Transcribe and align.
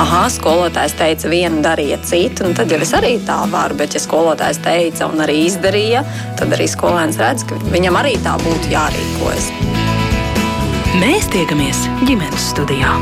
ah, 0.00 0.26
skolotājs 0.32 0.94
teica, 0.98 1.28
vienu 1.32 1.60
darīja 1.64 1.98
citu, 2.06 2.46
un 2.48 2.56
tad 2.56 2.72
jau 2.72 2.80
es 2.80 2.92
arī 2.96 3.16
tā 3.26 3.36
varu. 3.52 3.76
Bet, 3.80 3.96
ja 3.96 4.02
skolotājs 4.02 4.62
teica 4.64 5.10
un 5.10 5.20
arī 5.24 5.42
izdarīja, 5.46 6.04
tad 6.40 6.56
arī 6.56 6.68
skolēns 6.70 7.20
redz, 7.20 7.44
ka 7.48 7.60
viņam 7.74 8.00
arī 8.00 8.16
tā 8.24 8.36
būtu 8.40 8.72
jārīkojas. 8.72 9.50
Mēs 11.00 11.30
tiekamies 11.32 11.86
ģimenes 12.08 12.50
studijā. 12.54 12.96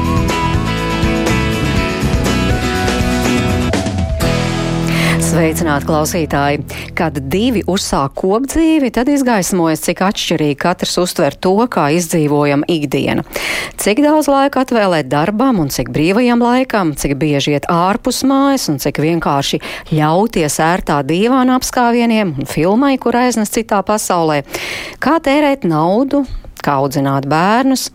Sveicināti 5.38 5.86
klausītāji! 5.86 6.62
Kad 6.98 7.20
divi 7.30 7.60
uzsāk 7.70 8.16
kopdzīvi, 8.18 8.88
tad 8.90 9.06
izgaismojas, 9.12 9.84
cik 9.84 10.00
atšķirīgi 10.02 10.56
katrs 10.58 10.96
uztver 10.98 11.36
to, 11.38 11.52
kā 11.70 11.84
izdzīvojam 11.94 12.64
ikdienu. 12.66 13.22
Cik 13.78 14.02
daudz 14.02 14.26
laika 14.26 14.64
atvēlēt 14.66 15.06
darbam 15.12 15.60
un 15.62 15.70
cik 15.70 15.92
brīvajam 15.94 16.42
laikam, 16.42 16.90
cik 16.98 17.14
bieži 17.22 17.54
iet 17.54 17.70
ārpus 17.70 18.24
mājas 18.26 18.66
un 18.72 18.82
cik 18.82 18.98
vienkārši 19.04 19.62
ļauties 19.94 20.58
ērtā 20.72 20.98
dīvāna 21.06 21.60
apskāvieniem 21.60 22.34
un 22.34 22.50
filmai, 22.50 22.96
kur 22.98 23.22
aiznes 23.22 23.54
citā 23.54 23.78
pasaulē. 23.86 24.40
Kā 24.98 25.20
tērēt 25.22 25.62
naudu, 25.70 26.24
kā 26.64 26.78
audzināt 26.82 27.28
bērnus. 27.30 27.88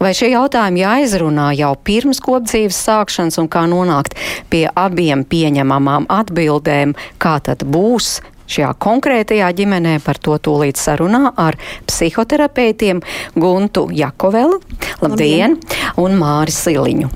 Vai 0.00 0.12
šie 0.16 0.30
jautājumi 0.32 0.82
jāizrunā 0.82 1.50
jau 1.58 1.74
pirms 1.84 2.22
kopdzīves 2.24 2.78
sākšanas 2.88 3.38
un 3.42 3.48
kā 3.52 3.66
nonākt 3.70 4.16
pie 4.52 4.66
abiem 4.74 5.26
pieņemamām 5.28 6.08
atbildēm, 6.10 6.96
kā 7.22 7.36
tad 7.44 7.66
būs 7.68 8.18
šajā 8.50 8.72
konkrētajā 8.82 9.50
ģimenē 9.60 9.98
par 10.04 10.20
to 10.22 10.36
tūlīt 10.42 10.80
sarunā 10.80 11.32
ar 11.38 11.58
psihoterapeitiem 11.88 13.02
Guntu 13.38 13.88
Jakovelu, 13.94 14.60
labdien, 15.02 15.56
labdien. 15.56 15.96
un 16.02 16.18
Māri 16.20 16.54
Siliņu. 16.54 17.10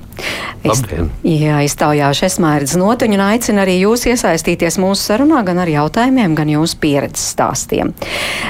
Es, 0.65 0.81
jā, 1.27 1.59
iztaujāšu 1.67 2.25
esmērģis 2.25 2.77
notiņu 2.81 3.17
un 3.17 3.23
aicinu 3.27 3.61
arī 3.61 3.75
jūs 3.83 4.07
iesaistīties 4.09 4.79
mūsu 4.81 5.11
sarunā 5.11 5.43
gan 5.45 5.59
ar 5.61 5.69
jautājumiem, 5.69 6.33
gan 6.37 6.49
jūsu 6.49 6.79
pieredzes 6.81 7.27
stāstiem. 7.35 7.91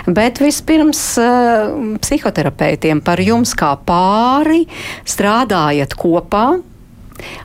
Bet 0.08 0.40
vispirms 0.44 1.02
uh, 1.20 1.98
psihoterapeitiem 2.00 3.04
par 3.04 3.20
jums 3.24 3.56
kā 3.58 3.74
pāri 3.88 4.64
strādājat 5.10 5.98
kopā 6.00 6.48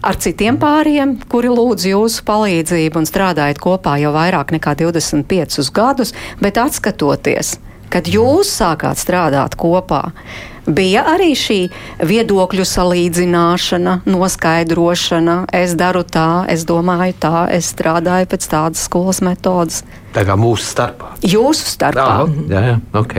ar 0.03 0.19
citiem 0.21 0.59
pāriem, 0.61 1.17
kuri 1.31 1.51
lūdz 1.53 1.89
jūsu 1.93 2.25
palīdzību 2.29 3.01
un 3.01 3.09
strādājat 3.09 3.61
kopā 3.63 3.97
jau 4.03 4.13
vairāk 4.17 4.55
nekā 4.57 4.77
25 4.83 5.71
gadus, 5.77 6.15
bet 6.43 6.61
atskatoties, 6.61 7.59
kad 7.91 8.09
jūs 8.11 8.51
sākāt 8.61 9.01
strādāt 9.01 9.57
kopā, 9.61 10.11
bija 10.71 11.05
arī 11.15 11.33
šī 11.39 11.61
viedokļu 12.07 12.67
salīdzināšana, 12.69 14.01
noskaidrošana. 14.11 15.37
Es 15.57 15.75
daru 15.79 16.05
tā, 16.05 16.45
es 16.53 16.67
domāju 16.69 17.17
tā, 17.23 17.47
es 17.55 17.73
strādāju 17.75 18.31
pēc 18.31 18.51
tādas 18.53 18.85
skolas 18.87 19.23
metodas. 19.25 19.83
Tā 20.15 20.27
kā 20.29 20.37
mūsu 20.39 20.67
starpā. 20.67 21.15
Jūsu 21.27 21.75
starpā. 21.75 22.29
Jā, 22.51 22.63
jā, 22.73 22.79
ok. 22.99 23.19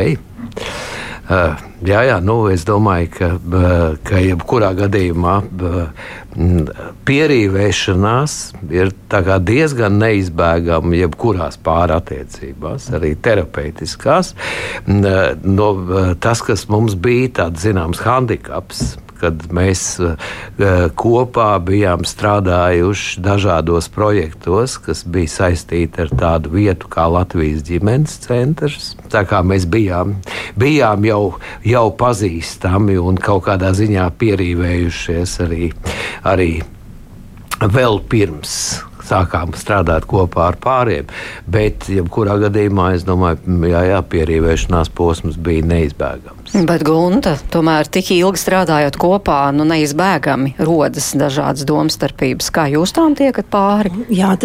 Uh, 1.31 1.70
jā, 1.85 2.01
jā, 2.07 2.17
nu, 2.23 2.37
es 2.51 2.65
domāju, 2.67 3.09
ka, 3.15 3.29
ka 4.07 4.21
jebkurā 4.21 4.71
gadījumā 4.77 5.35
pierīvēšanās 7.07 8.37
ir 8.71 8.93
diezgan 9.49 9.99
neizbēgama 10.01 10.97
jebkurās 11.01 11.59
pārattiecībās, 11.65 12.89
arī 12.97 13.13
terapeitiskās. 13.19 14.33
No, 14.87 15.71
tas, 16.23 16.43
kas 16.45 16.67
mums 16.71 16.95
bija 16.95 17.33
tāds 17.41 17.65
zināms 17.67 18.03
handikaps, 18.05 18.95
kad 19.21 19.45
mēs 19.53 19.83
uh, 20.03 20.17
kopā 20.97 21.53
bijām 21.63 22.05
strādājuši 22.07 23.21
dažādos 23.23 23.89
projektos, 23.93 24.77
kas 24.81 25.05
bija 25.05 25.31
saistīti 25.37 26.05
ar 26.05 26.11
tādu 26.11 26.53
vietu 26.57 26.91
kā 26.91 27.07
Latvijas 27.11 27.63
ģimenes 27.67 28.19
centrs. 28.25 28.91
Tā 29.13 29.23
kā 29.29 29.41
mēs 29.45 29.67
bijām, 29.69 30.17
bijām 30.59 31.07
jau, 31.07 31.23
jau 31.67 31.87
pazīstami 32.01 32.99
un 33.01 33.19
kaut 33.21 33.45
kādā 33.49 33.73
ziņā 33.77 34.09
pierīvējušies 34.21 35.39
arī, 35.47 35.71
arī 36.27 36.51
vēl 37.61 38.01
pirms 38.09 38.55
sākām 39.11 39.55
strādāt 39.59 40.07
kopā 40.09 40.49
ar 40.51 40.59
pāriem. 40.61 41.09
Bet, 41.51 41.87
jebkurā 41.91 42.37
gadījumā, 42.45 42.91
es 42.97 43.05
domāju, 43.07 43.59
jā, 43.69 43.83
jā 43.91 43.99
pierīvēšanās 44.13 44.91
posms 44.97 45.39
bija 45.41 45.65
neizbēgams. 45.71 46.55
Bet, 46.67 46.85
Gunta, 46.87 47.35
tomēr 47.53 47.89
tik 47.91 48.13
ilgi 48.17 48.41
strādājot 48.41 48.97
kopā, 49.01 49.43
nu 49.55 49.67
neizbēgami 49.69 50.55
rodas 50.61 51.11
dažādas 51.19 51.67
domstarpības. 51.67 52.51
Kā 52.55 52.67
jūs 52.71 52.95
tām 52.97 53.15
tiekat 53.19 53.51
pāri? 53.51 53.93
Jā, 54.11 54.35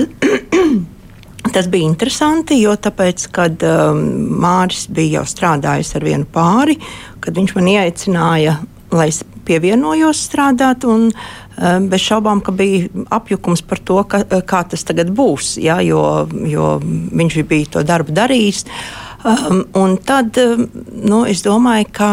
Tas 1.52 1.68
bija 1.70 1.86
interesanti, 1.86 2.58
jo 2.58 2.74
tāpēc, 2.74 3.28
kad 3.34 3.62
um, 3.66 4.00
Mārcis 4.42 4.88
bija 4.92 5.20
jau 5.20 5.26
strādājis 5.30 5.94
ar 5.98 6.06
vienu 6.06 6.26
pāri, 6.32 6.74
kad 7.22 7.38
viņš 7.38 7.54
man 7.54 7.70
ieaicināja, 7.70 8.56
lai 8.90 9.06
es 9.12 9.22
pievienojos 9.46 10.24
strādāt, 10.26 10.86
un 10.90 11.08
um, 11.12 11.26
bez 11.56 12.04
šaubām, 12.04 12.42
ka 12.44 12.52
bija 12.52 12.88
apjukums 13.16 13.62
par 13.64 13.80
to, 13.80 14.02
ka, 14.04 14.22
kā 14.44 14.62
tas 14.68 14.84
tagad 14.84 15.12
būs, 15.16 15.56
ja, 15.62 15.78
jo, 15.84 16.26
jo 16.46 16.76
viņš 16.82 17.38
bija 17.48 17.76
to 17.76 17.84
darbu 17.86 18.12
darījis. 18.16 18.66
Um, 19.26 19.62
un 19.74 19.96
tad 20.04 20.36
um, 20.38 20.66
nu, 20.92 21.24
es 21.26 21.40
domāju, 21.46 21.88
ka 21.96 22.10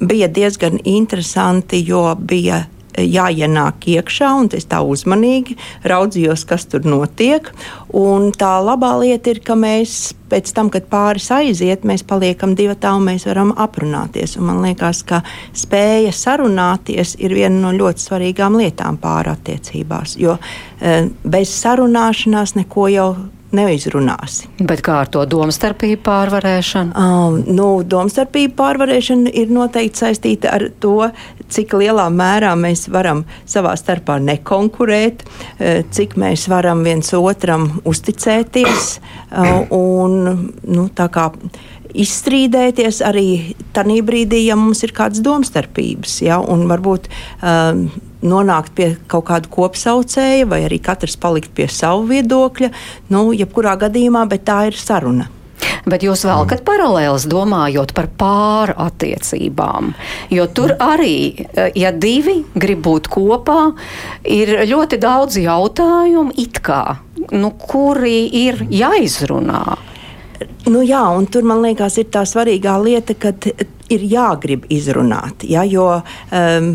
bija 0.00 0.28
diezgan 0.28 0.80
interesanti, 0.84 1.82
jo 1.86 2.08
bija 2.18 2.64
jāienāk 2.96 3.88
iekšā, 3.96 4.32
un 4.40 4.50
es 4.56 4.68
tā 4.70 4.80
uzmanīgi 4.84 5.56
raudzījos, 5.86 6.46
kas 6.48 6.66
tur 6.70 6.86
notiek. 6.88 7.50
Un 7.96 8.30
tā 8.36 8.56
labā 8.64 8.94
lieta 9.00 9.32
ir, 9.32 9.42
ka 9.44 9.56
mēs 9.58 10.14
pēc 10.30 10.50
tam, 10.56 10.70
kad 10.74 10.88
pāris 10.90 11.28
aiziet, 11.34 11.84
mēs 11.86 12.02
paliekam 12.06 12.56
divi 12.58 12.74
tā, 12.80 12.94
un 12.98 13.06
mēs 13.10 13.26
varam 13.28 13.52
aprunāties. 13.56 14.36
Un 14.40 14.48
man 14.50 14.62
liekas, 14.64 15.04
ka 15.06 15.22
spēja 15.56 16.12
sarunāties 16.14 17.16
ir 17.22 17.36
viena 17.36 17.68
no 17.68 17.72
ļoti 17.76 18.08
svarīgām 18.08 18.58
lietām 18.60 18.98
pārattiecībās. 19.02 20.16
Jo 20.20 20.36
e, 20.36 21.06
bez 21.22 21.54
sarunāšanās 21.60 22.56
neko 22.58 22.88
jau 22.92 23.10
neizrunāsi. 23.54 24.48
Bet 24.66 24.82
kā 24.86 25.00
ar 25.04 25.10
to 25.12 25.22
domstarpību 25.28 26.00
pārvarēšanu? 26.06 26.94
Um, 26.96 27.38
nu, 27.46 27.68
domstarpību 27.86 28.56
pārvarēšana 28.58 29.32
ir 29.42 29.52
noteikti 29.54 30.02
saistīta 30.02 30.54
ar 30.56 30.66
to, 30.82 31.10
cik 31.52 31.76
lielā 31.78 32.08
mērā 32.10 32.54
mēs 32.58 32.86
varam 32.92 33.24
savā 33.46 33.76
starpā 33.78 34.18
nekonkurēt, 34.22 35.24
eh, 35.58 35.84
cik 35.90 36.16
mēs 36.20 36.48
varam 36.50 36.82
viens 36.86 37.12
otram 37.14 37.68
uzticēties 37.86 38.90
uh, 38.98 39.66
un 39.74 40.18
nu, 40.66 40.88
tā 40.96 41.08
kā 41.12 41.30
izstrīdēties 41.96 43.00
arī 43.06 43.28
tajā 43.76 44.02
brīdī, 44.06 44.42
ja 44.48 44.56
mums 44.58 44.82
ir 44.84 44.92
kādas 44.96 45.22
domstarpības. 45.24 46.18
Ja, 46.26 46.40
un 46.40 46.66
varbūt 46.70 47.08
um, 47.40 47.86
nonākt 48.24 48.74
pie 48.76 48.90
kaut 49.10 49.26
kāda 49.30 49.50
kopsaucēja, 49.52 50.48
vai 50.48 50.62
arī 50.66 50.80
katrs 50.82 51.16
palikt 51.20 51.52
pie 51.56 51.68
savu 51.72 52.06
viedokļa. 52.10 52.70
Nu, 53.12 53.30
jebkurā 53.36 53.76
gadījumā, 53.86 54.26
bet 54.30 54.46
tā 54.48 54.66
ir 54.70 54.78
saruna. 54.80 55.30
Bet 55.86 56.02
jūs 56.02 56.24
velkat 56.26 56.64
paralēlus 56.66 57.28
domājot 57.30 57.92
par 57.94 58.08
pārattiecībām. 58.18 59.92
Jo 60.34 60.48
tur 60.50 60.74
arī, 60.82 61.46
ja 61.78 61.92
divi 61.94 62.40
grib 62.58 62.82
būt 62.82 63.06
kopā, 63.12 63.60
ir 64.26 64.56
ļoti 64.66 64.98
daudz 65.02 65.38
jautājumu, 65.38 66.34
kā, 66.58 66.82
nu, 67.30 67.52
kuri 67.54 68.24
ir 68.46 68.64
jāizrunā. 68.66 69.62
Nu 70.66 70.82
jā, 70.82 71.02
un 71.14 71.28
tur 71.30 71.46
man 71.46 71.62
liekas, 71.62 72.00
ir 72.02 72.08
tā 72.10 72.24
svarīgā 72.26 72.74
lieta, 72.82 73.14
ka 73.14 73.32
ir 73.92 74.02
jāgrib 74.02 74.66
izrunāt. 74.72 75.44
Ja, 75.46 75.62
jo 75.66 75.86
um, 75.94 76.70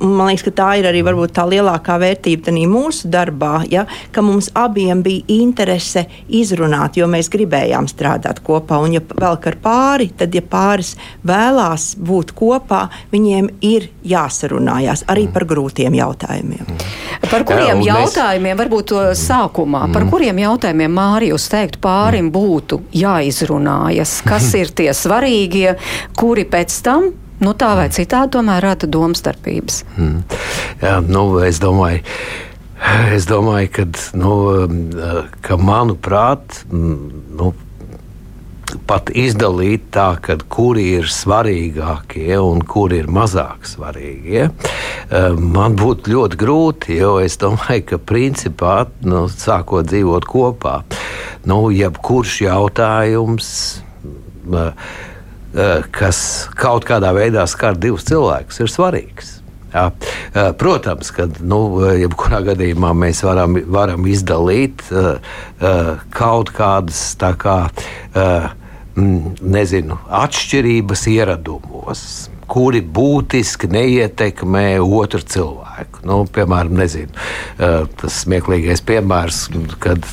man 0.00 0.30
liekas, 0.30 0.46
ka 0.46 0.52
tā 0.56 0.68
ir 0.80 0.88
arī 0.88 1.02
varbūt, 1.06 1.34
tā 1.36 1.44
lielākā 1.48 1.98
vērtība 2.00 2.54
mūsu 2.68 3.10
darbā, 3.12 3.62
ja, 3.70 3.84
ka 4.12 4.24
mums 4.24 4.50
abiem 4.56 5.02
bija 5.04 5.24
interese 5.38 6.06
izrunāt, 6.28 6.96
jo 6.96 7.08
mēs 7.10 7.28
gribējām 7.32 7.88
strādāt 7.90 8.40
kopā. 8.44 8.80
Un, 8.84 8.96
ja 8.96 9.04
vēl 9.04 9.38
ar 9.38 9.58
pāri, 9.62 10.10
tad, 10.16 10.34
ja 10.34 10.42
pāris 10.42 10.94
vēlās 11.26 11.94
būt 12.00 12.32
kopā, 12.38 12.86
viņiem 13.12 13.50
ir 13.64 13.90
jāsarunājās 14.08 15.04
arī 15.12 15.28
par 15.32 15.44
grūtiem 15.48 15.94
jautājumiem. 15.98 16.78
Par 17.28 17.44
kuriem 17.44 17.82
Jā, 17.82 17.98
jautājumiem, 17.98 18.56
varbūt 18.56 18.88
to 18.92 19.00
sākumā, 19.18 19.84
mm. 19.88 19.94
par 19.96 20.06
kuriem 20.08 20.38
jautājumiem 20.40 20.94
Mārijas 20.96 21.48
teiktu 21.52 21.80
pārim 21.82 22.30
būtu 22.32 22.80
jāizrunājas? 23.18 24.20
Kas 24.26 24.52
ir 24.58 24.72
tie 24.74 24.90
svarīgie, 24.96 25.74
kuri 26.18 26.46
pēc 26.48 26.82
tam 26.86 27.10
nu, 27.42 27.54
tā 27.54 27.74
vai 27.78 27.88
citādi 27.94 28.34
tomēr 28.38 28.64
rada 28.64 28.88
domstarpības. 28.90 29.82
Mm. 29.96 30.20
Jā, 30.82 30.98
nu, 31.06 31.30
es 31.46 31.62
domāju. 31.62 32.02
Es 33.10 33.26
domāju, 33.26 33.70
ka, 33.74 33.84
nu, 34.14 34.34
ka 35.42 35.56
manuprāt, 35.58 36.60
nu, 36.70 37.50
pat 38.86 39.10
izdalīt 39.16 39.88
tā, 39.94 40.12
ka 40.22 40.36
kuri 40.52 40.84
ir 41.00 41.08
svarīgākie 41.10 42.36
un 42.38 42.62
kuri 42.62 43.00
ir 43.02 43.08
mazāk 43.10 43.66
svarīgie, 43.66 44.48
man 45.56 45.74
būtu 45.80 46.14
ļoti 46.14 46.38
grūti, 46.38 46.98
jo 47.00 47.16
es 47.24 47.38
domāju, 47.40 47.86
ka 47.92 47.98
principā, 48.12 48.76
nu, 49.08 49.26
sākot 49.32 49.88
dzīvot 49.90 50.28
kopā, 50.28 50.82
nu, 51.48 51.60
jebkurš 51.74 52.40
jautājums 52.46 53.50
kas 55.94 56.20
kaut 56.58 56.86
kādā 56.88 57.10
veidā 57.16 57.46
skar 57.48 57.76
divus 57.80 58.06
cilvēkus, 58.08 58.60
ir 58.62 58.72
svarīgs. 58.72 59.34
Jā. 59.72 59.90
Protams, 60.60 61.10
ka 61.12 61.26
nu, 61.44 61.60
jebkurā 61.98 62.40
gadījumā 62.46 62.94
mēs 62.96 63.20
varam, 63.26 63.58
varam 63.68 64.06
izdalīt 64.08 64.80
uh, 64.92 65.18
uh, 65.60 65.90
kaut 66.14 66.52
kādas 66.56 67.02
kā, 67.40 67.58
uh, 67.68 68.48
nezinu, 68.96 70.00
atšķirības 70.22 71.04
ieradumos 71.12 72.06
kuri 72.48 72.80
būtiski 72.82 73.68
neietekmē 73.72 74.78
otru 74.80 75.20
cilvēku. 75.20 76.02
Nu, 76.08 76.22
piemēram, 76.32 76.78
nezinu, 76.80 77.12
tas 77.58 78.22
smieklīgais 78.24 78.82
piemērs, 78.88 79.42
kad 79.82 80.06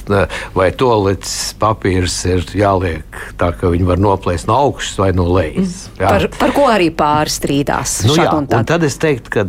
vai 0.55 0.69
toaletes 0.75 1.55
papīrs 1.61 2.17
ir 2.29 2.45
jāliek 2.57 3.21
tā, 3.39 3.51
ka 3.55 3.71
viņi 3.73 3.87
var 3.87 4.01
noplēst 4.03 4.49
no 4.49 4.59
augšas 4.67 4.99
vai 5.01 5.09
no 5.15 5.27
lejas. 5.31 5.87
Jā. 5.99 6.11
Par, 6.11 6.27
par 6.39 6.55
ko 6.55 6.67
arī 6.71 6.91
pārstrīdās? 6.95 7.97
Nu, 8.09 8.17
jā, 8.19 8.27
un, 8.35 8.49
un 8.51 8.67
tad 8.67 8.85
es 8.87 8.99
teiktu, 9.01 9.31
ka, 9.37 9.45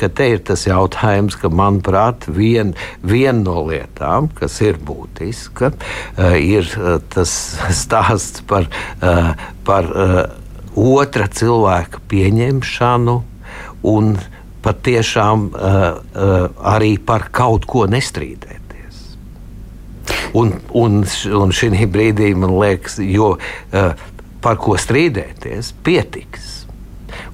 ka 0.00 0.10
te 0.10 0.30
ir 0.34 0.44
tas 0.50 0.66
jautājums, 0.66 1.38
ka 1.40 1.52
manuprāt, 1.54 2.28
viena 2.28 2.74
vien 3.06 3.44
no 3.46 3.62
lietām, 3.68 4.30
kas 4.38 4.58
ir 4.64 4.80
būtiska, 4.82 5.72
ir 6.40 6.70
tas 7.14 7.34
stāsts 7.84 8.44
par, 8.50 8.68
par 9.64 9.92
otra 10.74 11.28
cilvēka 11.30 12.02
pieņemšanu 12.10 13.16
un 13.90 14.14
patiešām 14.64 15.48
uh, 15.50 15.58
uh, 15.60 16.48
arī 16.74 16.96
par 16.98 17.28
kaut 17.34 17.68
ko 17.68 17.84
nestrīdēties. 17.90 19.02
Un, 20.34 20.56
un, 20.72 21.04
un 21.04 21.54
šī 21.54 21.84
brīdī 21.92 22.32
man 22.38 22.56
liekas, 22.56 22.98
jo 23.04 23.34
uh, 23.36 24.06
par 24.44 24.58
ko 24.60 24.78
strīdēties, 24.80 25.74
pietiks. 25.84 26.50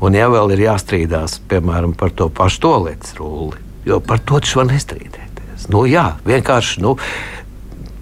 Un 0.04 0.16
ja 0.16 0.28
vēl 0.32 0.54
ir 0.54 0.66
jāstrīdās, 0.66 1.38
piemēram, 1.48 1.94
par 1.98 2.12
to 2.16 2.28
pašu 2.32 2.64
toaletes 2.66 3.14
rulli, 3.19 3.60
jo 3.88 4.00
par 4.04 4.20
to 4.25 4.40
taču 4.40 4.60
var 4.60 4.70
nestrīdēties. 4.72 5.69
Nu, 5.72 5.84
jā, 5.88 6.16
vienkārši 6.26 6.82
nu, 6.84 6.96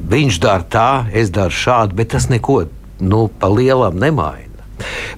viņš 0.08 0.40
dara 0.42 0.66
tā, 0.72 0.90
es 1.12 1.32
daru 1.34 1.54
šādi, 1.54 1.98
bet 1.98 2.14
tas 2.14 2.28
neko 2.32 2.62
nu, 3.04 3.26
pa 3.28 3.50
lielam 3.52 3.98
nemaina. 4.00 4.47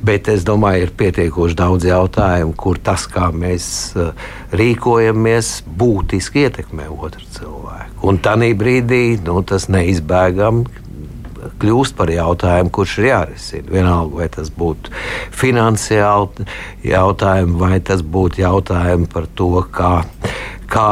Bet 0.06 0.30
es 0.32 0.44
domāju, 0.48 0.86
ir 0.86 0.92
pietiekoši 0.96 1.58
daudz 1.58 1.86
jautājumu, 1.88 2.54
kur 2.58 2.80
tas, 2.82 3.06
kā 3.10 3.30
mēs 3.34 3.64
uh, 3.98 4.12
rīkojamies, 4.56 5.60
būtiski 5.80 6.46
ietekmē 6.46 6.88
otru 6.90 7.26
cilvēku. 7.36 7.98
Un 8.08 8.20
tajā 8.24 8.54
brīdī 8.56 9.04
nu, 9.26 9.42
tas 9.46 9.68
neizbēgami 9.72 10.80
kļūst 11.60 11.96
par 11.96 12.10
jautājumu, 12.12 12.72
kurš 12.74 12.98
ir 13.00 13.08
jārisina. 13.10 13.72
Vienalga, 13.72 14.20
vai 14.20 14.28
tas 14.32 14.50
būtu 14.52 14.92
finansiāli 15.36 16.46
jautājumi, 16.90 17.58
vai 17.60 17.80
tas 17.84 18.04
būtu 18.04 18.42
jautājumi 18.42 19.08
par 19.12 19.28
to, 19.38 19.50
kā, 19.74 19.92
kā 20.70 20.88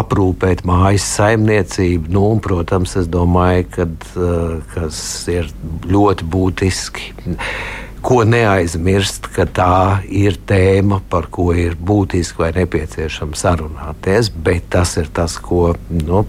aprūpēt 0.00 0.64
mājas 0.68 1.06
saimniecību. 1.16 2.12
Nu, 2.14 2.26
un, 2.34 2.42
protams, 2.44 2.96
es 3.00 3.10
domāju, 3.10 3.68
ka 3.76 3.88
tas 4.74 5.02
ir 5.32 5.50
ļoti 5.90 6.28
būtiski 6.30 7.12
ko 8.02 8.22
neaizmirst, 8.24 9.28
ka 9.34 9.46
tā 9.46 10.00
ir 10.08 10.38
tēma, 10.48 11.00
par 11.10 11.28
ko 11.32 11.50
ir 11.56 11.76
būtiski 11.76 12.42
vai 12.42 12.50
nepieciešams 12.56 13.44
sarunāties. 13.44 14.30
Bet 14.32 14.70
tas 14.74 14.96
ir 15.00 15.10
tas, 15.14 15.36
ko 15.40 15.74
nu, 15.90 16.24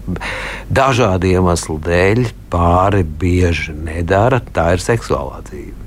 dažādu 0.72 1.32
iemeslu 1.32 1.78
dēļ 1.82 2.26
pāri 2.52 3.04
bieži 3.04 3.76
nedara. 3.76 4.42
Tā 4.52 4.72
ir 4.76 4.84
seksuālā 4.84 5.44
dzīve. 5.48 5.78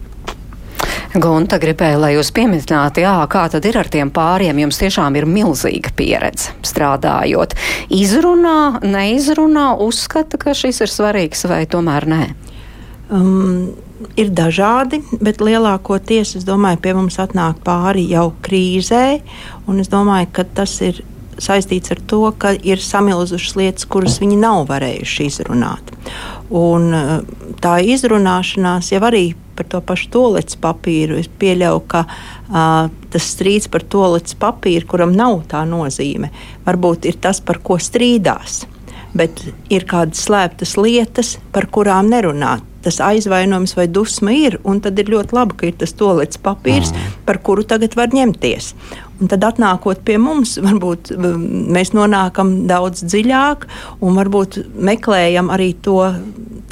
Gunta 1.15 1.55
gribēja, 1.63 1.95
lai 2.01 2.09
jūs 2.17 2.27
pieminētu, 2.35 2.99
jā, 3.05 3.13
kā 3.31 3.45
tad 3.51 3.63
ir 3.69 3.77
ar 3.79 3.87
tiem 3.87 4.09
pāriem. 4.11 4.57
Jums 4.65 4.81
tiešām 4.81 5.15
ir 5.15 5.27
milzīga 5.29 5.93
pieredze 5.95 6.51
strādājot. 6.67 7.55
Izrunā, 7.95 8.81
neizrunā, 8.83 9.69
uzskata, 9.85 10.39
ka 10.41 10.51
šis 10.57 10.83
ir 10.83 10.91
svarīgs 10.91 11.47
vai 11.47 11.63
tomēr 11.71 12.09
nē? 12.11 12.21
Um, 13.15 13.71
ir 14.19 14.31
dažādi, 14.35 15.01
bet 15.23 15.41
lielākoties, 15.43 16.35
es 16.39 16.45
domāju, 16.47 16.81
pie 16.83 16.93
mums 16.97 17.19
atnāk 17.21 17.59
pāri 17.65 18.05
jau 18.11 18.29
krīzē, 18.45 19.05
es 19.81 19.91
domāju, 19.91 20.31
ka 20.35 20.45
tas 20.57 20.77
ir 20.85 21.03
saistīts 21.41 21.91
ar 21.91 22.01
to, 22.07 22.21
ka 22.39 22.53
ir 22.55 22.81
samilzušas 22.81 23.55
lietas, 23.59 23.87
kuras 23.89 24.19
viņi 24.21 24.37
nav 24.39 24.65
varējuši 24.69 25.27
izrunāt. 25.29 25.91
Un 26.55 26.93
eh, 26.95 27.17
tā 27.63 27.79
izrunāšanās 27.83 28.93
jau 28.93 29.01
arī 29.09 29.25
par 29.55 29.67
to 29.71 29.81
pašu 29.81 30.09
toaletes 30.11 30.57
papīru. 30.59 31.15
Es 31.21 31.29
pieļauju, 31.31 31.81
ka 31.87 32.01
uh, 32.03 32.89
tas 33.13 33.27
strīds 33.31 33.69
par 33.71 33.85
toaletes 33.87 34.35
papīru, 34.35 34.83
kuram 34.91 35.13
nav 35.15 35.45
tā 35.47 35.61
nozīme, 35.63 36.27
varbūt 36.65 37.07
ir 37.07 37.15
tas, 37.23 37.39
par 37.39 37.61
ko 37.63 37.77
strīdās. 37.79 38.65
Bet 39.15 39.39
ir 39.71 39.87
kādas 39.87 40.25
slēptas 40.27 40.75
lietas, 40.75 41.37
par 41.55 41.69
kurām 41.71 42.11
nerunāt 42.11 42.67
tas 42.85 43.01
aizvainojums 43.03 43.75
vai 43.77 43.87
dusma 43.91 44.35
ir. 44.35 44.59
Tad 44.85 45.01
ir 45.01 45.11
ļoti 45.13 45.35
labi, 45.35 45.57
ka 45.59 45.69
ir 45.69 45.77
tas 45.81 45.95
tolets 45.97 46.39
papīrs, 46.41 46.93
mm. 46.93 47.19
par 47.27 47.41
kuru 47.45 47.65
tagad 47.67 47.97
var 47.97 48.13
ņemties. 48.13 48.73
Un 49.15 49.29
tad, 49.31 49.45
atnākot 49.47 50.01
pie 50.05 50.17
mums, 50.19 50.57
varbūt 50.59 51.13
um, 51.15 51.45
mēs 51.75 51.93
nonākam 51.95 52.65
daudz 52.67 53.05
dziļāk 53.07 53.63
un 54.03 54.17
varbūt 54.19 54.59
meklējam 54.75 55.51
arī 55.55 55.71
to 55.85 56.01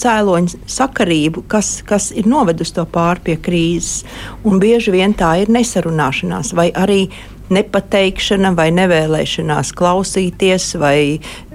cēloņu 0.03 0.63
sakarību, 0.67 1.45
kas, 1.47 1.77
kas 1.87 2.09
ir 2.11 2.27
novedusi 2.27 2.75
to 2.75 2.85
pāri 2.89 3.23
pie 3.29 3.37
krīzes. 3.45 4.03
Un 4.43 4.59
bieži 4.59 4.91
vien 4.95 5.15
tā 5.15 5.35
ir 5.43 5.53
nesarunāšanās 5.53 6.51
vai 6.57 6.69
arī 6.75 7.05
nepateikšana 7.53 8.53
vai 8.57 8.69
nevēlēšanās 8.75 9.73
klausīties, 9.77 10.73
vai 10.81 10.97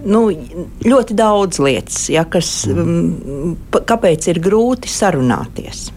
nu, 0.05 0.27
ļoti 0.87 1.17
daudz 1.19 1.61
lietas, 1.62 2.05
ja, 2.12 2.25
kas, 2.29 2.50
um, 2.71 3.56
kāpēc 3.73 4.31
ir 4.33 4.43
grūti 4.45 4.91
sarunāties. 4.93 5.89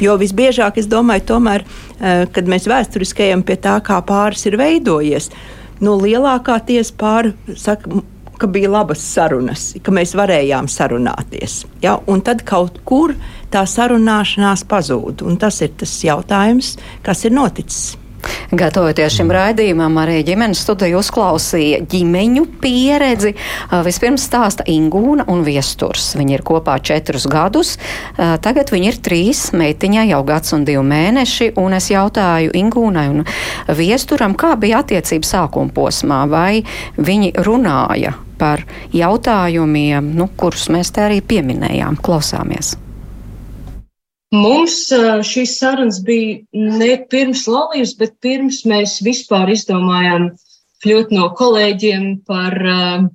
Jo 0.00 0.18
visbiežāk, 0.20 0.78
es 0.82 0.88
domāju, 0.90 1.26
tomēr, 1.34 1.64
uh, 1.64 2.26
kad 2.32 2.48
mēs 2.50 2.68
vēsturiski 2.70 3.28
ejam 3.30 3.44
pie 3.46 3.58
tā, 3.60 3.78
kā 3.84 4.00
pāris 4.06 4.46
ir 4.50 4.58
veidojies, 4.60 5.30
nu, 5.80 5.96
lielākā 6.00 6.60
tiesa 6.68 6.96
pāri 7.00 7.34
saka, 7.58 8.02
ka 8.40 8.46
bija 8.46 8.70
labas 8.72 9.02
sarunas, 9.04 9.74
ka 9.84 9.92
mēs 9.92 10.14
varējām 10.16 10.68
sarunāties. 10.72 11.64
Ja? 11.84 11.98
Un 12.08 12.22
tad 12.24 12.44
kaut 12.48 12.80
kur 12.88 13.12
tā 13.52 13.66
sarunāšanās 13.68 14.64
pazūd. 14.70 15.26
Tas 15.40 15.60
ir 15.64 15.74
tas 15.80 15.96
jautājums, 16.06 16.76
kas 17.04 17.26
ir 17.28 17.36
noticis. 17.36 17.99
Gatavoties 18.50 19.14
šim 19.14 19.30
raidījumam, 19.30 19.98
arī 20.02 20.20
ģimenes 20.26 20.64
studija 20.64 20.98
uzklausīja 20.98 21.80
ģimeņu 21.90 22.46
pieredzi. 22.62 23.34
Vispirms 23.86 24.26
stāsta 24.26 24.66
Ingūna 24.70 25.28
un 25.30 25.44
Viesturs. 25.46 26.12
Viņi 26.18 26.38
ir 26.38 26.44
kopā 26.46 26.78
četrus 26.82 27.28
gadus. 27.30 27.76
Tagad 28.16 28.72
viņi 28.74 28.90
ir 28.90 28.98
trīs, 29.04 29.44
meitiņai 29.56 30.08
jau 30.10 30.22
gads 30.26 30.56
un 30.56 30.66
divi 30.68 30.82
mēneši. 30.90 31.52
Un 31.62 31.78
es 31.78 31.90
jautāju 31.92 32.54
Ingūnai 32.58 33.06
un 33.12 33.24
Viesturam, 33.78 34.34
kā 34.34 34.56
bija 34.60 34.82
attiecība 34.82 35.28
sākuma 35.28 35.72
posmā, 35.74 36.24
vai 36.30 36.62
viņi 36.98 37.34
runāja 37.46 38.16
par 38.40 38.64
jautājumiem, 38.96 40.14
nu, 40.16 40.30
kurus 40.40 40.70
mēs 40.72 40.94
te 40.96 41.04
arī 41.06 41.20
pieminējām. 41.20 42.00
Klausāmies! 42.02 42.76
Mums 44.30 44.76
šīs 45.26 45.56
sarunas 45.58 45.98
bija 46.06 46.38
ne 46.54 46.92
pirms 47.10 47.48
laulības, 47.50 47.96
bet 47.98 48.12
pirms 48.22 48.62
mēs 48.68 49.00
vispār 49.02 49.50
izdomājām 49.50 50.28
kļūt 50.84 51.10
no 51.12 51.26
kolēģiem 51.36 52.04
par 52.30 52.54
uh, 52.62 53.08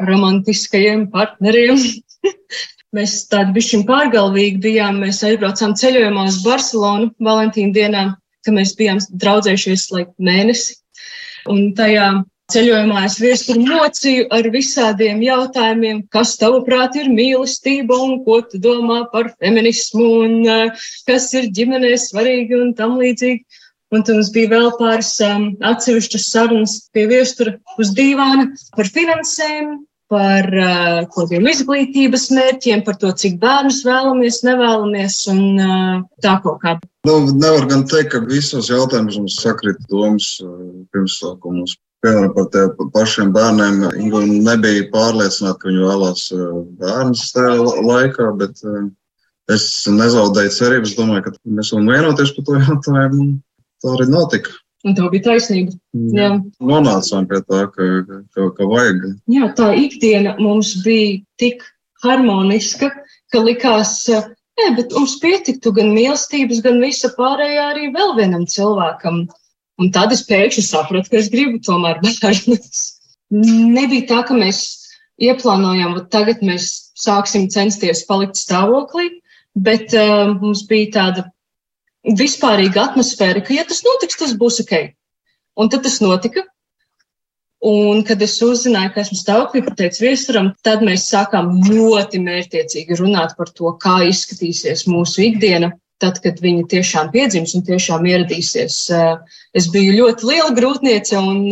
romantiskajiem 0.00 1.08
partneriem. 1.12 1.76
mēs 2.96 3.16
tādi 3.30 3.54
bišķiņ 3.58 3.84
pārgalvīgi 3.88 4.62
bijām. 4.64 5.02
Mēs 5.04 5.22
aizbraucām 5.26 5.74
ceļojumā 5.78 6.28
uz 6.30 6.40
Barcelonu 6.46 7.10
Valentīna 7.28 7.76
dienā, 7.76 8.04
kad 8.46 8.56
mēs 8.56 8.74
bijām 8.78 9.02
draudzējušies 9.20 9.88
laik 9.94 10.14
mēnesi. 10.16 10.78
Un 11.50 11.74
tajā 11.76 12.08
Ceļojumā 12.52 13.06
es 13.06 13.14
viesturu 13.22 13.62
mocīju 13.64 14.24
ar 14.36 14.46
visādiem 14.52 15.22
jautājumiem, 15.24 16.02
kas 16.12 16.34
tavuprāt 16.36 16.98
ir 17.00 17.06
mīlestība 17.08 17.96
un 18.04 18.18
ko 18.26 18.42
tu 18.50 18.58
domā 18.60 18.98
par 19.12 19.30
feminismu 19.38 20.08
un 20.26 20.34
uh, 20.44 20.82
kas 21.08 21.30
ir 21.38 21.48
ģimenē 21.56 21.94
svarīgi 22.02 22.58
un 22.58 22.74
tam 22.76 22.98
līdzīgi. 23.00 23.62
Un 23.94 24.04
tad 24.04 24.18
mums 24.18 24.28
bija 24.34 24.50
vēl 24.50 24.68
pāris 24.76 25.14
um, 25.24 25.46
atsevišķas 25.64 26.26
sarunas 26.34 26.74
pie 26.92 27.06
viestura 27.08 27.54
uz 27.80 27.94
dīvāna 27.96 28.50
par 28.76 28.92
finansēm, 28.92 29.70
par 30.12 30.44
uh, 30.44 31.00
kodiem 31.14 31.48
izglītības 31.48 32.28
mērķiem, 32.34 32.84
par 32.84 32.98
to, 33.00 33.14
cik 33.24 33.38
bērnus 33.40 33.80
vēlamies, 33.88 34.42
nevēlamies 34.44 35.16
un 35.32 35.40
uh, 35.64 35.96
tā 36.20 36.36
kaut 36.44 36.60
kā. 36.66 36.76
Nu, 37.08 37.22
nevar 37.32 37.70
gan 37.72 37.88
teikt, 37.88 38.12
ka 38.12 38.22
visos 38.28 38.68
jautājumos 38.68 39.16
mums 39.22 39.40
sakrīt 39.40 39.80
domas 39.88 40.34
pirmsākumus. 40.92 41.78
Piemēram, 42.04 42.32
par 42.36 42.50
tiem 42.52 42.90
pašiem 42.92 43.30
bērniem. 43.32 43.78
Inga 44.02 44.20
nebija 44.28 44.88
pārliecināta, 44.92 45.56
ka 45.62 45.70
viņi 45.70 45.86
vēlās 45.86 46.26
bērnus 46.82 47.30
tajā 47.32 47.54
laikā, 47.88 48.26
bet 48.42 48.60
es 49.54 49.64
nezaudēju 49.88 50.52
cerības. 50.52 50.92
Es 50.92 50.98
domāju, 50.98 51.24
ka 51.28 51.32
mēs 51.48 51.72
varam 51.72 51.88
vienoties 51.94 52.34
par 52.36 52.48
to 52.48 52.60
jautājumu. 52.66 53.30
Tā 53.84 53.96
arī 53.96 54.08
notika. 54.12 54.52
Un 54.84 54.96
tev 54.96 55.08
bija 55.14 55.30
taisnība. 55.30 55.72
Jā. 56.12 56.28
Nonācām 56.60 57.24
pie 57.28 57.40
tā, 57.48 57.62
ka, 57.72 57.86
ka, 58.36 58.48
ka 58.58 58.66
vajag. 58.68 59.06
Jā, 59.32 59.48
tā 59.56 59.70
ikdiena 59.80 60.34
mums 60.36 60.74
bija 60.84 61.22
tik 61.40 61.64
harmoniska, 62.04 62.90
ka 63.32 63.40
likās, 63.40 63.94
nē, 64.60 64.66
bet 64.76 64.92
mums 64.92 65.16
pietiktu 65.22 65.72
gan 65.76 65.94
mīlestības, 65.96 66.60
gan 66.66 66.82
visa 66.84 67.08
pārējā 67.16 67.70
arī 67.72 67.88
vēl 67.96 68.12
vienam 68.20 68.44
cilvēkam. 68.50 69.24
Un 69.82 69.90
tad 69.94 70.12
es 70.14 70.22
pēkšņi 70.28 70.62
sapratu, 70.68 71.10
ka 71.10 71.18
es 71.18 71.30
gribu 71.32 71.58
tomēr 71.64 72.00
bērnus. 72.04 72.82
Nebija 73.34 74.06
tā, 74.12 74.22
ka 74.28 74.36
mēs 74.38 74.62
ieplānojām, 75.22 75.96
ka 75.98 76.04
tagad 76.18 76.42
mēs 76.46 76.70
sāksim 76.98 77.48
censties 77.50 78.04
palikt 78.06 78.38
stāvoklī, 78.38 79.08
bet 79.54 79.94
uh, 79.98 80.34
mums 80.38 80.64
bija 80.70 80.92
tāda 80.98 81.26
vispārīga 82.04 82.90
atmosfēra, 82.90 83.42
ka, 83.42 83.54
ja 83.56 83.64
tas 83.66 83.82
notiks, 83.86 84.18
tas 84.20 84.34
būs 84.38 84.60
ok. 84.64 84.74
Un 85.58 85.70
tad 85.70 85.86
tas 85.86 86.00
notika. 86.02 86.44
Un, 87.64 88.02
kad 88.04 88.20
es 88.20 88.34
uzzināju, 88.44 88.90
ka 88.92 89.00
esmu 89.00 89.16
stāvoklī, 89.16 89.62
pateicu 89.64 90.04
viesuram, 90.04 90.50
tad 90.66 90.82
mēs 90.84 91.06
sākām 91.08 91.62
ļoti 91.64 92.20
mērķiecīgi 92.20 92.98
runāt 93.00 93.32
par 93.38 93.48
to, 93.56 93.70
kā 93.80 94.02
izskatīsies 94.10 94.84
mūsu 94.90 95.30
ikdiena. 95.30 95.70
Tad, 96.02 96.18
kad 96.24 96.40
viņa 96.42 96.64
tiešām 96.72 97.12
piedzims 97.14 97.54
un 97.54 97.62
tiešām 97.64 98.02
ieradīsies, 98.10 98.78
es 99.54 99.68
biju 99.70 99.94
ļoti 100.00 100.26
liela 100.26 100.50
grūtniece 100.56 101.20
un 101.20 101.46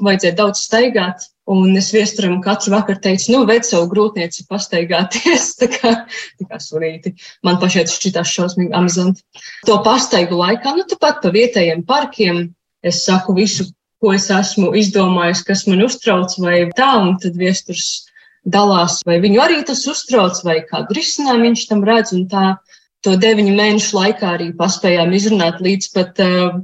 vajadzēja 0.00 0.38
daudz 0.38 0.64
staigāt. 0.64 1.28
Un 1.52 1.74
es 1.74 1.88
viesturam 1.90 2.36
katru 2.42 2.70
vakaru 2.70 3.00
teicu, 3.02 3.32
nu, 3.34 3.40
veic 3.48 3.66
savu 3.66 3.88
grūtnieci 3.90 4.44
pastaigāties, 4.46 5.48
tā 5.60 5.68
kā, 5.72 5.90
tā 6.38 6.46
kā 6.46 6.60
sunīti. 6.62 7.16
Man 7.42 7.58
pašai 7.62 7.82
tas 7.88 7.96
šķitās 7.98 8.30
šausmīgi 8.30 8.70
amizanti. 8.78 9.24
To 9.66 9.80
pastaigu 9.82 10.38
laikā, 10.38 10.76
nu, 10.78 10.86
tāpat 10.88 11.18
pa 11.24 11.32
vietējiem 11.34 11.82
parkiem, 11.88 12.44
es 12.86 13.02
saku 13.08 13.34
visu, 13.34 13.66
ko 14.02 14.14
es 14.14 14.28
esmu 14.34 14.70
izdomājis, 14.78 15.42
kas 15.46 15.66
man 15.66 15.82
uztrauc 15.82 16.38
vai 16.42 16.62
tā, 16.78 16.92
un 17.02 17.18
tad 17.22 17.34
viesturs 17.38 17.90
dalās, 18.42 19.00
vai 19.06 19.18
viņu 19.22 19.42
arī 19.42 19.60
tas 19.66 19.82
uztrauc, 19.90 20.38
vai 20.46 20.60
kādu 20.66 20.94
risinājumu 20.98 21.50
viņš 21.50 21.66
tam 21.70 21.84
redz, 21.86 22.14
un 22.16 22.26
tā 22.30 22.46
to 23.06 23.16
deviņu 23.18 23.56
mēnešu 23.58 23.96
laikā 23.98 24.36
arī 24.36 24.52
paspējām 24.58 25.12
izrunāt 25.16 25.60
līdz 25.64 25.90
pat 25.94 26.22
uh, 26.22 26.60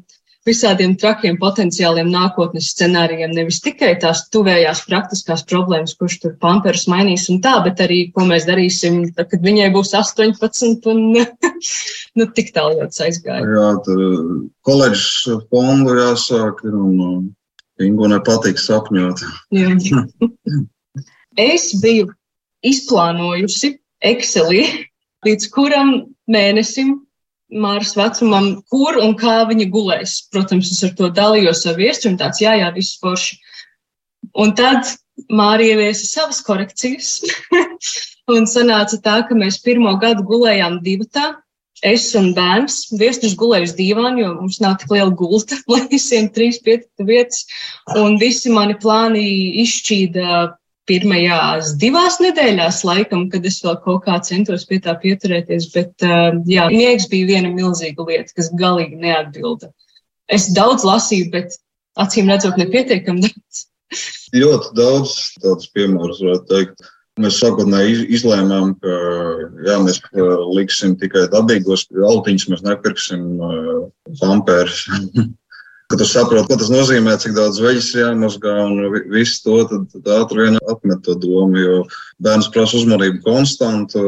visādiem 0.49 0.95
trakiem 0.99 1.37
potenciāliem 1.41 2.09
nākotnes 2.13 2.71
scenārijiem. 2.73 3.35
Nevis 3.37 3.61
tikai 3.65 3.95
tās 4.03 4.25
tuvējās 4.33 4.85
praktiskās 4.89 5.45
problēmas, 5.49 5.97
kurš 5.99 6.19
tur 6.23 6.37
pamperus 6.43 6.87
mainīs 6.91 7.29
un 7.33 7.43
tā, 7.45 7.57
bet 7.65 7.83
arī, 7.85 8.01
ko 8.15 8.27
mēs 8.29 8.47
darīsim, 8.49 9.01
tad, 9.17 9.31
kad 9.33 9.45
viņai 9.45 9.71
būs 9.75 9.95
18 9.99 10.89
un 10.93 11.03
nu, 12.19 12.29
tik 12.39 12.53
tālu 12.57 12.81
jau 12.81 12.89
aizgāja. 13.09 13.43
Jā, 13.45 13.71
tur 13.87 14.05
koledžas 14.67 15.43
fondu 15.53 15.99
jāsāk 15.99 16.65
ir 16.69 16.79
un 16.79 17.35
Ingu 17.79 18.09
nepatīk 18.11 18.59
sapņot. 18.59 19.21
es 21.53 21.67
biju 21.79 22.09
izplānojusi 22.67 23.77
Excelī, 24.03 24.65
līdz 25.27 25.47
kuram 25.55 25.93
mēnesim 26.31 26.97
Māras 27.49 27.95
vecumam, 27.97 28.59
kur 28.69 28.99
un 29.01 29.15
kā 29.17 29.39
viņa 29.49 29.67
gulēs. 29.73 30.19
Protams, 30.33 30.69
es 30.75 30.83
ar 30.85 30.91
to 30.99 31.09
dalījos 31.17 31.65
ar 31.71 31.79
viesi, 31.79 32.05
un 32.11 32.19
tāds, 32.21 32.43
jā, 32.45 32.53
jā, 32.61 32.69
viss 32.75 32.99
forši. 33.01 33.39
Un 34.37 34.53
tad 34.59 34.91
Mārija 35.33 35.79
ieviesa 35.79 36.05
savas 36.11 36.43
korekcijas, 36.45 37.23
un 38.37 38.45
sanāca 38.45 39.01
tā, 39.01 39.17
ka 39.25 39.39
mēs 39.39 39.63
pirmo 39.65 39.95
gadu 40.03 40.27
gulējām 40.29 40.83
divatā. 40.85 41.39
Es 41.87 42.11
un 42.19 42.33
bērns 42.35 42.89
viestus 42.99 43.37
gulēju 43.39 43.69
uz 43.69 43.75
dīvāna, 43.79 44.17
jo 44.19 44.31
mums 44.35 44.59
nav 44.61 44.81
tik 44.81 44.93
liela 44.93 45.15
gulta, 45.15 45.57
lai 45.73 45.85
visiem 45.89 46.29
trīs 46.35 46.61
pietiktu 46.61 47.07
vietas. 47.09 47.47
Un 47.97 48.19
visi 48.21 48.53
mani 48.53 48.77
plāni 48.83 49.25
izšķīda 49.65 50.58
pirmajās 50.89 51.75
divās 51.81 52.19
nedēļās, 52.23 52.83
laikam, 52.89 53.27
kad 53.33 53.47
es 53.49 53.61
vēl 53.65 53.79
kaut 53.85 54.05
kā 54.07 54.19
centos 54.25 54.67
pie 54.69 54.81
tā 54.85 54.95
pieturēties. 55.03 55.71
Bet, 55.75 55.95
uh, 56.07 56.37
jā, 56.49 56.69
miegs 56.73 57.09
bija 57.13 57.29
viena 57.35 57.53
milzīga 57.55 58.07
lieta, 58.09 58.35
kas 58.37 58.53
galīgi 58.59 58.99
neatbilda. 59.03 59.73
Es 60.33 60.49
daudz 60.57 60.85
lasīju, 60.89 61.31
bet 61.33 61.59
acīm 62.01 62.31
redzot, 62.33 62.61
nepietiekami 62.61 63.27
daudz. 63.27 63.65
Ļoti 64.43 64.73
daudz 64.77 65.17
tādus 65.41 65.69
piemērus 65.77 66.23
varētu 66.25 66.49
teikt. 66.53 66.89
Mēs 67.19 67.41
sākotnēji 67.43 68.05
izlēmām, 68.15 68.77
ka 68.79 68.97
jā, 69.67 69.79
mēs 69.83 69.99
liksim 70.55 70.93
tikai 71.01 71.25
dabīgos 71.33 71.89
autiņus, 71.91 72.45
mēs 72.53 72.63
nepirksim 72.63 73.25
uh, 73.43 73.81
pampērus. 74.21 74.85
Kad 75.89 76.03
tu 76.03 76.05
saproti, 76.05 76.51
ko 76.51 76.57
tas 76.61 76.69
nozīmē, 76.69 77.15
cik 77.17 77.33
daudz 77.33 77.63
veļas 77.65 77.87
jāmazgā 77.97 78.55
un 78.67 78.99
visu 79.09 79.39
to, 79.47 79.55
tad, 79.71 79.87
tad 79.95 80.11
ātri 80.19 80.45
vien 80.45 80.59
atmet 80.69 81.01
to 81.07 81.15
domu, 81.17 81.57
jo 81.63 81.79
bērns 82.25 82.51
prasa 82.53 82.77
uzmanību 82.77 83.23
konstantu. 83.25 84.03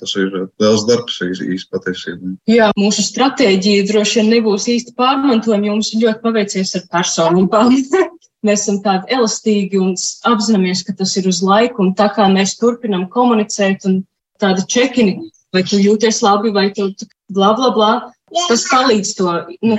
Tas 0.00 0.16
ir 0.18 0.34
liels 0.34 0.82
darbs 0.88 1.20
īsti 1.22 1.70
patiesībā. 1.70 2.32
Jā, 2.50 2.72
mūsu 2.74 3.06
stratēģija 3.06 3.86
droši 3.92 4.18
vien 4.18 4.32
nebūs 4.34 4.66
īsti 4.74 4.96
pārmantojama, 4.98 5.70
jo 5.70 5.78
mums 5.78 5.92
ir 5.94 6.02
ļoti 6.08 6.24
paveicies 6.26 6.74
ar 6.80 6.86
personībām. 6.98 7.70
mēs 8.46 8.64
esam 8.64 8.82
tādi 8.82 9.14
elastīgi 9.16 9.78
un 9.82 9.94
apzināmies, 10.30 10.82
ka 10.86 10.96
tas 10.98 11.14
ir 11.20 11.30
uz 11.30 11.42
laiku, 11.46 11.84
un 11.86 11.94
tā 11.98 12.08
kā 12.14 12.26
mēs 12.32 12.56
turpinam 12.60 13.06
komunicēt 13.12 13.86
un 13.88 14.00
tādi 14.42 14.66
čekini, 14.70 15.16
vai 15.54 15.62
tu 15.66 15.78
jūties 15.80 16.22
labi, 16.26 16.52
vai 16.54 16.68
tu 16.74 16.90
bla 17.32 17.54
bla 17.58 17.72
bla. 17.74 17.92
Tas 18.34 18.64
palīdz 18.66 19.12
to 19.18 19.32
nu, 19.62 19.76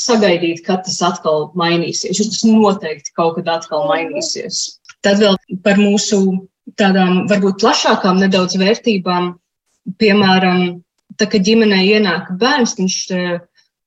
sagaidīt, 0.00 0.62
kad 0.64 0.86
tas 0.86 0.96
atkal 1.04 1.50
mainīsies. 1.58 2.22
Tas 2.22 2.40
noteikti 2.48 3.12
kaut 3.18 3.36
kad 3.36 3.50
atkal 3.52 3.84
mainīsies. 3.90 4.62
Tad 5.04 5.20
vēl 5.20 5.36
par 5.66 5.80
mūsu 5.80 6.22
tādām 6.80 7.26
varbūt 7.30 7.60
plašākām 7.60 8.22
nedaudz 8.22 8.56
vērtībām. 8.60 9.34
Piemēram, 10.00 10.80
tā, 11.18 11.26
kad 11.28 11.44
ģimenē 11.44 11.82
ienāk 11.84 12.30
bērns, 12.40 12.76
viņš 12.78 12.98
e, 13.12 13.22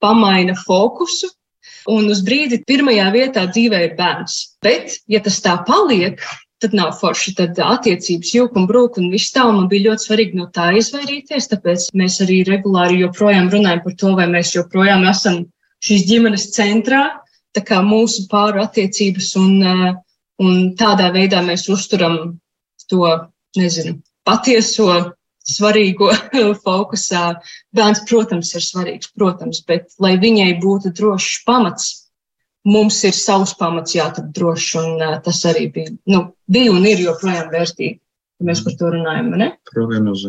pamaina 0.03 0.57
fokusu. 0.59 1.31
Un 1.89 2.09
uz 2.09 2.21
brīdi 2.25 2.61
pirmajā 2.65 3.07
vietā 3.13 3.45
dzīvē 3.49 3.81
ir 3.87 3.93
bērns. 3.97 4.37
Bet, 4.65 4.99
ja 5.09 5.21
tas 5.25 5.37
tā 5.41 5.55
paliek, 5.65 6.21
tad 6.63 6.75
nav 6.77 6.93
forši. 6.99 7.33
Tad 7.37 7.59
attiecības 7.61 8.31
jūka 8.35 8.59
un 8.61 8.67
brūka 8.69 9.01
un 9.01 9.11
viss 9.13 9.33
tā. 9.35 9.45
Man 9.51 9.67
bija 9.71 9.89
ļoti 9.89 10.07
svarīgi 10.07 10.39
no 10.39 10.47
tā 10.55 10.69
izvairīties. 10.79 11.49
Tāpēc 11.51 11.89
mēs 11.99 12.21
arī 12.25 12.41
regulāri 12.47 13.01
joprojām 13.03 13.51
runājam 13.53 13.83
par 13.83 13.97
to, 14.01 14.15
vai 14.19 14.29
mēs 14.31 14.55
joprojām 14.55 15.05
esam 15.11 15.43
šīs 15.85 16.07
ģimenes 16.09 16.49
centrā. 16.55 17.03
Tā 17.55 17.63
kā 17.65 17.81
mūsu 17.85 18.25
pāru 18.31 18.63
attiecības 18.63 19.35
un, 19.39 19.51
eh, 19.63 19.93
un 20.43 20.73
tādā 20.79 21.11
veidā 21.15 21.43
mēs 21.45 21.69
uzturam 21.71 22.35
to, 22.89 23.05
nezinu, 23.57 23.99
patieso 24.27 24.89
svarīgo 25.45 26.11
fokusā. 26.65 27.25
Bērns, 27.75 28.03
protams, 28.09 28.51
ir 28.57 28.65
svarīgs, 28.65 29.11
protams, 29.15 29.61
bet 29.67 29.93
lai 29.99 30.15
viņai 30.21 30.55
būtu 30.63 30.91
drošs 30.97 31.45
pamats, 31.47 32.04
mums 32.65 33.01
ir 33.07 33.15
savs 33.15 33.53
pamats 33.59 33.95
jāatrod 33.95 34.31
drošs, 34.35 34.71
un 34.81 35.03
uh, 35.03 35.19
tas 35.25 35.43
arī 35.49 35.69
bija, 35.73 35.93
nu, 36.11 36.25
bija 36.51 36.73
un 36.73 36.87
ir 36.89 37.03
joprojām 37.05 37.51
vērtīgi. 37.53 37.99
Mēs 38.43 38.65
par 38.65 38.73
to 38.75 38.89
runājam? 38.91 39.29
Protams, 39.71 40.25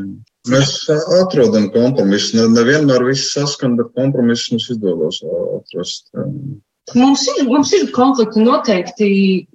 mēs 0.46 0.72
atrodam 1.18 1.66
kompromisu. 1.74 2.36
Ne, 2.38 2.44
nevienmēr 2.54 3.02
viss 3.08 3.32
saskan, 3.34 3.74
bet 3.80 3.90
kompromisus 3.98 4.52
mums 4.52 4.68
izdodas 4.76 5.18
atrast. 5.26 6.12
Mums 6.94 7.24
ir, 7.32 7.48
mums 7.50 7.72
ir 7.74 7.88
konflikti 7.94 8.44
noteikti. 8.46 9.08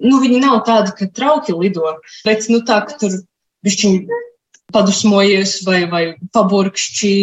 Nu, 0.03 0.19
viņi 0.19 0.41
nav 0.43 0.65
tādi, 0.67 0.91
ka 0.97 1.07
trauki 1.15 1.55
lido, 1.55 1.95
bet 2.27 2.49
nu, 2.51 2.59
tā, 2.67 2.81
ka 2.89 2.99
tur 2.99 3.15
bišķiņi 3.63 4.19
padusmojies 4.75 5.61
vai, 5.67 5.79
vai 5.91 6.03
paburkšķi, 6.35 7.13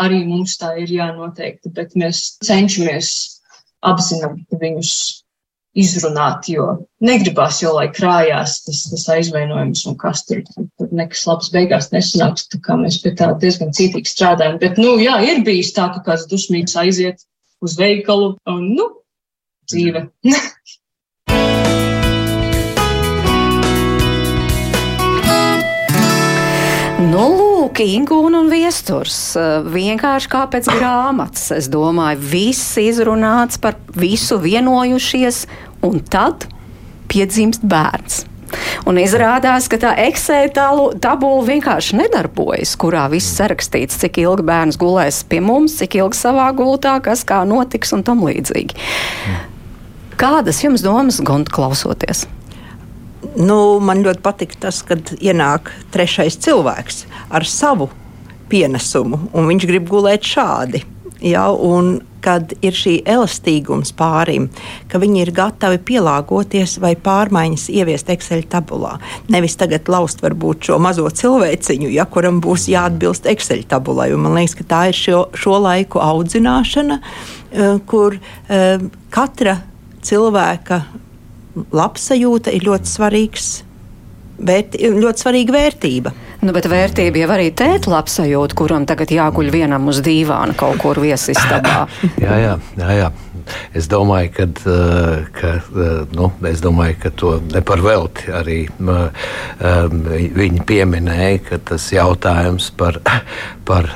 arī 0.00 0.22
mums 0.28 0.56
tā 0.60 0.74
ir 0.82 0.92
jānoteikti, 0.92 1.72
bet 1.76 1.94
mēs 2.00 2.38
cenšamies 2.44 3.10
apzināti 3.86 4.58
viņus 4.60 4.92
izrunāt, 5.78 6.48
jo 6.50 6.64
negribās 7.04 7.60
jau, 7.62 7.74
lai 7.76 7.86
krājās 7.94 8.58
tas, 8.64 8.80
tas 8.90 9.04
aizvainojums 9.14 9.84
un 9.90 9.98
kas 10.00 10.24
tur, 10.26 10.40
tur 10.48 10.94
nekas 10.96 11.24
labs 11.28 11.52
beigās 11.54 11.90
nesanāks, 11.92 12.48
tā 12.52 12.60
kā 12.64 12.78
mēs 12.80 12.98
pie 13.04 13.12
tā 13.18 13.30
diezgan 13.42 13.74
cītīgi 13.76 14.10
strādājam. 14.10 14.58
Bet, 14.62 14.80
nu, 14.80 14.96
jā, 15.02 15.18
ir 15.28 15.44
bijis 15.46 15.74
tā, 15.76 15.90
ka 15.94 16.02
kāds 16.08 16.26
dusmīgs 16.30 16.76
aiziet 16.80 17.22
uz 17.62 17.76
veikalu 17.78 18.34
un, 18.50 18.64
nu, 18.78 18.90
dzīve. 19.70 20.08
Kingūna 27.74 28.44
un 28.44 28.50
viesturs. 28.52 29.18
Vienkārši 29.72 30.30
kā 30.30 30.44
pēc 30.52 30.70
grāmatas. 30.70 31.48
Es 31.56 31.66
domāju, 31.72 32.22
viss 32.30 32.78
izrunāts 32.80 33.58
par 33.60 33.76
visu 33.98 34.38
vienojušies, 34.42 35.44
un 35.86 35.98
tad 36.06 36.46
piedzimst 37.10 37.66
bērns. 37.66 38.24
Un 38.88 38.96
izrādās, 39.00 39.66
ka 39.68 39.76
tā 39.80 39.92
Excel 40.06 40.48
tabula 40.54 41.42
vienkārši 41.50 41.98
nedarbojas, 41.98 42.72
kurā 42.80 43.04
viss 43.12 43.36
sarakstīts, 43.36 43.98
cik 44.00 44.22
ilgi 44.22 44.46
bērns 44.48 44.78
gulēs 44.80 45.20
pie 45.28 45.42
mums, 45.44 45.76
cik 45.80 45.98
ilgi 46.00 46.16
savā 46.16 46.48
gultā, 46.56 46.96
kas 47.04 47.26
kā 47.28 47.42
notiks 47.48 47.92
un 47.96 48.06
tam 48.06 48.24
līdzīgi. 48.24 48.78
Kādas 50.18 50.62
jums 50.64 50.82
domas, 50.86 51.20
Gonta, 51.22 51.52
klausoties? 51.54 52.24
Nu, 53.38 53.78
man 53.82 54.04
ļoti 54.06 54.22
patīk 54.22 54.54
tas, 54.62 54.82
kad 54.86 55.14
ienāk 55.18 55.72
trešais 55.94 56.38
cilvēks 56.44 57.04
ar 57.34 57.46
savu 57.48 57.88
pienesumu, 58.48 59.28
un 59.34 59.48
viņš 59.50 59.66
grib 59.68 59.88
gulēt 59.90 60.26
šādi. 60.26 60.84
Ja, 61.18 61.48
un 61.50 61.98
kad 62.22 62.52
ir 62.62 62.74
šī 62.74 62.98
elastīgums 63.08 63.90
pārim, 63.98 64.48
ka 64.90 65.00
viņi 65.02 65.22
ir 65.24 65.32
gatavi 65.34 65.80
pielāgoties 65.90 66.76
vai 66.82 66.92
pārmaiņas 66.98 67.68
ieviest 67.74 68.10
Excel 68.14 68.44
tabulā. 68.50 68.96
Nevis 69.32 69.58
tagad 69.58 69.90
laust 69.90 70.22
varbūt 70.22 70.68
šo 70.68 70.78
mazo 70.82 71.08
cilvēciņu, 71.10 71.90
ja 71.94 72.06
kuram 72.10 72.38
būs 72.44 72.68
jāatbilst 72.70 73.26
Excel 73.30 73.64
tabulai. 73.70 74.10
Un 74.14 74.26
man 74.26 74.38
liekas, 74.38 74.54
ka 74.58 74.68
tā 74.70 74.82
ir 74.92 74.98
šo, 74.98 75.24
šo 75.34 75.58
laiku 75.64 76.02
audzināšana, 76.02 77.00
eh, 77.02 77.82
kur 77.86 78.18
eh, 78.18 78.78
katra 79.14 79.58
cilvēka 80.06 80.82
labsajūta 81.74 82.54
ir 82.54 82.66
ļoti 82.68 82.92
svarīgs 82.92 83.48
vērti, 84.38 84.90
ļoti 84.98 85.24
svarīga 85.24 85.54
vērtība. 85.56 86.14
Nu, 86.46 86.52
bet 86.54 86.68
vērtība 86.70 87.24
jau 87.24 87.30
arī 87.34 87.48
tēta 87.58 87.90
labsajūta, 87.90 88.54
kuram 88.58 88.86
tagad 88.86 89.10
jāguļ 89.10 89.50
vienam 89.50 89.88
uz 89.90 89.98
dīvāna 90.06 90.54
kaut 90.58 90.78
kur 90.82 91.00
viesistabā. 91.02 91.88
jā, 92.24 92.36
jā, 92.44 92.52
jā, 92.78 92.92
jā. 93.02 93.08
Es 93.76 93.88
domāju, 93.88 94.32
ka, 94.36 94.44
eh, 94.44 95.24
ka, 95.32 95.52
eh, 95.56 96.02
nu, 96.12 96.30
es 96.50 96.60
domāju, 96.60 96.98
ka 97.02 97.10
to 97.10 97.30
neparvelti 97.54 98.32
arī 98.34 98.58
eh, 98.68 99.88
viņi 100.36 100.64
pieminēja, 100.68 101.40
ka 101.48 101.60
tas 101.72 101.88
jautājums 101.94 102.70
par, 102.76 103.00
par 103.68 103.88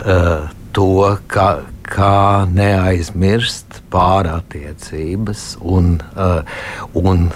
to, 0.73 0.89
kā, 1.29 1.49
kā 1.87 2.47
neaizmirst 2.53 3.81
pārattiecības 3.93 5.45
un, 5.63 5.97
un 6.99 7.29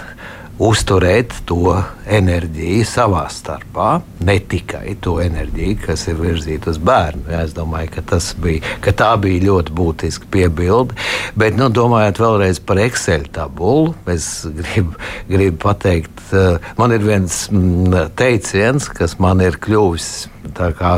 uzturēt 0.63 1.33
to 1.49 1.75
enerģiju 2.09 2.85
savā 2.87 3.25
starpā, 3.31 3.89
ne 4.25 4.37
tikai 4.49 4.95
to 5.03 5.17
enerģiju, 5.21 5.77
kas 5.83 6.07
ir 6.09 6.17
virzīta 6.19 6.71
uz 6.73 6.79
bērnu. 6.81 7.27
Es 7.37 7.53
domāju, 7.57 7.91
ka, 7.97 8.19
bija, 8.41 8.77
ka 8.83 8.93
tā 8.97 9.11
bija 9.21 9.45
ļoti 9.47 9.75
būtiska 9.77 10.29
piebilde. 10.33 10.97
Bet, 11.37 11.57
nu, 11.59 11.69
domājot 11.73 12.21
vēlreiz 12.23 12.61
par 12.65 12.81
Excel 12.81 13.27
tabulu, 13.33 13.93
es 14.09 14.47
gribu, 14.57 14.97
gribu 15.29 15.61
pateikt, 15.67 16.23
eh, 16.33 16.71
man 16.79 16.95
ir 16.95 17.05
viens 17.05 17.43
mm, 17.51 18.15
teiciens, 18.17 18.89
kas 18.89 19.17
man 19.21 19.43
ir 19.45 19.59
kļuvis 19.61 20.09
kā, 20.57 20.93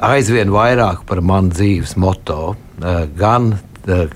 aizvien 0.00 0.50
vairāk 0.52 1.04
par 1.06 1.22
manu 1.22 1.52
dzīves 1.54 1.94
moto. 2.00 2.56
Eh, 2.82 3.04
gan 3.18 3.54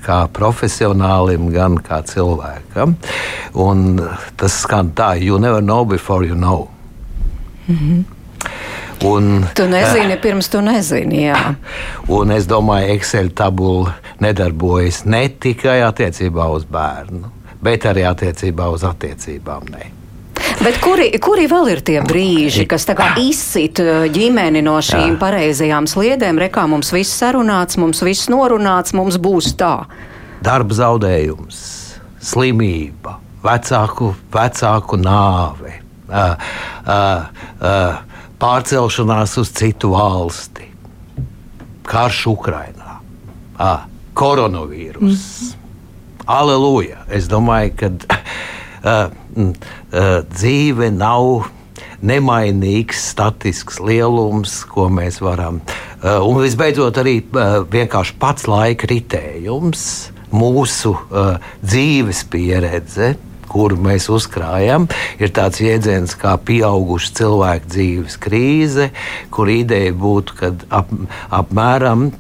kā 0.07 0.19
profesionālim, 0.33 1.51
gan 1.53 1.79
kā 1.79 2.03
cilvēkam. 2.07 2.95
Un 3.55 4.01
tas 4.37 4.61
skan 4.63 4.93
tā, 4.95 5.15
you 5.23 5.39
never 5.39 5.61
know 5.61 5.85
before 5.85 6.27
you 6.27 6.35
know. 6.35 6.69
Mm 7.69 7.77
-hmm. 7.77 8.05
Un, 9.05 9.47
tu 9.55 9.67
nezini, 9.69 10.15
uh, 10.15 10.21
pirms 10.21 10.49
tu 10.49 10.61
nezini. 10.61 11.27
Jā. 11.27 11.55
Un 12.09 12.31
es 12.31 12.47
domāju, 12.47 12.95
Excel 12.95 13.29
tabula 13.29 13.93
nedarbojas 14.21 15.05
ne 15.05 15.29
tikai 15.29 15.83
attiecībā 15.85 16.49
uz 16.55 16.65
bērnu, 16.65 17.29
bet 17.63 17.85
arī 17.85 18.07
attiecībā 18.09 18.71
uz 18.73 18.85
attiecībām. 18.85 19.69
Ne. 19.71 19.91
Bet 20.57 20.79
kuri, 20.81 21.11
kuri 21.21 21.45
vēl 21.51 21.69
ir 21.75 21.81
tie 21.85 21.99
brīži, 22.05 22.65
kas 22.69 22.87
izsit 23.21 23.81
uh, 23.83 24.07
ģimeni 24.13 24.63
no 24.65 24.78
šīm 24.80 25.15
Jā. 25.15 25.19
pareizajām 25.21 25.89
sliedēm? 25.91 26.41
Rekā 26.41 26.65
mums 26.71 26.93
viss 26.95 27.13
sarunāts, 27.21 27.76
mums 27.80 28.00
viss 28.04 28.30
norunāts, 28.33 28.95
mums 28.97 29.19
būs 29.21 29.52
tā. 29.61 29.85
Darba 30.45 30.76
zaudējums, 30.76 31.59
slimība, 32.25 33.19
vecāku, 33.45 34.15
vecāku 34.33 34.99
nāve, 35.00 35.75
uh, 36.09 36.49
uh, 36.89 37.45
uh, 37.61 38.25
pārcelšanās 38.41 39.37
uz 39.43 39.52
citu 39.57 39.93
valsti, 39.93 40.71
karš 41.87 42.25
Ukrainā, 42.33 42.99
uh, 43.61 43.87
koronavīrus. 44.17 45.21
Mm. 45.21 45.63
Aleluja! 46.26 47.04
Es 47.13 47.28
domāju, 47.30 47.76
ka 47.78 47.93
uh, 47.93 49.13
dzīve 49.97 50.91
nav 50.93 51.47
nemainīgs, 52.04 53.00
statisks 53.13 53.80
lielums, 53.80 54.61
ko 54.69 54.89
mēs 54.93 55.21
varam. 55.25 55.61
Uh, 56.02 56.21
un 56.26 56.41
visbeidzot, 56.43 56.99
arī 57.00 57.19
uh, 57.23 57.63
vienkārši 57.73 58.17
pats 58.21 58.49
laika 58.50 58.89
ritējums, 58.91 59.87
mūsu 60.35 60.97
dzīves 61.63 62.26
pieredze. 62.32 63.15
Kuru 63.47 63.76
mēs 63.80 64.09
uzkrājam, 64.13 64.89
ir 65.23 65.30
tāds 65.32 65.63
jēdziens 65.63 66.17
kā 66.19 66.32
pieauguša 66.45 67.13
cilvēka 67.17 67.71
dzīves 67.71 68.19
krīze, 68.21 68.89
kur 69.32 69.49
ideja 69.49 69.95
būtu, 69.97 70.35
ka 70.37 70.50
ap, 70.82 70.91
apmēram 71.30 72.11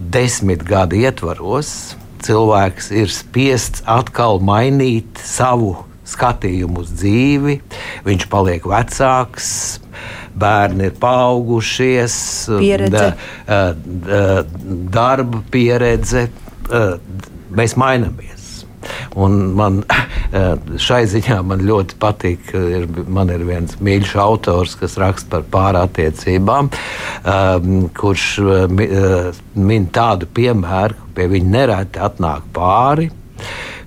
desmit 0.00 0.64
gadu 0.66 0.98
ietvaros 1.04 1.92
cilvēks 2.24 2.90
ir 2.96 3.12
spiests 3.12 3.84
atkal 3.86 4.40
mainīt 4.42 5.20
savu 5.22 5.76
skatījumu 6.10 6.84
uz 6.84 6.90
dzīvi, 7.00 7.60
viņš 8.06 8.26
paliek 8.32 8.66
vecāks. 8.70 9.52
Bērni 10.40 10.86
ir 10.88 10.94
paaugušies, 11.02 12.14
pieredze. 12.54 13.06
Da, 13.48 13.60
da, 14.06 14.20
darba 14.94 15.42
pieredze. 15.50 16.28
Mēs 17.50 17.74
mainamies. 17.80 18.40
Un 19.18 19.34
man 19.58 19.80
šai 20.80 21.02
ziņā 21.10 21.40
man 21.46 21.64
ļoti 21.66 21.98
patīk, 22.00 22.52
ir, 22.54 22.86
man 23.10 23.32
ir 23.34 23.44
viens 23.48 23.76
mīļš 23.82 24.14
autors, 24.22 24.76
kas 24.80 24.96
raksta 25.00 25.40
par 25.40 25.44
pārattiecībām, 25.56 26.70
kurš 27.98 28.26
min 28.70 29.90
tādu 29.94 30.30
piemēru, 30.40 30.96
ka 31.02 31.12
pie 31.18 31.28
viņa 31.34 31.54
nereti 31.58 32.02
atnāk 32.06 32.48
pāri, 32.56 33.10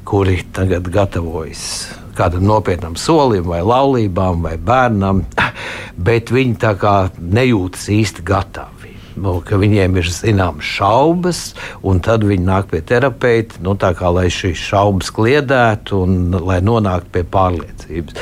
kuri 0.08 0.42
tagad 0.54 0.92
gatavojas 0.94 2.03
kādam 2.18 2.46
nopietnam 2.48 2.98
solim, 3.00 3.46
vai 3.50 3.62
laulībām, 3.66 4.44
vai 4.46 4.56
bērnam, 4.58 5.24
bet 6.08 6.34
viņi 6.34 6.56
tā 6.62 6.76
kā 6.80 6.96
nejūtas 7.18 7.90
īsti 7.94 8.26
gatavi. 8.28 8.94
Nu, 9.14 9.36
viņiem 9.46 10.00
ir 10.02 10.08
zināmas 10.10 10.66
šaubas, 10.66 11.42
un 11.86 12.00
tad 12.04 12.24
viņi 12.26 12.48
nāk 12.48 12.72
pie 12.72 12.82
terapeita, 12.82 13.62
nu, 13.62 13.76
kā, 13.78 14.10
lai 14.10 14.26
šīs 14.34 14.58
šaubas 14.72 15.12
kliedētu 15.14 16.00
un 16.06 16.40
lai 16.42 16.60
nonāktu 16.66 17.14
pie 17.14 17.24
pārliecības. 17.36 18.18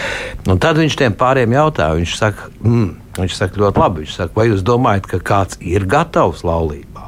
Un 0.51 0.59
tad 0.59 0.81
viņš 0.81 0.99
tiem 0.99 1.15
pāriem 1.15 1.55
jautā, 1.55 1.93
viņš 1.95 2.17
saka, 2.19 2.51
mm, 2.59 2.91
viņš 3.21 3.39
saka 3.39 3.63
ļoti 3.63 3.83
labi, 3.85 4.03
viņš 4.03 4.19
saka, 4.19 4.35
vai 4.35 4.49
jūs 4.51 4.67
domājat, 4.67 5.07
ka 5.13 5.23
kāds 5.31 5.61
ir 5.63 5.87
gatavs 5.87 6.43
laulībā? 6.47 7.07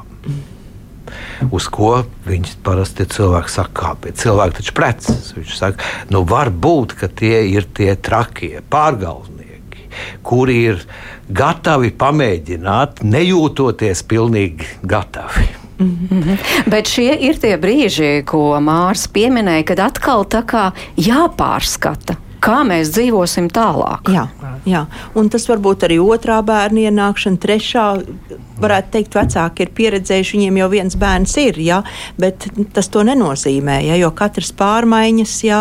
Uz 1.50 1.68
ko 1.72 2.04
viņš 2.26 2.56
parasti 2.64 3.06
cilvēki 3.10 3.52
saka, 3.52 3.72
kāpēc 3.80 4.20
cilvēki 4.22 4.58
taču 4.60 4.76
precas. 4.76 5.32
Viņš 5.36 5.56
saka, 5.58 5.90
nu 6.14 6.24
varbūt, 6.28 6.96
ka 7.00 7.08
tie 7.08 7.44
ir 7.50 7.68
tie 7.76 7.94
trakie 7.96 8.62
pārgalvnieki, 8.70 9.88
kuri 10.26 10.60
ir 10.72 10.86
gatavi 11.28 11.92
pamēģināt, 11.98 13.04
nejūtoties 13.04 14.04
pilnīgi 14.10 14.68
gatavi. 14.82 15.48
Mm 15.78 16.08
-hmm. 16.10 16.38
Bet 16.70 16.86
šie 16.86 17.16
ir 17.20 17.38
tie 17.38 17.56
brīži, 17.58 18.24
ko 18.24 18.60
Mārcis 18.60 19.08
pieminēja, 19.10 19.64
kad 19.64 19.80
atkal 19.80 20.24
tā 20.24 20.44
kā 20.46 20.70
jāpārskata 20.96 22.16
kā 22.44 22.60
mēs 22.66 22.92
dzīvosim 22.94 23.48
tālāk. 23.52 24.10
Jā, 24.12 24.26
jā. 24.68 24.84
un 25.16 25.30
tas 25.32 25.46
varbūt 25.48 25.86
arī 25.88 25.98
otrā 26.02 26.40
bērna 26.44 26.88
ienākšana, 26.90 27.40
trešā. 27.40 27.88
Varētu 28.54 28.92
teikt, 28.94 29.16
vecāki 29.18 29.64
ir 29.64 29.70
pieredzējuši, 29.74 30.36
viņiem 30.36 30.58
jau 30.60 30.68
viens 30.70 30.94
bērns 30.98 31.32
ir, 31.42 31.56
jā, 31.58 31.80
bet 32.22 32.46
tas 32.76 32.86
to 32.92 33.02
nenozīmē, 33.02 33.80
jā, 33.82 33.96
jo 33.98 34.12
katrs 34.14 34.52
pārmaiņas, 34.54 35.32
jā, 35.42 35.58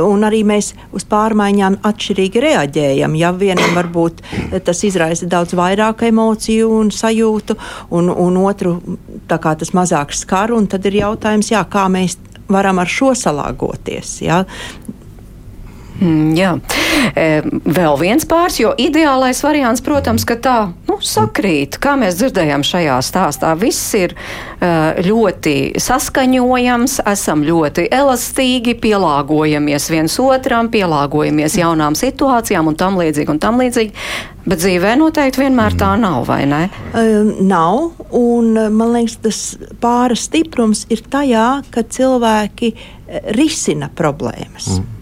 un 0.00 0.24
arī 0.24 0.40
mēs 0.48 0.72
uz 0.96 1.04
pārmaiņām 1.10 1.82
atšķirīgi 1.84 2.44
reaģējam. 2.46 3.18
Jā, 3.20 3.34
vienam 3.36 3.76
varbūt 3.76 4.24
tas 4.64 4.80
izraisa 4.88 5.28
daudz 5.28 5.52
vairāk 5.58 6.06
emociju 6.08 6.72
un 6.78 6.94
sajūtu, 6.96 7.58
un, 7.92 8.08
un 8.08 8.40
otru 8.40 8.78
tas 9.28 9.74
mazāk 9.76 10.16
skar, 10.16 10.56
un 10.56 10.70
tad 10.70 10.88
ir 10.88 11.02
jautājums, 11.02 11.52
jā, 11.52 11.60
kā 11.68 11.90
mēs 11.92 12.16
varam 12.48 12.80
ar 12.80 12.90
šo 12.90 13.12
salāgoties. 13.16 14.18
Jā. 14.24 14.44
Mm, 16.02 16.32
jā, 16.34 16.50
e, 17.14 17.26
vēl 17.46 17.98
viens 18.00 18.26
pāris, 18.26 18.58
jo 18.58 18.72
ideālais 18.82 19.38
variants, 19.44 19.82
protams, 19.84 20.24
ka 20.26 20.34
tā 20.42 20.56
nu, 20.88 20.96
sakrīt. 20.98 21.78
Kā 21.82 21.94
mēs 22.00 22.16
dzirdējām 22.18 22.64
šajā 22.66 22.96
stāstā, 23.06 23.52
viss 23.58 23.94
ir 23.94 24.16
e, 24.16 24.70
ļoti 25.06 25.54
saskaņojams, 25.78 26.98
esam 27.12 27.44
ļoti 27.46 27.86
elastīgi, 27.94 28.74
pielāgojamies 28.82 29.86
viens 29.94 30.18
otram, 30.22 30.70
pielāgojamies 30.74 31.60
jaunām 31.60 31.94
situācijām 31.98 32.72
un 32.72 32.78
tam 32.80 32.98
līdzīgi 32.98 33.30
un 33.30 33.38
tam 33.42 33.62
līdzīgi. 33.62 33.94
Bet 34.44 34.60
dzīvē 34.60 34.96
noteikti 35.00 35.40
vienmēr 35.44 35.78
tā 35.80 35.92
nav, 35.96 36.26
vai 36.28 36.42
ne? 36.50 36.66
Uh, 36.90 37.30
nav, 37.38 38.02
un 38.18 38.50
man 38.74 38.90
liekas, 38.98 39.16
tas 39.24 39.38
pāra 39.80 40.18
stiprums 40.18 40.84
ir 40.92 41.06
tajā, 41.08 41.62
ka 41.72 41.86
cilvēki 41.86 42.74
risina 43.38 43.88
problēmas. 43.94 44.74
Mm 44.74 44.94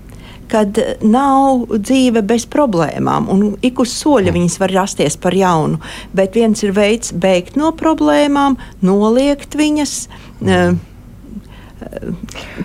kad 0.52 0.78
nav 1.00 1.66
dzīve 1.72 2.22
bez 2.26 2.46
problēmām, 2.52 3.28
un 3.32 3.44
ik 3.64 3.80
uz 3.82 3.94
soļa 3.96 4.30
mm. 4.30 4.38
viņas 4.38 4.60
var 4.62 4.76
rasties 4.82 5.18
par 5.20 5.36
jaunu. 5.36 5.80
Bet 6.16 6.36
viens 6.38 6.62
ir 6.64 6.74
veids 6.76 7.14
beigt 7.16 7.58
no 7.60 7.72
problēmām, 7.76 8.58
noliegt 8.84 9.56
viņas. 9.58 9.98
Mm. 10.44 10.80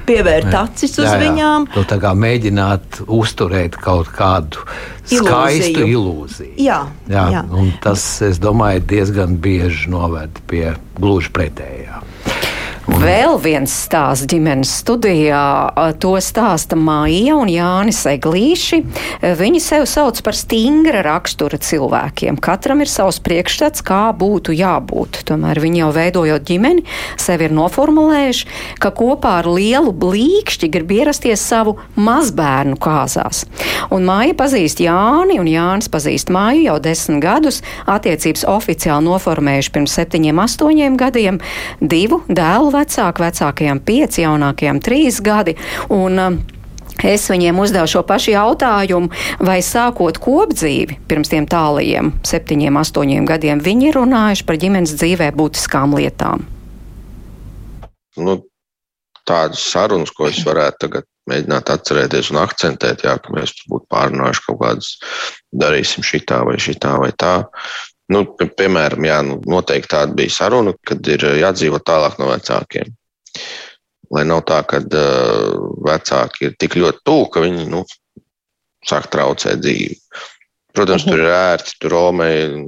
Pievērt 0.06 0.54
acis 0.54 0.92
uz 1.00 1.08
jā, 1.08 1.16
jā. 1.16 1.22
viņām. 1.24 1.66
Nu, 1.74 1.84
tā 1.90 1.98
kā 2.02 2.12
mēģināt 2.14 3.00
uzturēt 3.10 3.80
kaut 3.82 4.12
kādu 4.14 4.62
skaistu 5.10 5.82
ilūziju. 5.82 5.88
ilūziju. 5.90 6.54
Jā, 6.62 6.84
jā, 7.10 7.26
jā. 7.34 7.44
Tas, 7.84 8.06
es 8.28 8.38
domāju, 8.44 8.86
diezgan 8.94 9.40
bieži 9.42 9.90
noved 9.94 10.38
pie 10.52 10.76
gluži 11.00 11.34
pretējā. 11.34 12.04
Vēl 12.88 13.34
viens 13.44 13.74
stāsts 13.84 14.30
ģimenes 14.32 14.70
studijā. 14.80 15.44
To 16.00 16.14
stāsta 16.24 16.78
Māja 16.80 17.36
un 17.36 17.50
Jānis 17.52 18.00
Eglīši. 18.08 18.78
Viņi 19.36 19.60
sev 19.60 19.84
sauc 19.92 20.22
par 20.24 20.38
stingra 20.40 21.02
rakstura 21.04 21.60
cilvēkiem. 21.60 22.40
Katram 22.40 22.80
ir 22.86 22.88
savs 22.88 23.20
priekšstats, 23.26 23.84
kā 23.84 24.14
būtu 24.16 24.56
jābūt. 24.56 25.20
Tomēr 25.28 25.60
viņi 25.60 25.82
jau 25.82 25.90
veidojot 25.98 26.46
ģimeni, 26.48 26.86
sevi 27.20 27.50
ir 27.50 27.56
noformulējuši, 27.58 28.48
ka 28.80 28.94
kopā 28.96 29.42
ar 29.42 29.52
lielu 29.52 29.92
blīkšķi 29.92 30.72
grib 30.72 30.96
ierasties 30.96 31.44
savu 31.44 31.76
mazbērnu 32.00 32.80
kāzās. 32.80 33.44
Un 33.92 34.08
Māja 34.08 34.32
pazīst 34.40 34.80
Jāni, 34.84 35.42
un 35.44 35.52
Jānis 35.52 35.92
pazīst 35.92 36.32
Māju 36.32 36.64
jau 36.70 36.80
desmit 36.88 37.20
gadus. 37.28 37.60
Attiecības 37.84 38.48
oficiāli 38.48 39.10
noformējuši 39.12 39.76
pirms 39.76 40.00
septiņiem, 40.00 40.44
astoņiem 40.48 40.98
gadiem. 41.04 41.44
Divu 41.84 42.24
dēlu 42.32 42.77
vecāki, 42.78 43.26
vecākajiem 43.26 43.82
pieci, 43.88 44.24
jaunākajiem 44.26 44.84
trīs 44.84 45.20
gadi. 45.26 45.58
Un, 45.94 46.22
um, 46.22 46.40
Es 46.98 47.28
viņiem 47.30 47.60
uzdevu 47.62 47.86
šo 47.92 48.02
pašu 48.10 48.32
jautājumu, 48.34 49.12
vai 49.46 49.60
sākot 49.62 50.18
kopdzīvi 50.18 50.98
pirms 51.06 51.30
tiem 51.30 51.46
tālajiem 51.46 52.10
septiņiem, 52.26 52.80
astoņiem 52.82 53.28
gadiem, 53.30 53.62
viņi 53.62 53.92
ir 53.92 54.00
runājuši 54.00 54.46
par 54.48 54.58
ģimenes 54.64 54.96
dzīvē 54.98 55.28
būtiskām 55.38 55.94
lietām. 56.00 56.48
Nu, 58.18 58.40
tādas 59.30 59.62
sarunas, 59.62 60.10
ko 60.16 60.26
es 60.32 60.42
varētu 60.48 60.88
tagad 60.88 61.08
mēģināt 61.30 61.70
atcerēties 61.76 62.32
un 62.34 62.42
akcentēt, 62.42 63.06
jā, 63.06 63.18
ka 63.22 63.36
mēs 63.36 63.54
būtu 63.70 63.86
pārunājuši 63.94 64.44
kaut 64.48 64.60
kādas, 64.64 64.90
darīsim 65.54 66.06
šitā 66.08 66.42
vai 66.48 66.58
šitā 66.62 66.96
vai 67.04 67.12
tā. 67.14 67.36
Nu, 68.14 68.24
piemēram, 68.40 69.04
jā, 69.04 69.18
nu, 69.28 69.36
noteikti 69.52 69.92
tāda 69.92 70.16
bija 70.16 70.32
saruna, 70.32 70.74
kad 70.88 71.08
ir 71.12 71.26
eh, 71.28 71.42
jādzīvot 71.42 71.84
tālāk 71.88 72.16
no 72.22 72.30
vecākiem. 72.32 72.94
Lai 74.16 74.24
nav 74.24 74.46
tā, 74.48 74.62
ka 74.64 74.80
uh, 74.80 75.58
vecāki 75.84 76.48
ir 76.48 76.54
tik 76.56 76.78
ļoti 76.80 77.02
tuvu, 77.04 77.26
ka 77.34 77.42
viņi 77.44 77.66
nu, 77.68 77.82
sāk 78.88 79.10
traucēt 79.12 79.60
dzīvi. 79.60 79.98
Protams, 80.78 81.04
tur 81.04 81.20
ir 81.20 81.34
ērti, 81.34 81.74
tur 81.82 81.92
romēji 81.92 82.62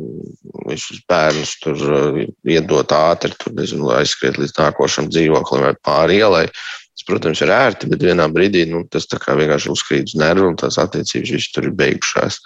visus 0.68 1.00
bērnus 1.08 1.54
tur 1.64 1.86
uh, 1.88 2.20
iedot 2.44 2.92
ātri, 2.98 3.32
tur 3.40 3.56
nezinu, 3.56 3.88
aizskriet 3.96 4.42
līdz 4.42 4.58
nākošam 4.58 5.08
dzīvoklim 5.14 5.64
vai 5.70 5.74
pāri 5.88 6.20
ielai. 6.20 6.44
Tas, 6.52 7.08
protams, 7.08 7.46
ir 7.46 7.56
ērti, 7.56 7.88
bet 7.94 8.04
vienā 8.04 8.28
brīdī 8.36 8.66
nu, 8.68 8.84
tas 8.92 9.08
vienkārši 9.08 9.72
uzkrīt 9.72 10.12
uz 10.12 10.20
nervu 10.20 10.52
un 10.52 10.60
tās 10.60 10.76
attiecības 10.84 11.36
viss 11.38 11.56
tur 11.56 11.72
ir 11.72 11.80
beigušās 11.80 12.42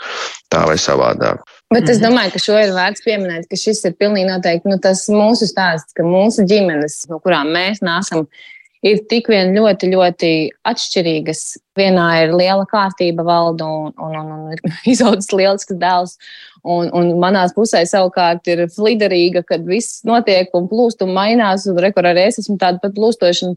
tā 0.53 0.67
vai 0.69 0.77
savādāk. 0.77 1.41
Bet 1.73 1.89
es 1.89 1.99
mhm. 1.99 2.05
domāju, 2.05 2.33
ka 2.33 2.41
šo 2.43 2.57
ir 2.61 2.73
vērts 2.75 3.05
pieminēt, 3.05 3.47
ka 3.49 3.59
šis 3.59 3.83
ir 3.89 3.95
pilnīgi 3.99 4.29
noteikti 4.29 4.69
nu, 4.69 4.79
tas 4.81 5.05
mūsu 5.11 5.47
stāsts, 5.49 5.95
ka 5.97 6.05
mūsu 6.05 6.45
ģimenes, 6.49 7.03
no 7.09 7.19
kurām 7.23 7.53
mēs 7.55 7.81
nākam, 7.85 8.27
ir 8.83 8.99
tik 9.09 9.29
vien 9.31 9.53
ļoti, 9.55 9.89
ļoti 9.93 10.31
atšķirīgas. 10.69 11.43
Vienā 11.79 12.07
ir 12.25 12.33
liela 12.35 12.65
kārtība 12.69 13.25
valda 13.25 13.65
un, 13.65 13.93
un, 13.97 14.17
un, 14.19 14.33
un 14.35 14.51
ir 14.53 14.61
izaudzis 14.93 15.31
lielisks 15.33 15.79
dēls. 15.79 16.17
Un, 16.63 16.91
un 16.95 17.09
manā 17.19 17.43
pusē 17.55 17.81
savukārt 17.87 18.47
ir 18.51 18.65
fliderīga, 18.71 19.43
kad 19.47 19.65
viss 19.67 20.03
notiek 20.07 20.53
un 20.55 20.69
plūst 20.71 21.03
un 21.03 21.15
mainās, 21.15 21.65
un 21.67 21.79
rekur 21.83 22.07
arī 22.07 22.29
es 22.29 22.39
esmu 22.43 22.59
tāda 22.61 22.79
pat 22.83 22.95
plūstoša. 22.95 23.51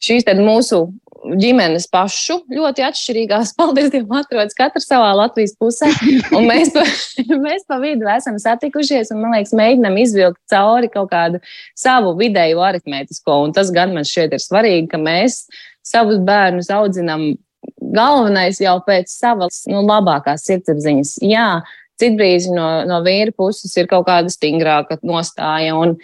Šīs 0.00 0.24
mūsu 0.40 0.86
ģimenes 1.20 1.86
pašu 1.92 2.40
ļoti 2.50 2.84
atšķirīgās, 2.86 3.52
paldies 3.58 3.90
Dievam, 3.92 4.20
atrodas 4.20 4.56
katra 4.58 4.82
savā 4.82 5.10
Latvijas 5.18 5.56
pusē. 5.60 5.90
Un 6.36 6.48
mēs 6.48 6.72
pa, 6.74 6.84
mēs 7.46 7.66
pa 7.68 7.80
vidu 7.82 8.08
esam 8.12 8.38
satikušies 8.40 9.12
un, 9.14 9.22
man 9.24 9.36
liekas, 9.36 9.54
mēģinam 9.56 9.98
izvilkt 10.00 10.40
cauri 10.52 10.90
kaut 10.92 11.10
kādu 11.12 11.42
savu 11.78 12.14
vidēju 12.20 12.62
aritmētisko. 12.70 13.42
Un 13.46 13.54
tas 13.56 13.72
gan 13.74 13.94
man 13.96 14.08
šķiet 14.08 14.36
ir 14.36 14.44
svarīgi, 14.44 14.88
ka 14.92 15.00
mēs 15.02 15.44
savus 15.86 16.20
bērnus 16.24 16.70
audzinam 16.74 17.32
galvenais 17.80 18.60
jau 18.62 18.78
pēc 18.86 19.10
savas 19.12 19.64
nu, 19.70 19.82
labākās 19.84 20.46
sirdsapziņas. 20.48 21.18
Jā, 21.26 21.60
citbrīz 22.00 22.48
no, 22.52 22.68
no 22.88 23.00
vīra 23.04 23.34
puses 23.36 23.74
ir 23.76 23.88
kaut 23.90 24.06
kāda 24.08 24.32
stingrāka 24.32 25.00
nostāja. 25.06 25.76
Un, 25.76 25.96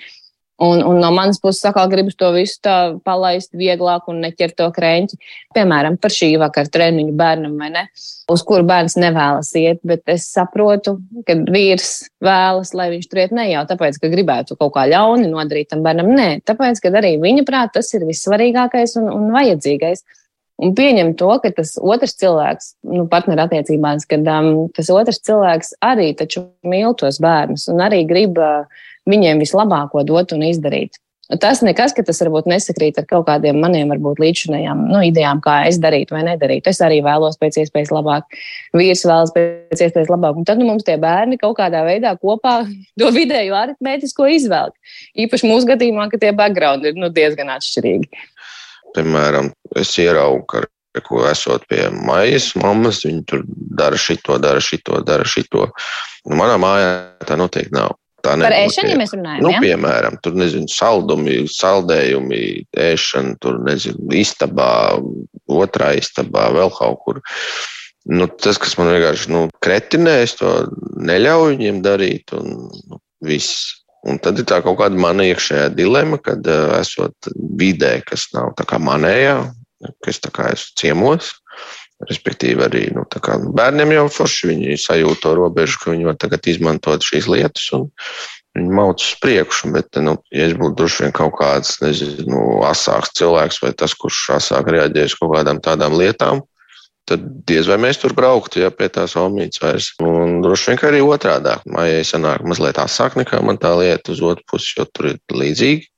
Un, 0.56 0.80
un 0.88 0.96
no 1.02 1.10
manas 1.12 1.36
puses 1.36 1.66
atkal 1.68 1.90
gribas 1.92 2.14
to 2.16 2.30
visu 2.32 2.56
tā 2.64 2.74
palaist 3.04 3.50
vieglāk 3.52 4.06
un 4.08 4.22
neķert 4.24 4.56
to 4.56 4.68
krēķi. 4.72 5.18
Piemēram, 5.52 5.98
par 6.00 6.14
šī 6.14 6.30
vakara 6.40 6.72
treniņu 6.72 7.12
bērnam 7.16 7.58
vai 7.60 7.68
ne, 7.74 7.82
uz 8.32 8.44
kuru 8.46 8.64
bērns 8.64 8.96
nevēlas 8.96 9.52
iet, 9.60 9.82
bet 9.84 10.08
es 10.08 10.30
saprotu, 10.32 10.96
ka 11.28 11.36
vīrs 11.44 12.06
vēlas, 12.24 12.72
lai 12.72 12.88
viņš 12.94 13.10
tur 13.10 13.20
iet 13.26 13.36
ne 13.36 13.50
jau 13.50 13.66
tāpēc, 13.68 14.00
ka 14.00 14.12
gribētu 14.12 14.56
kaut 14.56 14.72
kā 14.78 14.86
ļauni 14.88 15.28
nodarīt 15.28 15.74
tam 15.74 15.84
bērnam, 15.84 16.08
nē, 16.16 16.28
tāpēc, 16.48 16.80
ka 16.80 16.94
arī 17.02 17.18
viņa 17.20 17.44
prāt 17.44 17.76
tas 17.76 17.92
ir 17.92 18.08
vissvarīgākais 18.08 18.96
un, 19.02 19.12
un 19.12 19.28
vajadzīgais. 19.36 20.06
Un 20.64 20.72
pieņem 20.72 21.12
to, 21.20 21.28
ka 21.42 21.50
tas 21.52 21.74
otrs 21.76 22.16
cilvēks, 22.16 22.70
nu, 22.88 23.04
partnerattiecībās, 23.12 24.08
kad 24.08 24.24
um, 24.32 24.70
tas 24.72 24.88
otrs 24.88 25.20
cilvēks 25.28 25.74
arī 25.84 26.14
mīl 26.64 26.96
tos 26.96 27.20
bērnus 27.20 27.68
un 27.68 27.84
arī 27.84 28.06
grib 28.08 28.40
uh, 28.40 28.64
viņiem 29.10 29.42
vislabāko 29.42 30.04
dot 30.06 30.34
un 30.36 30.46
izdarīt. 30.46 31.00
Tas 31.42 31.58
nekas, 31.66 31.90
ka 31.90 32.04
tas 32.06 32.20
varbūt 32.22 32.46
nesakrīt 32.46 33.00
ar 33.00 33.06
kaut 33.10 33.24
kādiem 33.26 33.56
maniem, 33.58 33.88
varbūt 33.90 34.20
līdzinējām 34.22 34.84
nu, 34.92 35.00
idejām, 35.08 35.40
kā 35.42 35.56
es 35.66 35.80
darītu 35.82 36.14
vai 36.14 36.22
nedarītu. 36.28 36.70
Es 36.70 36.78
arī 36.86 37.00
vēlos 37.02 37.34
pēc 37.40 37.58
iespējas 37.64 37.90
labāk, 37.90 38.36
vīrs 38.78 39.02
vēlas 39.08 39.34
pēc 39.34 39.82
iespējas 39.88 40.12
labāk. 40.12 40.38
Un 40.38 40.46
tad 40.46 40.62
nu, 40.62 40.68
mums 40.70 40.86
tie 40.86 40.94
bērni 41.02 41.40
kaut 41.42 41.56
kādā 41.58 41.82
veidā 41.88 42.14
kopā 42.20 42.60
to 43.02 43.10
vidēju 43.10 43.58
aritmētisko 43.58 44.30
izvelk. 44.36 44.78
Īpaši 45.18 45.50
mūsu 45.50 45.72
gadījumā, 45.72 46.06
ka 46.14 46.22
tie 46.22 46.30
background 46.30 46.86
ir 46.86 46.94
nu, 46.94 47.10
diezgan 47.10 47.50
atšķirīgi. 47.56 48.24
Piemēram, 48.94 49.50
es 49.82 49.98
ieraugu, 49.98 50.46
ka 50.46 51.02
ko 51.10 51.26
esot 51.28 51.66
pie 51.68 51.90
maijas 51.90 52.52
mammas, 52.56 53.02
viņi 53.04 53.26
tur 53.26 53.42
dara 53.50 53.98
šito, 53.98 54.38
dara 54.40 54.62
šito, 54.62 55.02
dara 55.04 55.26
šito. 55.26 55.72
Nu, 56.22 56.38
manā 56.38 56.54
mājā 56.62 56.90
tā 57.26 57.34
noteikti 57.36 57.74
nav 57.74 57.98
tā 58.26 58.34
nebūt. 58.34 58.48
Par 58.48 58.56
ēšanu, 58.58 58.90
ja 58.92 58.98
mēs 59.00 59.14
runājam, 59.14 59.46
nu, 59.46 59.52
ja? 59.54 59.62
piemēram, 59.62 60.18
tur, 60.24 60.36
nezinu, 60.38 60.68
saldumi, 60.72 61.38
saldējumi, 61.52 62.42
ēšana, 62.86 63.38
tur, 63.42 63.62
nezinu, 63.66 64.10
istabā, 64.18 64.70
otrā 65.56 65.94
istabā, 66.00 66.50
vēl 66.56 66.74
kaut 66.76 67.00
kur. 67.06 67.22
Nu, 68.06 68.28
tas, 68.30 68.60
kas 68.62 68.76
man 68.78 68.92
vienkārši, 68.92 69.32
nu, 69.34 69.46
kretinē, 69.64 70.20
es 70.26 70.36
to 70.38 70.52
neļauju 71.08 71.56
viņiem 71.56 71.82
darīt, 71.86 72.34
un 72.38 72.68
nu, 72.68 73.00
viss. 73.26 73.72
Un 74.06 74.20
tad 74.22 74.38
ir 74.38 74.46
tā 74.46 74.60
kaut 74.62 74.76
kāda 74.78 74.98
mana 75.02 75.24
iekšējā 75.26 75.70
dilema, 75.74 76.20
kad 76.22 76.46
uh, 76.46 76.76
esot 76.78 77.26
vidē, 77.58 77.96
kas 78.06 78.28
nav 78.36 78.52
tā 78.58 78.66
kā 78.70 78.78
manējā, 78.78 79.40
kas 80.06 80.22
tā 80.22 80.30
kā 80.34 80.52
esmu 80.54 80.78
ciemos, 80.78 81.32
Respektīvi, 82.04 82.60
arī 82.60 82.82
nu, 82.92 83.06
bērniem 83.56 83.94
jau 83.94 84.08
forši 84.12 84.50
viņi 84.50 84.74
sajūt 84.82 85.22
to 85.24 85.30
robežu, 85.38 85.78
ka 85.80 85.94
viņi 85.94 86.08
var 86.10 86.18
tagad 86.20 86.44
izmantot 86.50 87.06
šīs 87.06 87.28
lietas 87.32 87.70
un 87.72 87.86
viņi 88.56 88.74
mauc 88.76 89.00
uz 89.00 89.14
priekšu. 89.22 89.70
Bet, 89.72 89.96
nu, 90.04 90.18
ja 90.34 90.50
es 90.50 90.52
būtu 90.58 90.76
droši 90.76 91.06
vien 91.06 91.14
kaut 91.16 91.38
kāds, 91.40 91.78
nezinu, 91.80 92.42
asāks 92.68 93.16
cilvēks 93.16 93.62
vai 93.64 93.72
tas, 93.80 93.96
kurš 93.96 94.26
asāk 94.36 94.68
reaģēs 94.76 95.16
kaut 95.16 95.32
kādām 95.38 95.62
tādām 95.64 95.96
lietām, 95.96 96.44
tad 97.08 97.24
diez 97.48 97.68
vai 97.70 97.78
mēs 97.80 98.00
tur 98.02 98.12
brauktu, 98.18 98.60
ja 98.64 98.68
pie 98.74 98.90
tās 98.92 99.14
omītes 99.16 99.62
vairs. 99.62 99.88
Un 100.02 100.40
droši 100.44 100.72
vien 100.72 100.84
arī 100.90 101.02
otrādi. 101.06 101.54
Mājai 101.70 102.02
sanāk 102.04 102.44
mazliet 102.44 102.80
asāk 102.82 103.16
nekā 103.20 103.40
man 103.46 103.60
tā 103.62 103.72
lieta 103.78 104.12
uz 104.12 104.20
otru 104.20 104.44
pusi, 104.52 104.74
jo 104.76 104.88
tur 104.90 105.12
ir 105.14 105.20
līdzīgi. 105.32 105.92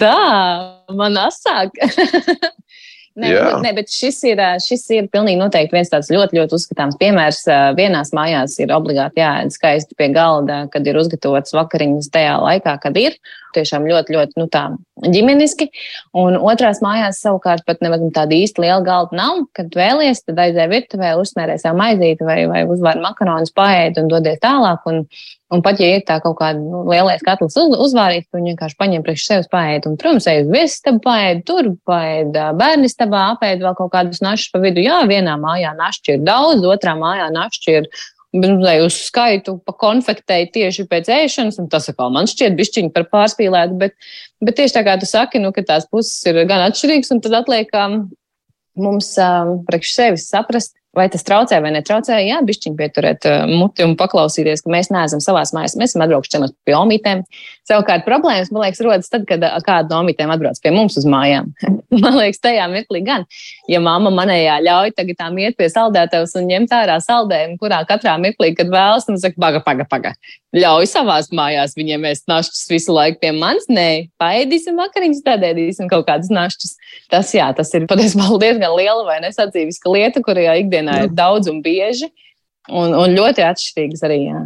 Tā, 0.00 0.16
man 0.96 1.18
asāk. 1.26 1.76
Nē, 3.12 3.28
nē, 3.60 3.74
bet 3.76 3.92
šis 3.92 4.22
ir, 4.24 4.40
šis 4.64 4.86
ir 4.96 5.08
pilnīgi 5.12 5.36
noteikti 5.36 5.76
viens 5.76 5.90
tāds 5.92 6.08
ļoti, 6.12 6.38
ļoti 6.38 6.56
uzskatāms 6.56 6.96
piemērs. 7.00 7.42
Vienās 7.76 8.14
mājās 8.16 8.54
ir 8.62 8.72
obligāti 8.72 9.20
jāēd 9.20 9.52
skaisti 9.52 9.98
pie 9.98 10.08
galda, 10.14 10.62
kad 10.72 10.88
ir 10.88 10.96
uzgatavotas 10.96 11.52
vakariņas 11.58 12.08
tajā 12.14 12.38
laikā, 12.40 12.78
kad 12.80 12.96
ir. 12.96 13.18
Tiešām 13.52 13.84
ļoti, 13.84 14.14
ļoti 14.16 14.40
nu, 14.40 14.46
tā, 14.48 14.62
ģimeniski. 15.12 15.66
Un 16.16 16.38
otrās 16.40 16.80
mājās 16.80 17.20
savukārt 17.20 17.66
pat 17.68 17.84
nemaz 17.84 18.00
tāda 18.16 18.32
īsta 18.32 18.64
liela 18.64 18.80
galda 18.86 19.18
nav. 19.18 19.42
Kad 19.52 19.76
vēlies, 19.76 20.24
tad 20.24 20.40
aizēj 20.46 20.70
virtuvē, 20.72 21.12
uzsmērē 21.20 21.58
savu 21.60 21.82
maizīti 21.82 22.24
vai, 22.24 22.38
vai 22.48 22.64
uzvar 22.64 22.96
makaronus, 23.04 23.52
paēd 23.52 24.00
un 24.00 24.08
dodies 24.08 24.40
tālāk. 24.40 24.88
Un, 24.88 25.04
Un 25.52 25.60
pat, 25.60 25.80
ja 25.82 25.98
ir 25.98 26.04
tā 26.08 26.16
kaut 26.24 26.38
kāda 26.38 26.56
nu, 26.60 26.80
lielais 26.88 27.20
katls 27.24 27.58
uz, 27.60 27.74
uzvārīts, 27.84 28.30
tad 28.30 28.40
viņi 28.40 28.54
vienkārši 28.54 28.78
paņem 28.80 29.02
priekš 29.04 29.26
sevis 29.28 29.50
paēd. 29.52 29.88
Un, 29.90 29.98
protams, 30.00 30.28
ej 30.30 30.46
uz 30.46 30.48
viesistabu 30.54 31.02
paēd, 31.04 31.42
tur 31.48 31.68
paēd, 31.88 32.38
bērnistabā 32.56 33.26
apēd 33.34 33.60
vēl 33.66 33.76
kaut 33.76 33.92
kādus 33.92 34.22
našus 34.24 34.48
pa 34.54 34.62
vidu. 34.62 34.80
Jā, 34.80 35.02
vienā 35.10 35.36
mājā 35.42 35.74
našķi 35.76 36.16
ir 36.16 36.24
daudz, 36.24 36.64
otrā 36.72 36.96
mājā 36.96 37.28
našķi 37.36 37.76
ir 37.82 37.90
lai 38.32 38.78
uz 38.80 38.96
skaitu 39.10 39.58
pakonfektēju 39.68 40.48
tieši 40.54 40.86
pēc 40.88 41.10
ēšanas, 41.12 41.58
un 41.60 41.68
tas 41.68 41.90
atkal 41.92 42.12
man 42.14 42.24
šķiet 42.30 42.56
bišķiņi 42.56 42.92
par 42.94 43.04
pārspīlētu, 43.12 43.76
bet, 43.76 43.92
bet 44.40 44.56
tieši 44.56 44.78
tā 44.78 44.84
kā 44.86 44.96
tu 44.96 45.06
saki, 45.06 45.42
nu, 45.42 45.52
ka 45.52 45.64
tās 45.68 45.84
puses 45.90 46.16
ir 46.24 46.40
gan 46.48 46.64
atšķirīgas, 46.70 47.12
un 47.12 47.20
tad 47.20 47.36
atliek 47.42 47.68
mums 48.80 49.12
um, 49.20 49.58
priekš 49.68 49.92
sevis 49.92 50.30
saprast, 50.32 50.72
Vai 50.92 51.06
tas 51.08 51.24
traucē 51.24 51.56
vai 51.64 51.70
netraucē? 51.72 52.18
Jā, 52.20 52.42
bišķiņ 52.44 52.74
pieturēt 52.76 53.24
uh, 53.24 53.46
muti 53.48 53.80
un 53.86 53.94
paklausīties, 53.96 54.60
ka 54.60 54.72
mēs 54.74 54.90
neesam 54.92 55.22
savās 55.24 55.54
mājās. 55.56 55.72
Mēs 55.80 55.94
esam 55.94 56.04
atbraukuši 56.04 56.34
ciemos 56.34 56.52
pie 56.68 56.74
omītēm. 56.76 57.22
Savukārt 57.68 58.04
problēmas, 58.04 58.50
man 58.52 58.66
liekas, 58.66 58.82
rodas 58.84 59.08
tad, 59.08 59.24
kad 59.30 59.40
uh, 59.48 59.56
kāda 59.64 59.88
no 59.88 60.02
omītēm 60.02 60.34
atbrauc 60.34 60.60
pie 60.60 60.74
mums 60.74 60.98
uz 61.00 61.08
mājām. 61.08 61.48
man 62.04 62.18
liekas, 62.18 62.42
tajā 62.44 62.68
mirklī 62.68 63.00
gan. 63.06 63.24
Ja 63.72 63.80
mamma 63.80 64.12
manējā 64.12 64.58
ļauj 64.66 64.92
tagad 64.98 65.20
tām 65.22 65.40
iet 65.40 65.56
pie 65.56 65.70
saldētavas 65.72 66.36
un 66.36 66.52
ņemt 66.52 66.76
ārā 66.76 66.98
saldējumu, 67.00 67.56
kurā 67.62 67.80
katrā 67.88 68.18
mirklī, 68.20 68.52
kad 68.58 68.68
vēlas, 68.68 69.08
tad 69.08 69.20
saka, 69.24 69.40
paga, 69.40 69.64
paga, 69.64 69.88
paga. 69.88 70.12
Ļauj 70.52 70.84
savās 70.90 71.30
mājās 71.32 71.72
viņiem 71.78 72.02
ēst 72.10 72.26
našķus 72.28 72.66
visu 72.68 72.92
laiku 72.92 73.22
pie 73.22 73.30
manis. 73.32 73.64
Nē, 73.72 74.12
paēdīsim 74.20 74.76
vakariņas, 74.76 75.22
tādēļ 75.24 75.60
kaut 75.88 76.04
kādas 76.10 76.28
našķus. 76.28 76.74
Tas, 77.08 77.32
jā, 77.32 77.46
tas 77.56 77.72
ir 77.72 77.86
patiesībā 77.90 78.28
diezgan 78.42 78.76
liela 78.76 79.06
vai 79.08 79.22
nesacīviska 79.24 79.94
lieta, 79.94 80.20
kurā 80.24 80.58
ikdienā 80.60 80.81
ikdienā 80.82 81.06
ir 81.06 81.14
daudz 81.14 81.50
un 81.50 81.62
bieži, 81.62 82.10
un, 82.70 82.94
un 82.94 83.16
ļoti 83.16 83.46
atšķirīgas 83.46 84.06
arī. 84.08 84.20
Jā. 84.28 84.44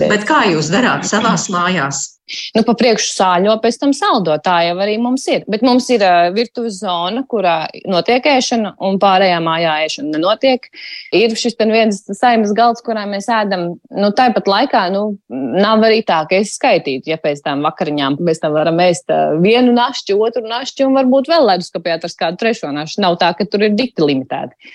Bet 0.00 0.24
kā 0.28 0.46
jūs 0.48 0.72
darāt 0.72 1.04
savās 1.08 1.50
mājās? 1.52 2.16
Nu, 2.56 2.64
pa 2.66 2.72
priekšu 2.74 3.12
sāļo, 3.12 3.52
pēc 3.62 3.76
tam 3.78 3.92
saldo. 3.94 4.34
Tā 4.42 4.56
jau 4.64 4.72
arī 4.82 4.96
mums 4.98 5.22
ir. 5.30 5.44
Bet 5.46 5.62
mums 5.62 5.84
ir 5.94 6.02
virtuves 6.34 6.80
zona, 6.80 7.20
kurā 7.28 7.68
notiek 7.86 8.24
ēšana, 8.26 8.72
un 8.82 8.96
pārējā 8.98 9.36
mājā 9.44 9.74
ēšana 9.84 10.16
nenotiek. 10.16 10.66
Ir 11.14 11.36
šis 11.38 11.54
viens 11.60 12.00
saimnes 12.18 12.56
galds, 12.56 12.82
kurā 12.82 13.04
mēs 13.06 13.28
ēdam. 13.30 13.76
Nu, 13.94 14.10
tāpat 14.16 14.50
laikā 14.50 14.82
nu, 14.96 15.04
nav 15.28 15.86
arī 15.86 16.00
tā, 16.08 16.24
ka 16.26 16.40
es 16.40 16.56
skaitītu, 16.56 17.12
ja 17.12 17.20
pēc 17.22 17.44
tam 17.46 17.62
vakariņām 17.68 18.18
mēs 18.26 18.42
tam 18.42 18.56
varam 18.58 18.82
ēst 18.82 19.12
vienu 19.44 19.76
našķi, 19.76 20.18
otru 20.18 20.42
našķi, 20.48 20.88
un 20.88 20.98
varbūt 20.98 21.30
vēl 21.30 21.46
leduskapī 21.52 21.94
atrast 21.94 22.18
kādu 22.18 22.42
trešo 22.42 22.74
našķi. 22.74 23.04
Nav 23.06 23.20
tā, 23.22 23.30
ka 23.38 23.46
tur 23.46 23.68
ir 23.68 23.78
dikti 23.78 24.02
limitēti. 24.02 24.74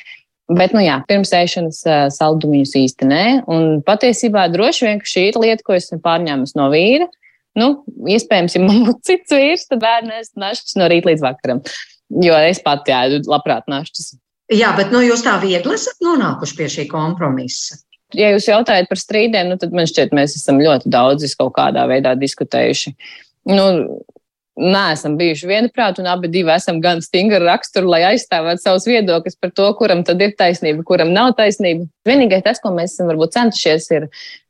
Bet, 0.52 0.74
nu 0.76 0.82
jā, 0.84 0.98
pirms 1.08 1.32
ēšanas 1.36 1.82
saldumiņus 2.18 2.74
īsti 2.82 3.08
nē. 3.08 3.26
Un 3.52 3.82
patiesībā 3.88 4.48
droši 4.52 4.88
vien 4.88 5.04
šī 5.08 5.28
ir 5.30 5.40
lieta, 5.40 5.64
ko 5.64 5.78
esmu 5.78 6.02
pārņēmusi 6.04 6.58
no 6.60 6.68
vīra. 6.74 7.08
Nu, 7.60 7.70
iespējams, 8.08 8.56
ja 8.56 8.64
man 8.64 8.84
būtu 8.88 9.06
cits 9.12 9.36
vīrs, 9.36 9.68
tad 9.70 9.84
bērnēs 9.84 10.34
našķis 10.40 10.78
no 10.80 10.90
rīta 10.92 11.12
līdz 11.12 11.24
vakaram. 11.24 11.64
Jo 12.24 12.36
es 12.44 12.60
pati 12.64 12.92
ēdu 12.96 13.24
labprāt 13.32 13.70
našķis. 13.72 14.16
Jā, 14.52 14.74
bet 14.76 14.92
nu, 14.92 15.00
jūs 15.06 15.24
tā 15.24 15.38
viegli 15.40 15.78
esat 15.78 16.04
nonākuši 16.04 16.58
pie 16.58 16.68
šī 16.72 16.88
kompromisa. 16.92 17.80
Ja 18.18 18.34
jūs 18.34 18.50
jautājat 18.50 18.90
par 18.90 19.00
strīdiem, 19.00 19.54
nu, 19.54 19.56
tad 19.60 19.72
man 19.76 19.88
šķiet, 19.88 20.12
mēs 20.16 20.36
esam 20.36 20.60
ļoti 20.60 20.92
daudz 20.92 21.36
kaut 21.40 21.54
kādā 21.56 21.86
veidā 21.88 22.12
diskutējuši. 22.20 22.92
Nu, 23.52 23.68
neesam 24.62 25.18
bijuši 25.20 25.50
vienprāti, 25.50 26.04
un 26.04 26.10
abi 26.12 26.30
divi 26.32 26.54
esam 26.54 26.80
gan 26.84 27.02
stingri 27.04 27.42
raksturi, 27.44 27.90
lai 27.90 28.02
aizstāvētu 28.12 28.64
savus 28.64 28.88
viedokļus 28.90 29.40
par 29.42 29.54
to, 29.58 29.68
kuram 29.80 30.06
tad 30.08 30.22
ir 30.22 30.36
taisnība, 30.38 30.86
kuram 30.88 31.14
nav 31.16 31.34
taisnība. 31.40 31.88
Vienīgais 32.08 32.46
tas, 32.46 32.62
ko 32.62 32.74
mēs 32.76 32.96
esam 32.96 33.10
varbūt 33.12 33.36
centušies, 33.38 33.90
ir 33.98 34.08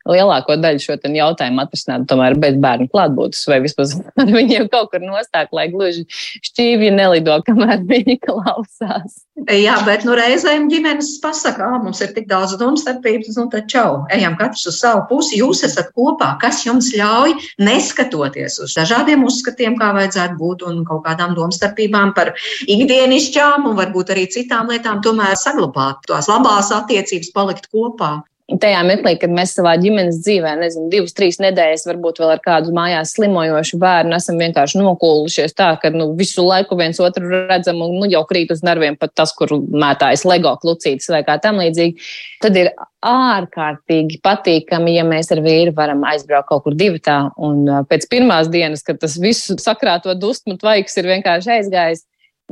lielāko 0.10 0.58
daļu 0.60 0.82
šo 0.84 0.98
jautājumu 1.02 1.64
atrisināt 1.64 2.08
tomēr 2.10 2.38
bez 2.42 2.58
bērnu 2.62 2.90
klātbūtnes, 2.92 3.44
vai 3.50 3.60
vismaz 3.66 3.96
viņiem 4.38 4.70
kaut 4.72 4.92
kur 4.94 5.04
nostāk, 5.04 5.52
lai 5.56 5.68
gluži 5.74 6.06
šķīvji 6.48 6.94
nelido, 6.96 7.38
kamēr 7.48 7.84
viņi 7.92 8.18
klausās. 8.26 9.22
Jā, 9.50 9.78
bet 9.88 10.04
nu, 10.06 10.14
reizēm 10.18 10.68
ģimenes 10.70 11.16
pasakā, 11.24 11.70
mums 11.82 12.02
ir 12.04 12.12
tik 12.14 12.28
daudz 12.30 12.54
domstarpības, 12.62 13.38
nu 13.40 13.48
tad 13.50 13.70
čau, 13.72 14.04
ejam 14.14 14.36
katrs 14.38 14.68
uz 14.70 14.78
savu 14.84 15.06
pusi, 15.10 15.40
jūs 15.40 15.64
esat 15.66 15.90
kopā, 15.98 16.36
kas 16.42 16.62
jums 16.68 16.92
ļauj 16.94 17.34
neskatoties 17.64 18.60
uz 18.62 18.76
dažādiem 18.78 19.24
uzskatiem, 19.26 19.80
kā 19.80 19.94
vajadzētu 19.98 20.38
būt 20.38 20.66
un 20.70 20.84
kaut 20.86 21.06
kādām 21.08 21.34
domstarpībām 21.38 22.14
par 22.18 22.36
ikdienišķām 22.70 23.70
un 23.72 23.80
varbūt 23.80 24.14
arī 24.14 24.28
citām 24.30 24.70
lietām, 24.70 25.02
tomēr 25.06 25.34
saglabāt 25.40 26.06
tās 26.12 26.30
labās 26.30 26.70
attiecības, 26.76 27.34
palikt 27.34 27.72
kopā 27.74 28.20
tajā 28.60 28.82
mirklī, 28.88 29.14
kad 29.22 29.32
mēs 29.34 29.54
savā 29.56 29.74
ģimenes 29.80 30.20
dzīvē, 30.26 30.54
nezinu, 30.60 30.90
divas, 30.92 31.14
trīs 31.16 31.40
nedēļas, 31.44 31.86
varbūt 31.88 32.20
vēl 32.22 32.34
ar 32.34 32.42
kādu 32.44 32.74
mājās 32.76 33.14
slimojošu 33.16 33.80
bērnu, 33.82 34.16
esam 34.18 34.42
vienkārši 34.42 34.82
nokūlušies 34.82 35.56
tā, 35.58 35.70
ka 35.82 35.92
nu, 35.94 36.10
visu 36.18 36.44
laiku 36.46 36.78
viens 36.80 37.00
otru 37.04 37.30
redzam 37.32 37.82
un 37.86 37.98
nu, 38.02 38.10
jau 38.12 38.24
krīt 38.30 38.52
uz 38.54 38.64
nerviem 38.66 38.98
pat 39.00 39.14
tas, 39.18 39.34
kur 39.38 39.54
mētājas 39.56 40.26
LEGO 40.28 40.56
klucītes 40.64 41.10
vai 41.14 41.24
kā 41.28 41.38
tam 41.44 41.62
līdzīgi. 41.62 42.12
Tad 42.44 42.60
ir 42.60 42.72
ārkārtīgi 43.06 44.20
patīkami, 44.26 44.96
ja 44.98 45.06
mēs 45.08 45.32
ar 45.34 45.42
vīru 45.46 45.74
varam 45.78 46.04
aizbraukt 46.10 46.50
kaut 46.52 46.66
kur 46.68 46.78
divi 46.78 47.02
tā, 47.04 47.24
un 47.42 47.64
pēc 47.90 48.08
pirmās 48.12 48.52
dienas, 48.52 48.84
kad 48.86 49.00
tas 49.02 49.18
visu 49.22 49.58
sakrāto 49.62 50.14
dusmu 50.18 50.58
tvaiks 50.62 50.98
ir 51.00 51.10
vienkārši 51.16 51.56
aizgājis, 51.60 52.06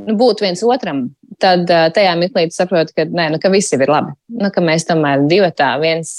nu, 0.06 0.16
būt 0.20 0.42
viens 0.44 0.62
otram, 0.66 1.06
tad 1.42 1.68
tajā 1.68 2.16
mirklī 2.20 2.46
saproti, 2.54 2.94
ka, 2.96 3.06
nē, 3.08 3.30
nu, 3.34 3.40
ka 3.42 3.52
viss 3.52 3.72
ir 3.76 3.86
labi. 3.88 4.14
Nu, 4.40 4.50
ka 4.54 4.62
mēs 4.64 4.86
tomēr 4.88 5.26
divi 5.30 5.50
tā 5.56 5.72
viens 5.82 6.10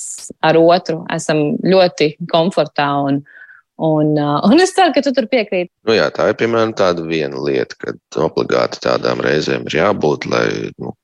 ar 0.45 0.59
otru 0.59 1.01
esam 1.13 1.43
ļoti 1.65 2.13
komfortā. 2.31 2.87
Un, 3.09 3.21
un, 3.81 4.13
un 4.17 4.63
es 4.63 4.73
ceru, 4.77 4.93
ka 4.95 5.03
tu 5.05 5.13
tur 5.17 5.29
piekrīti. 5.31 5.71
Nu, 5.89 5.95
jā, 5.97 6.09
tā 6.15 6.31
ir 6.31 6.39
piemēram 6.39 6.73
tāda 6.77 7.05
viena 7.07 7.41
lieta, 7.41 7.77
ka 7.81 7.95
obligāti 8.25 8.81
tādām 8.85 9.23
reizēm 9.25 9.67
ir 9.69 9.79
jābūt, 9.81 10.27
lai 10.31 10.47
nu, 10.81 10.95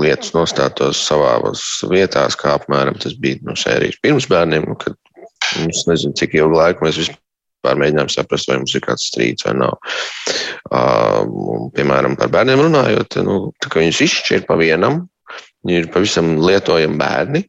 lietas 0.00 0.34
nostātos 0.36 1.00
savās 1.02 1.64
vietās, 1.90 2.36
kā 2.38 2.54
apmēram 2.58 2.98
tas 3.02 3.16
bija 3.18 3.40
nu, 3.46 3.56
sērijas 3.58 3.98
pirms 4.04 4.28
bērniem, 4.30 4.68
nu, 4.70 4.78
kad 4.78 4.94
es 5.66 5.82
nezinu, 5.88 6.14
cik 6.18 6.36
ilgu 6.38 6.60
laiku 6.60 6.86
mēs 6.86 7.00
vispār 7.00 7.18
pārmēģinām 7.66 8.10
saprast, 8.12 8.50
vai 8.50 8.58
mums 8.60 8.74
ir 8.76 8.84
kāds 8.84 9.06
strīds 9.10 9.46
vai 9.46 9.54
nav. 9.60 9.78
Uh, 10.70 11.70
piemēram, 11.76 12.16
par 12.20 12.32
bērniem 12.34 12.64
runājot, 12.66 13.20
nu, 13.26 13.38
viņus 13.74 14.02
izšķir 14.06 14.46
pa 14.48 14.58
vienam, 14.60 15.04
viņi 15.66 15.82
ir 15.84 15.90
pavisam 15.94 16.36
lietojami 16.40 17.00
bērni. 17.00 17.44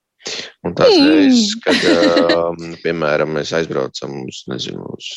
Un 0.68 0.76
tās 0.78 0.94
mm. 0.94 1.08
reizes, 1.10 1.56
kad, 1.64 1.86
uh, 1.90 2.66
piemēram, 2.84 3.32
mēs 3.40 3.56
aizbraucam 3.58 4.20
uz, 4.28 4.44
nezinu, 4.52 4.86
uz 4.94 5.08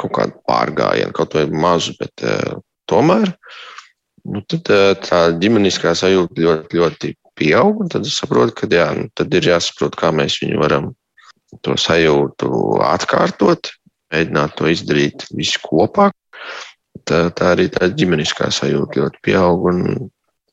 kaut 0.00 0.14
kādu 0.16 0.38
pārgājienu, 0.48 1.12
kaut 1.16 1.36
vai 1.36 1.44
mazu, 1.52 1.92
bet 2.00 2.24
uh, 2.24 2.56
tomēr, 2.88 3.34
nu, 4.30 4.40
tad 4.48 4.72
uh, 4.72 4.94
tā 5.04 5.26
ģimeniskā 5.42 5.92
sajūta 5.98 6.40
ļoti, 6.40 6.80
ļoti 6.80 7.12
pieaug. 7.40 7.84
Tad 7.92 8.08
es 8.08 8.16
saprotu, 8.20 8.56
ka 8.62 8.70
jā, 8.72 8.88
nu, 8.96 9.10
tad 9.16 9.36
ir 9.36 9.52
jāsaprot, 9.52 9.98
kā 10.00 10.12
mēs 10.16 10.40
viņu 10.42 10.60
varam 10.62 10.90
to 11.64 11.74
sajūtu 11.80 12.48
atkārtot, 12.86 13.72
mēģināt 14.12 14.56
to 14.58 14.70
izdarīt 14.70 15.26
visi 15.34 15.60
kopā. 15.62 16.10
Tā, 17.06 17.28
tā 17.36 17.52
arī 17.54 17.68
tā 17.72 17.88
ģimeniskā 17.94 18.50
sajūta 18.52 19.00
ļoti 19.00 19.22
pieaug 19.24 19.66
un 19.70 19.82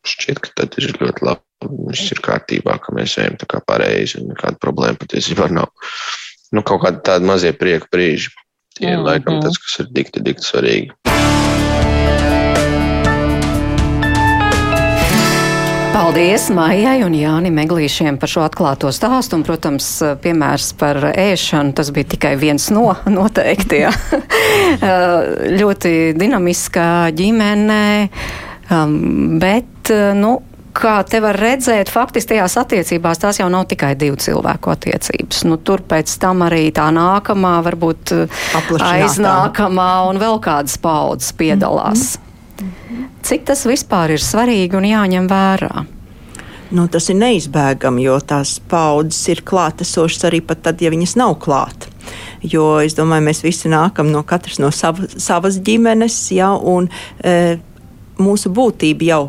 šķiet, 0.07 0.41
ka 0.43 0.53
tad 0.61 0.77
ir 0.81 0.95
ļoti 1.01 1.27
labi. 1.27 1.43
Viss 1.89 2.13
ir 2.13 2.21
kārtībā, 2.21 2.77
ka 2.83 2.93
mēs 2.93 3.17
ejam 3.17 3.39
tā 3.41 3.47
kā 3.49 3.63
pareizi 3.65 4.19
un 4.21 4.29
nekāda 4.29 4.61
problēma 4.61 4.99
patiesībā 5.01 5.49
nav. 5.49 5.71
Nu, 6.53 6.61
kaut 6.61 6.83
kādi 6.85 7.01
tādi 7.09 7.27
mazie 7.27 7.51
prieka 7.57 7.89
brīži. 7.91 8.29
Tie 8.77 8.85
ir 8.85 8.93
mm 8.93 9.01
-hmm. 9.01 9.07
laikam 9.09 9.41
tas, 9.41 9.57
kas 9.57 9.79
ir 9.79 9.87
dikti, 9.91 10.21
dikti 10.21 10.45
svarīgi. 10.45 11.16
Paldies 15.97 16.43
Maijai 16.53 16.99
un 17.01 17.15
Jāni 17.17 17.49
Meglīšiem 17.49 18.19
par 18.21 18.29
šo 18.29 18.43
atklāto 18.45 18.91
stāstu. 18.93 19.33
Un, 19.39 19.43
protams, 19.47 19.87
piemērs 20.21 20.67
par 20.77 20.99
ēšanu 21.09 21.73
tas 21.73 21.89
bija 21.95 22.05
tikai 22.11 22.35
viens 22.37 22.67
no 22.69 22.91
noteikti. 23.15 23.79
ļoti 25.61 25.93
dinamiskā 26.13 26.91
ģimene, 27.17 27.79
um, 28.77 28.93
bet, 29.41 29.89
nu, 30.19 30.35
kā 30.77 30.99
te 31.09 31.23
var 31.23 31.41
redzēt, 31.41 31.89
faktiski 31.89 32.35
tajās 32.35 32.59
attiecībās 32.61 33.23
tās 33.25 33.41
jau 33.41 33.49
nav 33.49 33.65
tikai 33.73 33.95
divu 33.97 34.21
cilvēku 34.21 34.75
attiecības. 34.75 35.47
Nu, 35.49 35.57
tur 35.57 35.81
pēc 35.81 36.13
tam 36.21 36.45
arī 36.45 36.67
tā 36.77 36.91
nākamā, 36.93 37.57
varbūt 37.71 38.13
aiznākamā 38.77 39.91
un 40.11 40.21
vēl 40.21 40.37
kādas 40.45 40.77
paudzes 40.77 41.33
piedalās. 41.41 42.11
Mm. 42.19 42.26
Cik 43.27 43.45
tas 43.49 43.65
vispār 43.69 44.15
ir 44.15 44.23
svarīgi 44.23 44.77
un 44.79 44.87
jāņem 44.87 45.29
vērā? 45.29 45.85
Nu, 46.67 46.87
tas 46.91 47.05
ir 47.07 47.15
neizbēgami, 47.21 48.03
jo 48.03 48.17
tās 48.27 48.57
paudzes 48.59 49.21
ir 49.31 49.43
klātesošas 49.47 50.27
arī 50.27 50.41
tad, 50.43 50.81
ja 50.83 50.91
viņas 50.91 51.15
nav 51.19 51.37
klātas. 51.39 51.93
Jo 52.43 52.79
es 52.83 52.95
domāju, 52.95 53.25
mēs 53.27 53.41
visi 53.43 53.71
nākam 53.71 54.11
no 54.11 54.21
katras 54.23 54.59
no 54.59 54.69
sava, 54.71 55.07
savas 55.17 55.57
ģimenes, 55.63 56.15
ja, 56.35 56.51
un 56.55 56.87
e, 57.23 57.57
mūsu 58.19 58.51
būtība 58.53 59.07
jau 59.07 59.21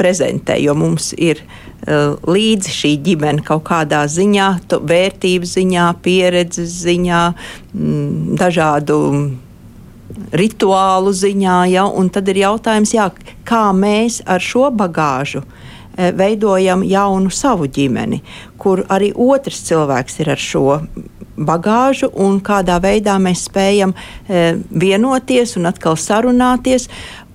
prezentē, 0.00 0.56
jo 0.62 0.74
mums 0.78 1.10
ir 1.18 1.42
uh, 1.42 2.16
līdzi 2.24 2.72
šī 2.72 2.92
ģimene 3.04 3.44
kaut 3.44 3.66
kādā 3.68 4.06
ziņā, 4.08 4.48
vērtību 4.70 5.48
ziņā, 5.50 5.86
pieredzes 6.04 6.78
ziņā, 6.86 7.20
dažādu 8.40 9.00
rituālu 10.32 11.12
ziņā. 11.16 11.58
Ja, 11.72 11.86
tad 12.12 12.28
ir 12.28 12.42
jautājums, 12.44 12.94
jā, 12.94 13.10
kā 13.44 13.70
mēs 13.76 14.20
ar 14.26 14.42
šo 14.42 14.70
bagāžu 14.74 15.44
uh, 15.44 15.68
veidojam 16.16 16.82
jaunu 16.86 17.30
savu 17.30 17.68
ģimeni, 17.68 18.20
kur 18.58 18.84
arī 18.88 19.12
otrs 19.16 19.62
cilvēks 19.68 20.20
ir 20.22 20.32
ar 20.34 20.40
šo 20.40 20.80
bagāžu 21.40 22.10
un 22.20 22.40
kādā 22.44 22.78
veidā 22.82 23.16
mēs 23.22 23.46
spējam 23.48 23.94
e, 23.94 24.56
vienoties 24.70 25.56
un 25.56 25.70
atkal 25.70 25.96
sarunāties 25.96 26.88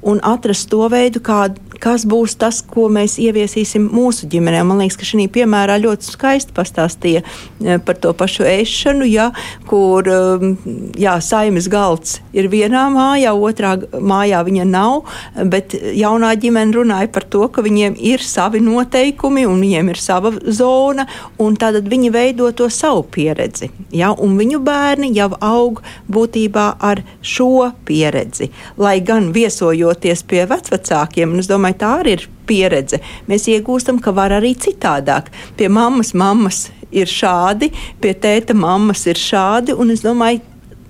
un 0.05 0.21
atrast 0.23 0.69
to 0.69 0.85
veidu, 0.91 1.21
kā, 1.25 1.47
kas 1.85 2.05
būs 2.09 2.37
tas, 2.39 2.61
ko 2.61 2.87
mēs 2.93 3.17
ieviesīsim 3.21 3.87
mūsu 3.93 4.29
ģimenē. 4.31 4.61
Man 4.67 4.81
liekas, 4.83 4.97
ka 4.99 5.07
šī 5.09 5.27
piemērā 5.33 5.77
ļoti 5.81 6.09
skaisti 6.13 6.55
pastāstīja 6.55 7.21
e, 7.21 7.77
par 7.85 7.99
to 8.01 8.13
pašu 8.17 8.45
ēšanu, 8.47 9.07
ja, 9.09 9.31
kur 9.69 10.07
um, 10.11 10.55
jā, 10.97 11.17
saimes 11.21 11.69
galds 11.71 12.19
ir 12.35 12.49
vienā 12.53 12.85
mājā, 12.93 13.33
otrā 13.33 13.75
mājā 13.99 14.43
viņa 14.47 14.67
nav, 14.69 15.09
bet 15.51 15.75
jaunā 15.75 16.33
ģimene 16.39 16.75
runāja 16.75 17.11
par 17.13 17.27
to, 17.27 17.47
ka 17.49 17.65
viņiem 17.65 17.97
ir 17.97 18.23
savi 18.23 18.61
noteikumi 18.63 19.45
un 19.49 19.59
viņiem 19.63 19.91
ir 19.93 20.01
sava 20.01 20.33
zona, 20.45 21.07
un 21.41 21.57
tad 21.59 21.81
viņi 21.91 22.13
veido 22.13 22.51
to 22.55 22.69
savu 22.71 23.03
pieredzi. 23.15 23.71
Ja, 23.95 24.13
un 24.13 24.37
viņu 24.39 24.61
bērni 24.65 25.11
jau 25.15 25.31
aug 25.43 25.83
būtībā 26.11 26.67
ar 26.79 27.03
šo 27.25 27.71
pieredzi, 27.87 28.51
lai 28.81 28.97
gan 29.05 29.31
viesojot 29.35 30.05
skatoties 30.05 30.23
pie 30.27 30.45
vecākiem, 30.45 31.33
un 31.33 31.39
es 31.39 31.47
domāju, 31.47 31.74
tā 31.79 31.91
arī 32.01 32.17
ir 32.17 32.25
pieredze. 32.49 33.01
Mēs 33.29 33.47
iegūstam, 33.51 34.01
ka 34.01 34.13
var 34.15 34.35
arī 34.35 34.55
citādāk. 34.55 35.31
Pie 35.57 35.69
mammas 35.69 36.13
mammas 36.17 36.67
ir 36.95 37.09
šādi, 37.11 37.71
pie 38.01 38.13
tēta 38.13 38.55
mammas 38.57 39.05
ir 39.09 39.19
šādi, 39.19 39.75
un 39.75 39.91
es 39.93 40.03
domāju, 40.05 40.43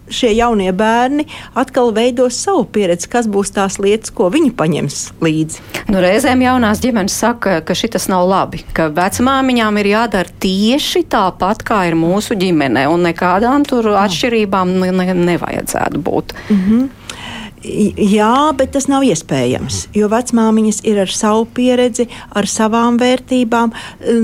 šie 0.10 0.32
jaunie 0.36 0.71
bērni 0.76 1.26
atkal 1.58 1.91
veidos 1.95 2.38
savu 2.38 2.65
pieredzi, 2.69 3.10
kas 3.12 3.30
būs 3.32 3.54
tās 3.56 3.80
lietas, 3.82 4.13
ko 4.13 4.30
viņi 4.34 4.52
paņems 4.58 5.00
līdzi. 5.24 5.63
Nu, 5.89 6.02
reizēm 6.04 6.43
jaunās 6.45 6.82
ģimenes 6.84 7.15
saka, 7.21 7.60
ka 7.65 7.78
šis 7.78 8.10
nav 8.12 8.28
labi, 8.30 8.62
ka 8.76 8.89
vecmāmiņām 8.93 9.82
ir 9.82 9.91
jādara 9.95 10.38
tieši 10.45 11.06
tāpat, 11.12 11.65
kā 11.65 11.86
ir 11.89 11.98
mūsu 12.00 12.38
ģimene, 12.39 12.86
un 12.91 13.06
nekādām 13.10 13.65
tur 13.67 13.93
atšķirībām 14.04 14.78
ne, 14.82 14.91
ne, 14.93 15.10
nevajadzētu 15.34 16.06
būt. 16.06 16.38
Mm 16.50 16.62
-hmm. 16.62 16.88
Jā, 17.65 18.51
bet 18.58 18.75
tas 18.75 18.86
nav 18.91 19.04
iespējams. 19.08 19.88
Jo 19.95 20.10
vecmāmiņas 20.12 20.82
ir 20.86 20.99
ar 21.01 21.12
savu 21.12 21.45
pieredzi, 21.56 22.06
ar 22.38 22.45
savām 22.49 22.99
vērtībām. 23.01 23.73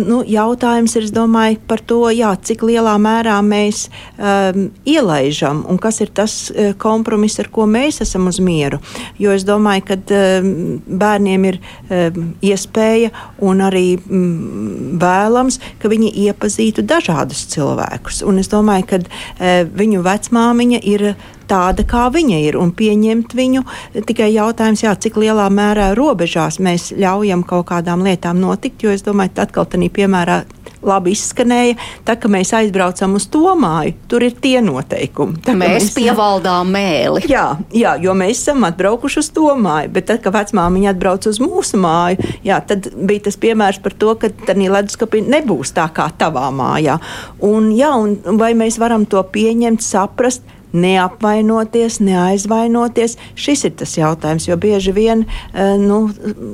Nu, 0.06 0.20
jautājums 0.28 0.94
ir 1.00 1.08
domāju, 1.16 1.58
par 1.68 1.82
to, 1.88 2.04
jā, 2.14 2.34
cik 2.38 2.66
lielā 2.68 2.94
mērā 3.02 3.40
mēs 3.46 3.88
um, 3.88 4.68
ielaižam 4.86 5.64
un 5.70 5.82
kas 5.82 6.02
ir 6.06 6.14
tas 6.14 6.36
uh, 6.52 6.72
kompromiss, 6.78 7.42
ar 7.42 7.50
ko 7.54 7.66
mēs 7.70 8.02
esam 8.06 8.30
uz 8.30 8.42
mieru. 8.44 8.82
Jo 9.22 9.34
es 9.34 9.48
domāju, 9.48 9.88
ka 9.90 9.98
um, 9.98 10.54
bērniem 11.02 11.50
ir 11.50 11.60
um, 11.62 12.32
iespēja 12.46 13.10
un 13.42 13.66
arī 13.66 13.86
um, 13.98 14.96
vēlams, 15.02 15.62
ka 15.82 15.90
viņi 15.92 16.14
iepazītu 16.28 16.86
dažādus 16.86 17.48
cilvēkus. 17.56 18.22
Un 18.28 18.44
es 18.44 18.52
domāju, 18.54 18.90
ka 18.94 19.02
uh, 19.02 19.62
viņu 19.66 20.06
vecmāmiņa 20.06 20.86
ir 20.94 21.14
tāda, 21.52 21.86
kā 21.88 22.08
viņa 22.14 22.40
ir, 22.48 22.58
un 22.60 22.72
pieņemt 22.76 23.36
viņu. 23.38 23.66
Tikai 24.08 24.32
jautājums, 24.34 24.86
jā, 24.86 24.96
cik 24.96 25.20
lielā 25.22 25.50
mērā 25.54 25.92
robežās 25.98 26.62
mēs 26.64 26.92
ļaujam 26.96 27.46
kaut 27.48 27.70
kādām 27.74 28.06
lietām 28.08 28.40
notikt, 28.42 28.86
jo 28.86 28.96
es 28.96 29.06
domāju, 29.06 29.36
ka 29.36 29.48
atkal 29.50 29.70
tādā 29.70 29.92
piemērā 29.92 30.42
labi 30.86 31.14
izskanēja. 31.16 31.76
Tā 32.08 32.16
kā 32.20 32.30
mēs 32.32 32.52
aizbraucam 32.58 33.16
uz 33.20 33.28
to 33.32 33.54
māju, 33.58 33.94
tur 34.10 34.26
ir 34.26 34.36
tie 34.42 34.62
noteikumi. 34.66 35.42
Tā, 35.46 35.56
mēs, 35.58 35.74
mēs 35.76 35.90
pievaldām 35.98 36.72
mēli. 36.74 37.26
Jā, 37.30 37.46
jā, 37.76 37.96
jo 38.02 38.16
mēs 38.18 38.42
esam 38.42 38.66
atbraukuši 38.68 39.22
uz 39.22 39.32
to 39.36 39.52
māju. 39.62 39.92
Bet 39.96 40.10
tad, 40.10 40.22
kad 40.24 40.36
vecmāmiņa 40.36 40.94
atbrauc 40.96 41.28
uz 41.30 41.42
mūsu 41.44 41.80
māju, 41.82 42.32
jā, 42.48 42.62
tad 42.68 42.90
bija 42.96 43.28
tas 43.30 43.38
piemērs 43.42 43.82
par 43.84 43.98
to, 43.98 44.16
ka 44.22 44.32
tā 44.48 44.58
leduskapī 44.62 45.24
nebūs 45.26 45.76
tā 45.78 45.88
kā 45.94 46.10
tavā 46.18 46.48
mājā. 46.56 46.98
Un, 47.46 47.72
jā, 47.78 47.94
un 47.98 48.42
vai 48.42 48.54
mēs 48.58 48.82
varam 48.82 49.06
to 49.10 49.22
pieņemt, 49.22 49.86
saprast? 49.86 50.58
Neapvainoties, 50.74 52.00
neaizvainoties. 52.04 53.18
Šis 53.36 53.66
ir 53.68 53.76
tas 53.82 53.96
jautājums, 53.98 54.48
jo 54.50 54.58
bieži 54.62 54.94
vien 54.96 55.26
eh, 55.26 55.76
nu, 55.80 56.04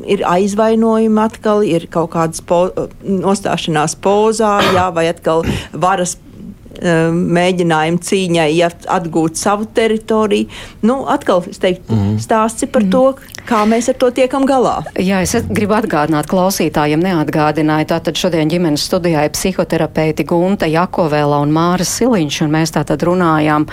ir 0.09 0.25
aizvainojumi 0.27 1.23
atkal, 1.23 1.65
ir 1.65 1.87
kaut 1.93 2.13
kādas 2.15 2.43
po, 2.45 2.67
nostāšanās 3.03 3.97
pozā, 4.01 4.57
jā, 4.75 4.87
vai 4.95 5.07
atkal 5.11 5.45
varas 5.73 6.17
eh, 6.17 7.09
mēģinājumu 7.13 8.03
cīņai, 8.09 8.49
ja 8.57 8.71
atgūt 8.97 9.39
savu 9.39 9.69
teritoriju. 9.77 10.49
Nu, 10.87 11.03
atkal 11.09 11.45
teiktu, 11.47 11.93
mm. 11.93 12.21
stāsts 12.23 12.67
par 12.71 12.87
mm. 12.87 12.93
to, 12.93 13.36
Kā 13.47 13.61
mēs 13.63 13.85
ar 13.87 13.95
to 13.95 14.09
tiekam 14.11 14.43
galā? 14.43 14.81
Jā, 14.99 15.21
es 15.23 15.31
gribu 15.47 15.77
atgādināt 15.77 16.27
klausītājiem, 16.27 16.99
neatgādināju. 16.99 17.87
Tātad 17.87 18.17
šodien 18.19 18.49
ģimenes 18.51 18.83
studijā 18.89 19.21
ir 19.23 19.31
psihoterapeiti 19.31 20.25
Gunta 20.27 20.67
Jakovēla 20.67 21.37
un 21.45 21.53
Māra 21.55 21.85
Siliņš, 21.87 22.41
un 22.43 22.51
mēs 22.51 22.75
tātad 22.75 23.05
runājām, 23.07 23.63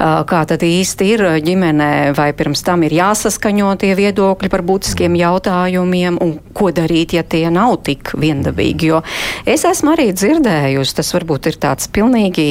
kā 0.00 0.40
tad 0.48 0.64
īsti 0.64 1.08
ir 1.12 1.24
ģimenē, 1.44 1.90
vai 2.16 2.30
pirms 2.38 2.64
tam 2.64 2.86
ir 2.88 2.94
jāsaskaņo 2.96 3.74
tie 3.82 3.90
viedokļi 3.98 4.50
par 4.54 4.64
būtiskiem 4.64 5.18
jautājumiem, 5.20 6.16
un 6.24 6.32
ko 6.56 6.70
darīt, 6.72 7.12
ja 7.18 7.20
tie 7.20 7.44
nav 7.52 7.82
tik 7.84 8.14
viendabīgi. 8.16 8.88
Jo 8.94 9.02
es 9.44 9.66
esmu 9.68 9.92
arī 9.92 10.08
dzirdējusi, 10.16 10.96
tas 11.02 11.12
varbūt 11.18 11.50
ir 11.52 11.60
tāds 11.60 11.92
pilnīgi 11.92 12.48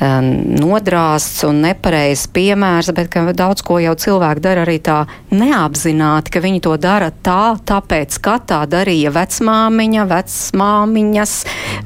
um, 0.00 0.32
nodrāsts 0.64 1.44
un 1.44 1.60
nepareizs 1.68 2.24
piemērs, 2.32 2.88
bet 2.96 3.20
daudz 3.36 3.60
ko 3.68 3.82
jau 3.84 3.92
cilvēki 4.00 4.48
dara 4.48 4.64
arī 4.64 4.80
tā 4.80 5.02
neapzināti 5.28 5.89
apzināti, 5.90 6.30
ka 6.30 6.40
viņi 6.40 6.60
to 6.62 6.76
dara 6.78 7.10
tā, 7.10 7.58
tāpēc, 7.66 8.18
ka 8.22 8.38
tā 8.38 8.66
darīja 8.70 9.10
vecmāmiņa, 9.10 10.06
vecmāmiņas, 10.06 11.32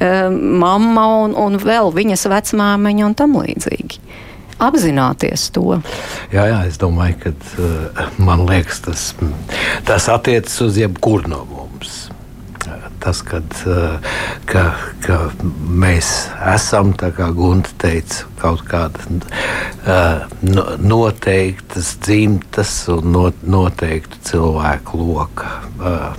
uh, 0.01 0.31
mamma 0.31 1.07
un, 1.25 1.35
un 1.35 1.57
vēl 1.59 1.93
viņas 1.93 2.27
vecmāmiņa 2.29 3.07
un 3.07 3.15
tam 3.15 3.37
līdzīgi 3.41 4.01
apzināties 4.65 5.51
to? 5.51 5.81
Jā, 6.33 6.47
jā 6.47 6.61
es 6.69 6.79
domāju, 6.79 7.17
ka 7.25 7.33
uh, 7.59 8.19
man 8.19 8.47
liekas, 8.47 8.81
tas, 8.85 9.15
tas 9.85 10.09
attiecas 10.09 10.61
uz 10.63 10.79
jebkuru 10.79 11.29
no 11.29 11.45
mums 11.49 11.74
tas, 13.05 13.21
kad, 13.23 13.45
eh, 13.69 13.99
ka, 14.49 14.65
ka 15.05 15.19
mēs 15.69 16.11
esam, 16.55 16.95
kā 16.97 17.29
Gunte 17.37 17.75
teica, 17.81 18.25
kaut 18.41 18.65
kāda 18.69 19.01
uh, 19.85 20.25
noteiktas 20.81 21.95
dzimtas 22.05 22.73
un 22.93 23.13
not, 23.13 23.41
noteiktu 23.45 24.21
cilvēku 24.29 25.01
loka 25.01 25.53
uh, 25.81 26.17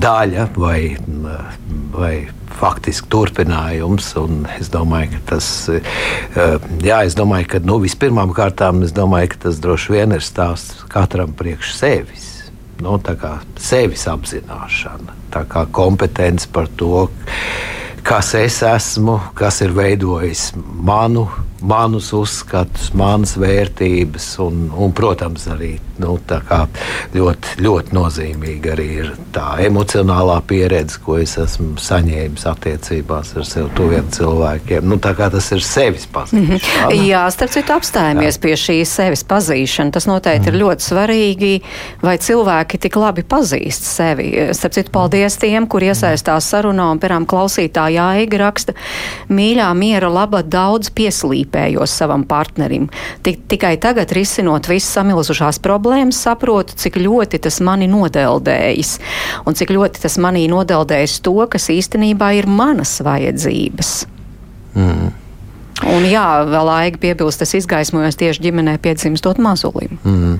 daļa 0.00 0.46
vai, 0.56 0.96
vai 1.94 2.14
faktiski 2.58 3.10
turpinājums. 3.12 4.12
Es 4.58 4.70
domāju, 4.72 5.12
ka 5.14 5.22
tas, 5.34 5.48
jā, 6.82 7.00
es 7.06 7.16
domāju, 7.18 7.50
ka 7.54 7.62
nu, 7.66 7.78
vispirmām 7.82 8.34
kārtām 8.34 8.82
tas 9.42 9.60
droši 9.62 9.98
vien 9.98 10.16
ir 10.16 10.24
stāsts 10.24 10.86
katram 10.90 11.36
priekš 11.36 11.74
sevis 11.78 12.34
nu, 12.82 12.98
sevis 13.60 14.06
apzināšana, 14.10 15.14
kompetence 15.72 16.48
par 16.52 16.68
to, 16.76 17.08
kas 18.02 18.34
es 18.38 18.60
esmu, 18.66 19.18
kas 19.34 19.60
ir 19.64 19.74
veidojis 19.76 20.52
manu 20.56 21.28
manus 21.64 22.12
uzskatus, 22.12 22.92
manas 22.96 23.36
vērtības, 23.40 24.26
un, 24.44 24.68
un 24.76 24.92
protams, 24.96 25.46
arī 25.52 25.74
nu, 26.02 26.16
ļoti, 27.14 27.54
ļoti 27.64 27.94
nozīmīga 27.94 28.72
arī 28.74 28.86
ir 28.98 29.10
tā 29.34 29.56
emocionālā 29.64 30.40
pieredze, 30.48 30.98
ko 31.04 31.16
es 31.22 31.36
esmu 31.40 31.78
saņēmis 31.80 32.46
attiecībās 32.50 33.34
ar 33.38 33.46
sev 33.48 33.70
tuviem 33.78 34.10
cilvēkiem. 34.14 34.86
Nu, 34.88 34.98
tas 35.00 35.50
ir 35.54 35.64
sevis 35.64 36.06
pazīšana. 36.10 36.42
Mm 36.42 36.58
-hmm. 36.58 37.06
Jā, 37.08 37.24
starp 37.30 37.54
citu, 37.54 37.72
apstājamies 37.72 38.36
Jā. 38.36 38.42
pie 38.42 38.54
šīs 38.56 38.94
sevis 39.00 39.24
pazīšanas. 39.24 39.92
Tas 39.94 40.06
noteikti 40.06 40.50
mm. 40.50 40.54
ir 40.54 40.60
ļoti 40.60 40.88
svarīgi, 40.90 41.60
vai 42.02 42.16
cilvēki 42.18 42.78
tik 42.78 42.96
labi 42.96 43.22
pazīst 43.22 43.82
sevi. 43.82 44.32
Starp 44.52 44.74
citu, 44.74 44.90
paldies 44.90 45.36
tiem, 45.36 45.68
kur 45.68 45.82
iesaistās 45.82 46.50
sarunā 46.50 46.90
un, 46.90 46.98
piemēram, 46.98 47.26
klausītāja 47.26 48.08
Aiga 48.14 48.38
raksta, 48.38 48.74
mīļā 49.28 49.74
miera 49.74 50.08
laba 50.08 50.42
daudz 50.42 50.90
pieslīp 50.90 51.53
parūpējos 51.54 51.94
savam 51.94 52.24
partnerim. 52.26 52.88
Tik, 53.22 53.46
tikai 53.48 53.76
tagad, 53.78 54.12
risinot 54.12 54.68
visas 54.68 54.92
samilzušās 54.98 55.60
problēmas, 55.62 56.22
saprotu, 56.24 56.74
cik 56.76 56.98
ļoti 56.98 57.40
tas 57.40 57.60
mani 57.60 57.88
nodeldējis 57.88 58.98
un 59.46 59.54
cik 59.54 59.70
ļoti 59.70 60.02
tas 60.02 60.18
manī 60.18 60.48
nodeldējis 60.48 61.20
to, 61.22 61.36
kas 61.48 61.70
īstenībā 61.70 62.34
ir 62.38 62.46
manas 62.46 63.00
vajadzības. 63.04 64.06
Mm. 64.74 65.12
Un 65.90 66.04
jā, 66.06 66.44
vēl 66.46 66.66
laika 66.66 66.98
piebilst, 67.02 67.42
tas 67.42 67.54
izgaismojas 67.54 68.16
tieši 68.16 68.42
ģimenē 68.46 68.78
piedzimstot 68.82 69.38
mazulim. 69.42 69.98
Mm. 70.04 70.38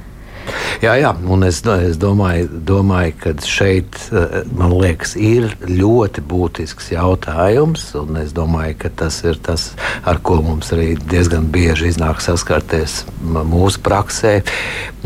Jā, 0.83 0.95
jā, 1.01 1.11
un 1.31 1.47
es, 1.47 1.63
es 1.65 1.99
domāju, 2.01 2.49
domāju, 2.69 3.15
ka 3.23 3.35
šeit 3.49 3.99
eh, 4.13 4.43
liekas, 4.75 5.15
ir 5.17 5.55
ļoti 5.65 6.25
būtisks 6.29 6.93
jautājums. 6.93 7.87
Es 8.21 8.35
domāju, 8.37 8.79
ka 8.85 8.93
tas 9.05 9.21
ir 9.25 9.41
tas, 9.45 9.71
ar 10.05 10.21
ko 10.25 10.41
mums 10.45 10.73
arī 10.77 10.95
diezgan 11.11 11.49
bieži 11.55 11.93
iznāk 11.93 12.21
saskarties 12.25 13.03
mūsu 13.25 13.85
praksē. 13.85 14.41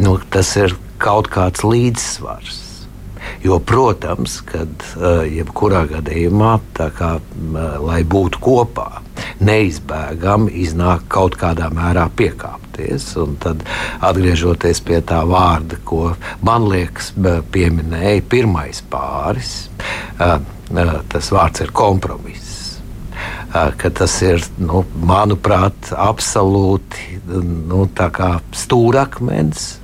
Nu, 0.00 0.18
tas 0.32 0.54
ir 0.58 0.74
kaut 1.02 1.30
kāds 1.32 1.62
līdzsvars. 1.66 2.67
Jo, 3.44 3.58
protams, 3.62 4.40
kad 4.42 4.82
uh, 4.96 5.22
jebkurā 5.22 5.84
gadījumā, 5.92 6.56
kā, 6.74 7.10
uh, 7.18 7.58
lai 7.78 8.00
būtu 8.02 8.40
kopā, 8.42 8.88
neizbēgami 9.44 10.50
iznāk 10.64 11.06
kaut 11.12 11.38
kādā 11.38 11.68
mērā 11.74 12.08
piekāpties. 12.18 13.12
Tad, 13.42 13.62
atgriežoties 14.06 14.82
pie 14.86 14.98
tā 15.06 15.22
vārda, 15.26 15.78
ko 15.86 16.12
man 16.46 16.66
liekas, 16.70 17.12
pieminēja 17.54 18.26
pirmais 18.30 18.82
pāris, 18.90 19.68
tas 20.18 21.32
vārds 21.34 21.62
ir 21.62 21.74
kompromiss. 21.74 22.46
Uh, 23.48 23.70
tas 23.96 24.14
ir, 24.22 24.42
nu, 24.60 24.84
manuprāt, 25.08 25.92
absolūti 25.94 27.22
nu, 27.26 27.86
stūrakmens 28.54 29.78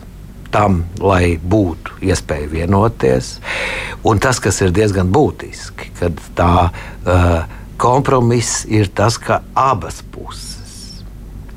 tam, 0.54 0.84
lai 1.02 1.36
būtu 1.36 1.98
iespēja 2.06 2.48
vienoties. 2.52 3.38
Un 4.06 4.20
tas, 4.22 4.40
kas 4.42 4.60
ir 4.62 4.74
diezgan 4.74 5.10
būtiski, 5.12 5.90
kad 5.98 6.20
tā 6.38 6.68
uh, 6.68 7.38
kompromiss 7.80 8.64
ir 8.70 8.92
tas, 8.94 9.18
ka 9.18 9.42
abas 9.58 10.02
puses 10.14 11.02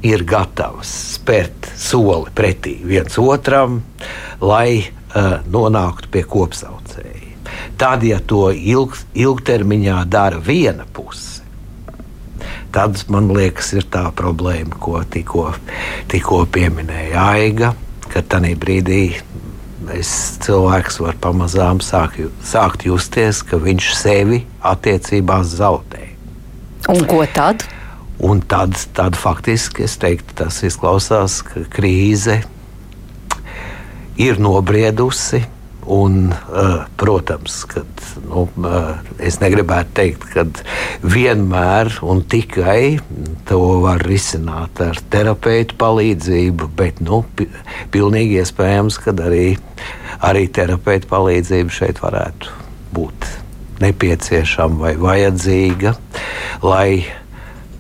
ir 0.06 0.24
gatavas 0.28 0.90
spērt 1.18 1.70
soli 1.78 2.32
pretī 2.36 2.78
viens 2.86 3.18
otram, 3.22 3.82
lai 4.42 4.82
uh, 4.82 5.40
nonāktu 5.46 6.12
pie 6.14 6.26
kopsaucēja. 6.28 7.26
Tad, 7.78 8.04
ja 8.04 8.20
to 8.20 8.50
ilg, 8.52 8.96
ilgtermiņā 9.18 10.02
dara 10.10 10.40
viena 10.44 10.86
puse, 10.94 11.44
tad 12.74 13.00
man 13.14 13.30
liekas, 13.34 13.72
ir 13.78 13.86
tā 13.94 14.08
problēma, 14.16 14.78
ko 14.82 15.02
tikko, 15.06 16.42
pieminēja 16.54 17.28
Aiga 17.34 17.76
ka 18.18 18.24
tajā 18.26 18.58
brīdī 18.58 19.02
es, 19.94 20.12
cilvēks 20.42 20.98
var 21.04 21.18
pamazām 21.22 21.82
sāk, 21.86 22.18
sākt 22.42 22.88
justies, 22.88 23.44
ka 23.46 23.60
viņš 23.62 23.90
sevi 23.94 24.40
attiecībās 24.66 25.54
zaudē. 25.60 26.08
Un 26.90 27.04
ko 27.10 27.22
tad? 27.30 27.68
Un 28.18 28.42
tad, 28.42 28.74
tad 28.98 29.18
faktiski 29.20 29.86
es 29.86 30.00
teiktu, 30.02 30.34
tas 30.42 30.64
izklausās, 30.66 31.44
ka 31.46 31.68
krīze 31.70 32.40
ir 34.18 34.42
nobriedusi 34.42 35.44
Un, 35.88 36.34
protams, 37.00 37.62
ka 37.72 37.86
nu, 38.28 38.44
es 39.24 39.38
negribētu 39.40 39.94
teikt, 39.96 40.26
ka 40.34 40.44
vienmēr 41.08 41.94
un 42.04 42.20
tikai 42.28 42.98
to 43.48 43.60
var 43.86 44.04
risināt 44.04 44.82
ar 44.84 45.00
terapeitu 45.14 45.78
palīdzību, 45.80 46.68
bet 46.76 47.00
nu, 47.06 47.22
pilnīgi 47.94 48.42
iespējams, 48.42 49.00
ka 49.06 49.16
arī, 49.30 49.46
arī 50.28 50.48
terapeitu 50.52 51.08
palīdzība 51.14 51.80
šeit 51.80 52.04
varētu 52.04 52.52
būt 52.98 53.32
nepieciešama 53.80 54.82
vai 54.82 54.94
vajadzīga, 55.00 55.96
lai 56.66 56.90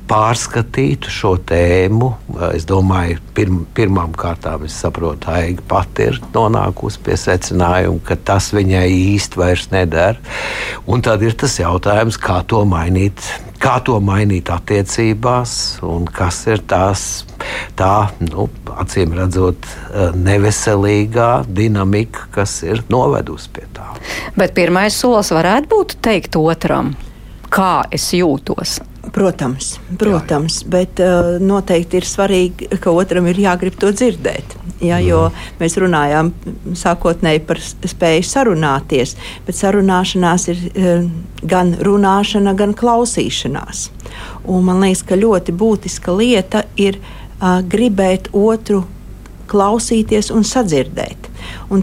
pārskatītu 0.07 1.11
šo 1.11 1.33
tēmu. 1.47 2.09
Es 2.53 2.65
domāju, 2.67 3.19
pirm, 3.35 3.61
pirmām 3.75 4.13
kārtām 4.17 4.65
es 4.67 4.77
saprotu, 4.81 5.29
Aiga 5.33 5.63
pati 5.67 6.07
ir 6.11 6.21
nonākusi 6.35 7.01
pie 7.05 7.17
secinājuma, 7.19 8.03
ka 8.07 8.17
tas 8.29 8.51
viņai 8.55 8.87
īsti 8.93 9.41
vairs 9.41 9.67
neder. 9.73 10.19
Un 10.87 11.03
tad 11.05 11.25
ir 11.27 11.35
tas 11.39 11.57
jautājums, 11.59 12.19
kā 12.21 12.39
to 12.47 12.63
mainīt, 12.69 13.23
kā 13.61 13.77
to 13.85 13.99
mainīt 14.03 14.51
attiecībās, 14.53 15.53
un 15.85 16.07
kas 16.07 16.43
ir 16.47 16.63
tās, 16.69 17.05
tā, 17.79 18.09
nu, 18.23 18.47
acīm 18.77 19.15
redzot, 19.17 19.67
neveselīgā 20.15 21.31
dinamika, 21.47 22.29
kas 22.39 22.61
ir 22.67 22.85
novedusi 22.93 23.51
pie 23.55 23.65
tā. 23.75 23.89
Bet 24.37 24.55
pirmais 24.57 24.95
solis 24.95 25.33
varētu 25.35 25.73
būt 25.73 25.97
teikt 26.05 26.37
otram, 26.39 26.93
kā 27.51 27.81
es 27.91 28.11
jūtos. 28.15 28.79
Protams, 29.13 29.77
protams 29.99 30.61
jā, 30.61 30.69
bet 30.73 30.99
uh, 31.03 31.37
noteikti 31.41 31.99
ir 31.99 32.07
svarīgi, 32.07 32.67
ka 32.81 32.91
otram 32.91 33.27
ir 33.29 33.39
jāgrib 33.39 33.77
to 33.79 33.91
dzirdēt. 33.95 34.57
Ja, 34.83 34.99
jo 35.01 35.27
mm. 35.29 35.45
mēs 35.61 35.77
runājām 35.81 36.31
sākotnēji 36.77 37.43
par 37.47 37.61
spēju 37.61 38.25
sarunāties, 38.27 39.15
bet 39.47 39.57
sarunāšanās 39.57 40.47
ir 40.53 40.65
uh, 40.67 41.07
gan 41.43 41.73
runāšana, 41.87 42.53
gan 42.57 42.75
klausīšanās. 42.77 43.87
Un 44.47 44.67
man 44.67 44.83
liekas, 44.83 45.05
ka 45.07 45.19
ļoti 45.19 45.55
būtiska 45.55 46.13
lieta 46.17 46.65
ir 46.75 46.99
uh, 46.99 47.61
gribēt 47.63 48.31
otru 48.35 48.83
klausīties 49.47 50.33
un 50.35 50.43
sadzirdēt. 50.47 51.31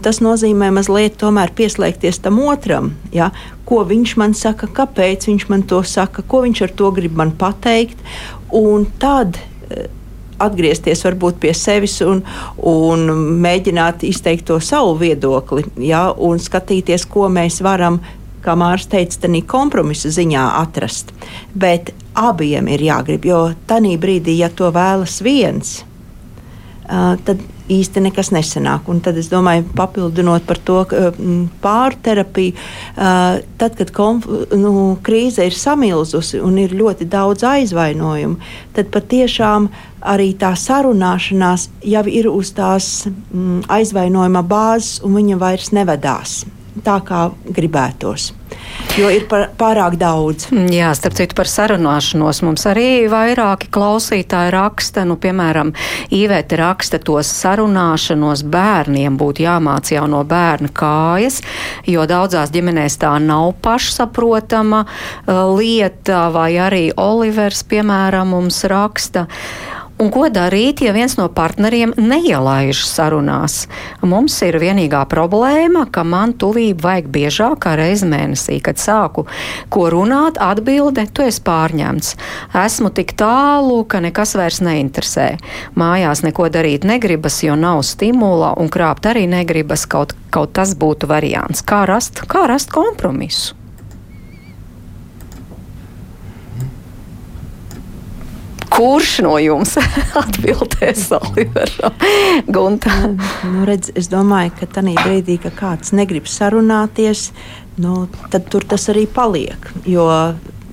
Tas 0.01 0.21
nozīmē 0.23 0.71
mazliet 0.73 1.21
pieslēgties 1.55 2.21
tam 2.23 2.39
otram, 2.39 2.93
ja, 3.13 3.31
ko 3.65 3.83
viņš 3.85 4.15
man 4.17 4.33
saka, 4.33 4.67
kāpēc 4.67 5.27
viņš 5.27 5.47
man 5.49 5.63
to 5.63 5.81
saka, 5.83 6.21
ko 6.21 6.43
viņš 6.45 6.61
ar 6.61 6.73
to 6.77 6.91
grib 6.91 7.15
man 7.17 7.31
pateikt. 7.31 7.97
Un 8.53 8.85
tad 8.99 9.37
eh, 9.69 9.87
atgriezties 10.39 11.03
varbūt 11.05 11.39
pie 11.39 11.53
sevis 11.55 11.99
un, 12.05 12.21
un 12.57 13.07
mēģināt 13.41 14.05
izteikt 14.07 14.47
to 14.49 14.59
savu 14.59 14.95
viedokli, 14.99 15.65
ja, 15.85 16.09
un 16.11 16.39
skatīties, 16.39 17.07
ko 17.09 17.29
mēs 17.31 17.61
varam. 17.65 18.01
Kā 18.45 18.53
Mārcis 18.53 18.91
teica, 18.91 19.23
tā 19.23 19.39
kompromisa 19.49 20.11
ziņā 20.13 20.43
atrast. 20.59 21.09
Bet 21.57 21.95
abiem 22.13 22.67
ir 22.69 22.83
jāgrib, 22.85 23.25
jo 23.25 23.39
tajā 23.65 23.95
brīdī, 23.97 24.35
ja 24.37 24.51
to 24.53 24.69
vēlas 24.69 25.17
viens, 25.25 25.79
uh, 26.85 27.15
tad 27.25 27.41
īsti 27.71 28.03
nekas 28.05 28.31
nesanāk. 28.35 28.89
Un 28.91 29.01
tad 29.03 29.17
es 29.19 29.29
domāju, 29.31 29.65
papildinot 29.77 30.45
par 30.47 30.59
to 30.65 30.81
mm, 30.85 31.41
pārterapiju, 31.63 32.53
tad, 32.95 33.77
kad 33.79 33.91
konf, 33.95 34.27
nu, 34.55 34.73
krīze 35.05 35.45
ir 35.47 35.57
samilzusi 35.57 36.41
un 36.43 36.59
ir 36.61 36.75
ļoti 36.77 37.07
daudz 37.09 37.45
aizvainojumu, 37.49 38.39
tad 38.75 38.91
patiešām 38.93 39.69
arī 40.05 40.31
tā 40.37 40.53
sarunāšanās 40.59 41.69
jau 41.85 42.05
ir 42.09 42.29
uz 42.29 42.53
tās 42.57 42.89
mm, 43.09 43.65
aizvainojuma 43.73 44.45
bāzes, 44.45 44.99
un 45.05 45.17
viņa 45.17 45.39
vairs 45.41 45.71
nevedās 45.75 46.43
tā, 46.85 46.99
kā 47.05 47.29
gribētos. 47.55 48.33
Jo 48.95 49.09
ir 49.11 49.25
par, 49.27 49.49
pārāk 49.59 49.97
daudz. 49.99 50.47
Jā, 50.71 50.93
starp 50.95 51.17
citu, 51.17 51.35
par 51.35 51.49
sarunāšanos 51.51 52.41
mums 52.45 52.63
arī 52.69 53.05
vairāki 53.11 53.67
klausītāji 53.75 54.53
raksta. 54.55 55.03
Nu, 55.07 55.17
piemēram, 55.19 55.73
Īvēte 56.15 56.57
raksta 56.59 56.99
tos 57.03 57.29
sarunāšanos 57.41 58.45
bērniem 58.51 59.17
būtu 59.19 59.45
jāmāc 59.45 59.91
jau 59.91 60.05
no 60.09 60.21
bērna 60.27 60.69
kājas, 60.75 61.41
jo 61.89 62.05
daudzās 62.07 62.53
ģimenēs 62.53 62.99
tā 63.01 63.15
nav 63.23 63.55
pašsaprotama 63.65 64.85
uh, 64.85 65.41
lieta, 65.57 66.27
vai 66.35 66.53
arī 66.61 66.85
Olivers, 66.95 67.65
piemēram, 67.67 68.35
mums 68.35 68.63
raksta. 68.69 69.25
Un 69.95 70.09
ko 70.11 70.25
darīt, 70.27 70.81
ja 70.83 70.91
viens 70.91 71.13
no 71.15 71.29
partneriem 71.31 71.93
neielaiž 71.95 72.81
sarunās? 72.83 73.61
Mums 74.03 74.35
ir 74.43 74.57
vienīgā 74.59 75.05
problēma, 75.07 75.85
ka 75.87 76.03
man 76.03 76.33
tuvību 76.35 76.83
vajag 76.83 77.07
biežāk 77.15 77.61
kā 77.63 77.77
reizi 77.79 78.09
mēnesī, 78.11 78.59
kad 78.59 78.75
sāku 78.75 79.23
ko 79.71 79.87
runāt, 79.93 80.35
atbilde, 80.35 81.07
tu 81.15 81.23
esi 81.23 81.39
pārņemts. 81.47 82.11
Esmu 82.65 82.91
tik 82.91 83.15
tālu, 83.15 83.85
ka 83.87 84.03
nekas 84.03 84.35
vairs 84.35 84.59
neinteresē. 84.67 85.29
Mājās 85.79 86.25
neko 86.27 86.51
darīt 86.51 86.83
negribas, 86.83 87.39
jo 87.47 87.55
nav 87.55 87.85
stimula, 87.87 88.51
un 88.59 88.67
krāpt 88.67 89.07
arī 89.07 89.29
negribas, 89.31 89.87
kaut, 89.87 90.11
kaut 90.27 90.51
tas 90.59 90.75
būtu 90.75 91.07
variants. 91.07 91.63
Kā 91.63 91.85
rast, 91.87 92.25
kā 92.27 92.49
rast 92.51 92.75
kompromisu? 92.75 93.55
Kurš 98.75 99.11
no 99.23 99.35
jums 99.39 99.75
atbildēs 100.21 101.07
Oliveram? 101.15 101.95
Gunta. 102.47 102.91
Nu, 103.47 103.63
redz, 103.67 103.93
es 103.95 104.09
domāju, 104.11 104.51
ka 104.59 104.67
tajā 104.79 104.95
brīdī, 104.99 105.37
kad 105.43 105.55
kāds 105.59 105.93
negrib 105.95 106.27
sarunāties, 106.27 107.29
nu, 107.79 108.05
tad 108.33 108.49
tur 108.51 108.67
tas 108.67 108.89
arī 108.91 109.05
paliek. 109.11 109.71
Jo 109.87 110.09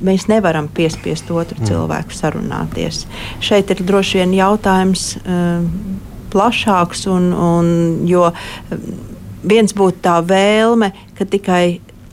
mēs 0.03 0.27
nevaram 0.31 0.67
piespiest 0.75 1.31
otru 1.31 1.61
mm. 1.61 1.69
cilvēku 1.71 2.17
sarunāties. 2.17 3.05
Šeit 3.45 3.71
ir 3.71 3.85
droši 3.87 4.23
vien 4.23 4.35
jautājums 4.35 5.07
uh, 5.23 5.63
plašāks, 6.33 7.07
un, 7.13 7.31
un, 7.37 7.73
jo 8.09 8.29
viens 9.47 9.75
būtu 9.79 10.03
tā 10.03 10.19
vēlme, 10.27 10.91
ka 11.19 11.27
tikai 11.29 11.65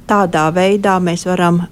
tādā 0.10 0.48
veidā 0.54 0.98
mēs 1.04 1.26
varam 1.30 1.64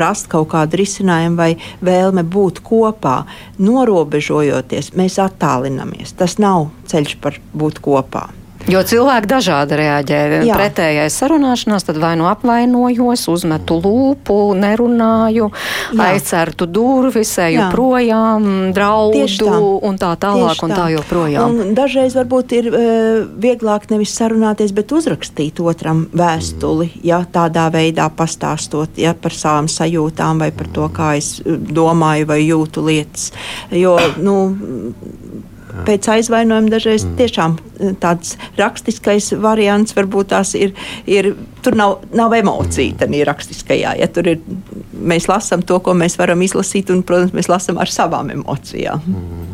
rast 0.00 0.30
kaut 0.32 0.50
kādu 0.54 0.80
risinājumu 0.80 1.38
vai 1.38 1.50
vēlme 1.84 2.24
būt 2.24 2.62
kopā. 2.66 3.20
Norobežojoties, 3.58 4.94
mēs 4.98 5.20
attālinamies. 5.22 6.14
Tas 6.18 6.38
nav 6.42 6.70
ceļš 6.90 7.18
par 7.22 7.40
būt 7.54 7.82
kopā. 7.84 8.28
Jo 8.68 8.82
cilvēki 8.84 9.28
dažādi 9.30 9.78
reaģē. 9.80 10.18
Jā. 10.44 10.56
Pretējais 10.58 11.14
sarunāšanās, 11.22 11.86
tad 11.88 11.96
vai 12.02 12.12
nu 12.20 12.26
apvainojos, 12.28 13.24
uzmetu 13.32 13.78
lūpu, 13.80 14.36
nerunāju, 14.58 15.48
Jā. 15.96 16.08
aizcertu 16.10 16.68
durvis, 16.68 17.32
eju 17.40 17.62
Jā. 17.62 17.68
projām, 17.72 18.48
draudu 18.76 19.24
tā. 19.24 19.56
un 19.88 20.00
tā 20.00 20.12
tālāk 20.20 20.52
Tieši 20.52 20.66
un 20.66 20.74
tā, 20.74 20.80
tā 20.82 20.86
joprojām. 20.98 21.56
Un 21.64 21.72
dažreiz 21.78 22.16
varbūt 22.18 22.56
ir 22.58 22.68
uh, 22.68 23.24
vieglāk 23.40 23.88
nevis 23.92 24.12
sarunāties, 24.20 24.76
bet 24.76 24.92
uzrakstīt 24.92 25.62
otram 25.64 26.04
vēstuli, 26.12 26.90
mm. 26.92 27.04
ja 27.08 27.22
tādā 27.24 27.70
veidā 27.72 28.10
pastāstot 28.12 29.00
ja, 29.00 29.16
par 29.16 29.32
savām 29.32 29.72
sajūtām 29.72 30.44
vai 30.44 30.52
par 30.52 30.68
to, 30.76 30.90
kā 30.92 31.14
es 31.16 31.38
e, 31.40 31.56
domāju 31.56 32.28
vai 32.28 32.42
jūtu 32.44 32.84
lietas. 32.84 33.30
Jo, 33.72 33.96
nu, 34.20 34.36
pēc 35.86 36.08
aizvainojuma 36.16 36.72
dažreiz 36.72 37.04
mm. 37.06 37.14
tiešām 37.20 37.56
eh, 37.58 37.94
tāds 38.02 38.36
rakstiskais 38.58 39.32
variants 39.42 39.96
varbūt 39.96 40.32
tās 40.34 40.54
ir. 40.58 40.74
ir 41.06 41.34
tur 41.62 41.74
nav, 41.76 41.96
nav 42.14 42.34
emocija 42.38 42.92
mm. 42.92 42.98
tajā 43.00 43.24
rakstiskajā. 43.28 43.94
Ja 43.98 44.08
tur 44.12 44.30
ir, 44.34 44.42
mēs 44.94 45.28
lasām 45.30 45.64
to, 45.66 45.80
ko 45.84 45.94
mēs 45.98 46.18
varam 46.20 46.42
izlasīt, 46.46 46.92
un, 46.94 47.02
protams, 47.06 47.34
mēs 47.36 47.50
lasām 47.50 47.80
ar 47.82 47.90
savām 47.92 48.30
emocijām. 48.34 49.02
Mm. 49.06 49.48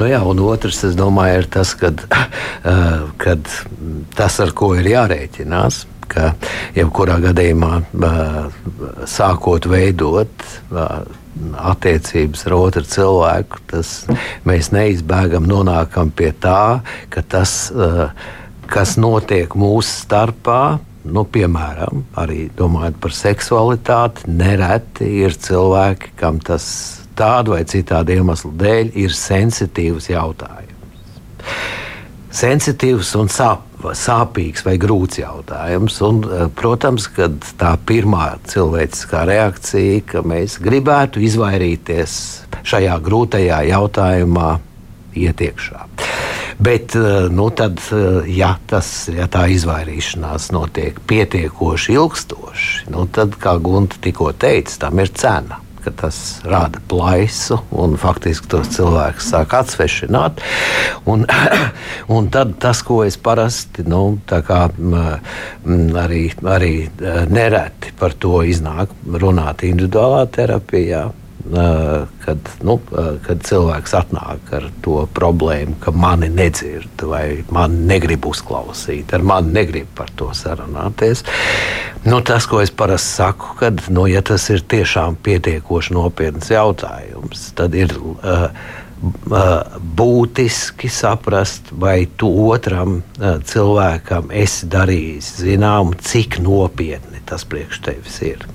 Nu 0.00 0.08
jā, 0.10 0.20
un 0.26 0.42
otrs, 0.42 0.82
es 0.88 0.96
domāju, 0.98 1.42
ir 1.42 1.48
tas, 1.52 1.74
kad, 1.78 2.04
uh, 2.10 3.08
kad 3.22 3.48
tas, 4.16 4.38
ar 4.42 4.52
ko 4.58 4.72
ir 4.78 4.90
jārēķinās, 4.92 5.86
ka 6.12 6.32
jebkurā 6.76 7.18
gadījumā 7.22 7.72
uh, 7.80 8.38
sākot 9.08 9.68
veidot 9.70 10.46
uh, 10.72 11.02
attiecības 11.56 12.46
ar 12.46 12.56
otru 12.56 12.84
cilvēku, 12.86 13.60
tas 13.72 13.92
mēs 14.48 14.70
neizbēgam 14.74 15.46
nonākam 15.48 16.12
pie 16.14 16.32
tā, 16.32 16.82
ka 17.10 17.22
tas, 17.22 17.72
eh, 17.72 18.10
kas 18.72 18.96
notiek 19.00 19.54
mūsu 19.56 20.04
starpā, 20.04 20.78
nu, 21.04 21.24
piemēram, 21.24 22.04
arī 22.16 22.50
domājot 22.56 23.00
par 23.00 23.10
seksualitāti, 23.10 24.28
nereti 24.28 25.08
ir 25.24 25.34
cilvēki, 25.34 26.14
kam 26.16 26.38
tas 26.38 27.00
tādu 27.18 27.56
vai 27.56 27.64
citādu 27.64 28.14
iemeslu 28.14 28.52
dēļ 28.56 28.92
ir 28.94 29.10
sensitīvs 29.16 30.08
jautājums. 30.12 30.70
Sensitīvs 32.32 33.12
un 33.18 33.28
sāpīgs 33.28 33.71
sāpīgs 33.82 34.64
vai 34.66 34.76
grūts 34.80 35.20
jautājums. 35.20 35.98
Un, 36.06 36.22
eh, 36.24 36.48
protams, 36.54 37.08
ka 37.08 37.28
tā 37.58 37.76
pirmā 37.86 38.38
cilvēciskā 38.46 39.24
reakcija, 39.28 40.02
ka 40.06 40.22
mēs 40.22 40.58
gribētu 40.62 41.22
izvairīties 41.22 42.12
šajā 42.62 42.98
grūtajā 43.02 43.62
jautājumā 43.72 44.60
ietiekšā. 45.14 45.86
Bet 46.62 46.94
eh, 46.94 47.28
nu, 47.30 47.50
tad, 47.50 47.80
eh, 47.92 48.30
ja, 48.36 48.54
tas, 48.66 49.08
ja 49.12 49.26
tā 49.26 49.48
izvairīšanās 49.50 50.52
notiek 50.54 51.00
pietiekoši 51.06 51.98
ilgstoši, 51.98 52.88
nu, 52.94 53.08
tad, 53.10 53.36
kā 53.42 53.58
Gunte 53.58 53.98
tikko 54.00 54.32
teica, 54.32 54.86
tam 54.86 55.02
ir 55.02 55.10
cena 55.10 55.58
ka 55.84 55.92
tas 56.02 56.16
rada 56.48 56.80
plaisu 56.88 57.58
un 57.70 57.96
faktiski 58.00 58.50
tos 58.52 58.70
cilvēkus 58.76 59.30
sāk 59.34 59.56
atsvešināt. 59.58 60.42
Un, 61.10 61.26
un 62.16 62.28
tad 62.34 62.56
tas, 62.62 62.82
ko 62.86 63.02
es 63.06 63.18
parasti 63.18 63.86
nu, 63.88 64.02
kā, 64.26 64.60
arī, 66.04 66.22
arī 66.56 66.74
eh, 66.86 67.24
nereti 67.30 67.94
par 67.98 68.14
to 68.18 68.42
iznāk 68.46 68.94
runāt 69.06 69.66
individuālā 69.66 70.26
terapijā 70.32 71.08
kad, 72.24 72.50
nu, 72.62 72.76
kad 73.26 73.42
cilvēks 73.46 73.94
atnāk 73.98 74.52
ar 74.54 74.68
to 74.84 75.02
problēmu, 75.14 75.74
ka 75.82 75.94
mani 75.94 76.28
nedzird 76.32 77.02
vai 77.08 77.42
mani 77.52 77.82
negrib 77.90 78.26
uzklausīt, 78.30 79.12
ar 79.14 79.26
mani 79.26 79.54
negrib 79.56 79.90
par 79.98 80.12
to 80.16 80.30
sarunāties. 80.36 81.24
Nu, 82.06 82.20
tas, 82.26 82.46
ko 82.50 82.62
es 82.62 82.70
parasti 82.74 83.16
saku, 83.18 83.56
kad 83.58 83.82
nu, 83.90 84.06
ja 84.10 84.22
tas 84.26 84.48
ir 84.54 84.62
tiešām 84.62 85.18
pietiekoši 85.22 85.98
nopietns 85.98 86.54
jautājums, 86.54 87.50
tad 87.58 87.76
ir. 87.78 87.98
Uh, 88.22 88.48
būtiski 89.02 90.86
saprast, 90.86 91.72
vai 91.74 92.06
tu 92.16 92.28
otram 92.46 93.00
cilvēkam 93.18 94.30
esi 94.30 94.68
darījis 94.70 95.32
zinām, 95.42 95.90
cik 95.98 96.38
nopietni 96.38 97.18
tas 97.26 97.42
priekš 97.42 97.82
tevis 97.82 98.20
ir. 98.22 98.46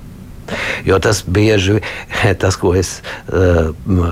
Jo 0.88 1.00
tas 1.04 1.24
bieži 1.24 1.80
tas, 2.42 2.58
ko 2.60 2.74
es, 2.78 2.98
um, 3.32 4.04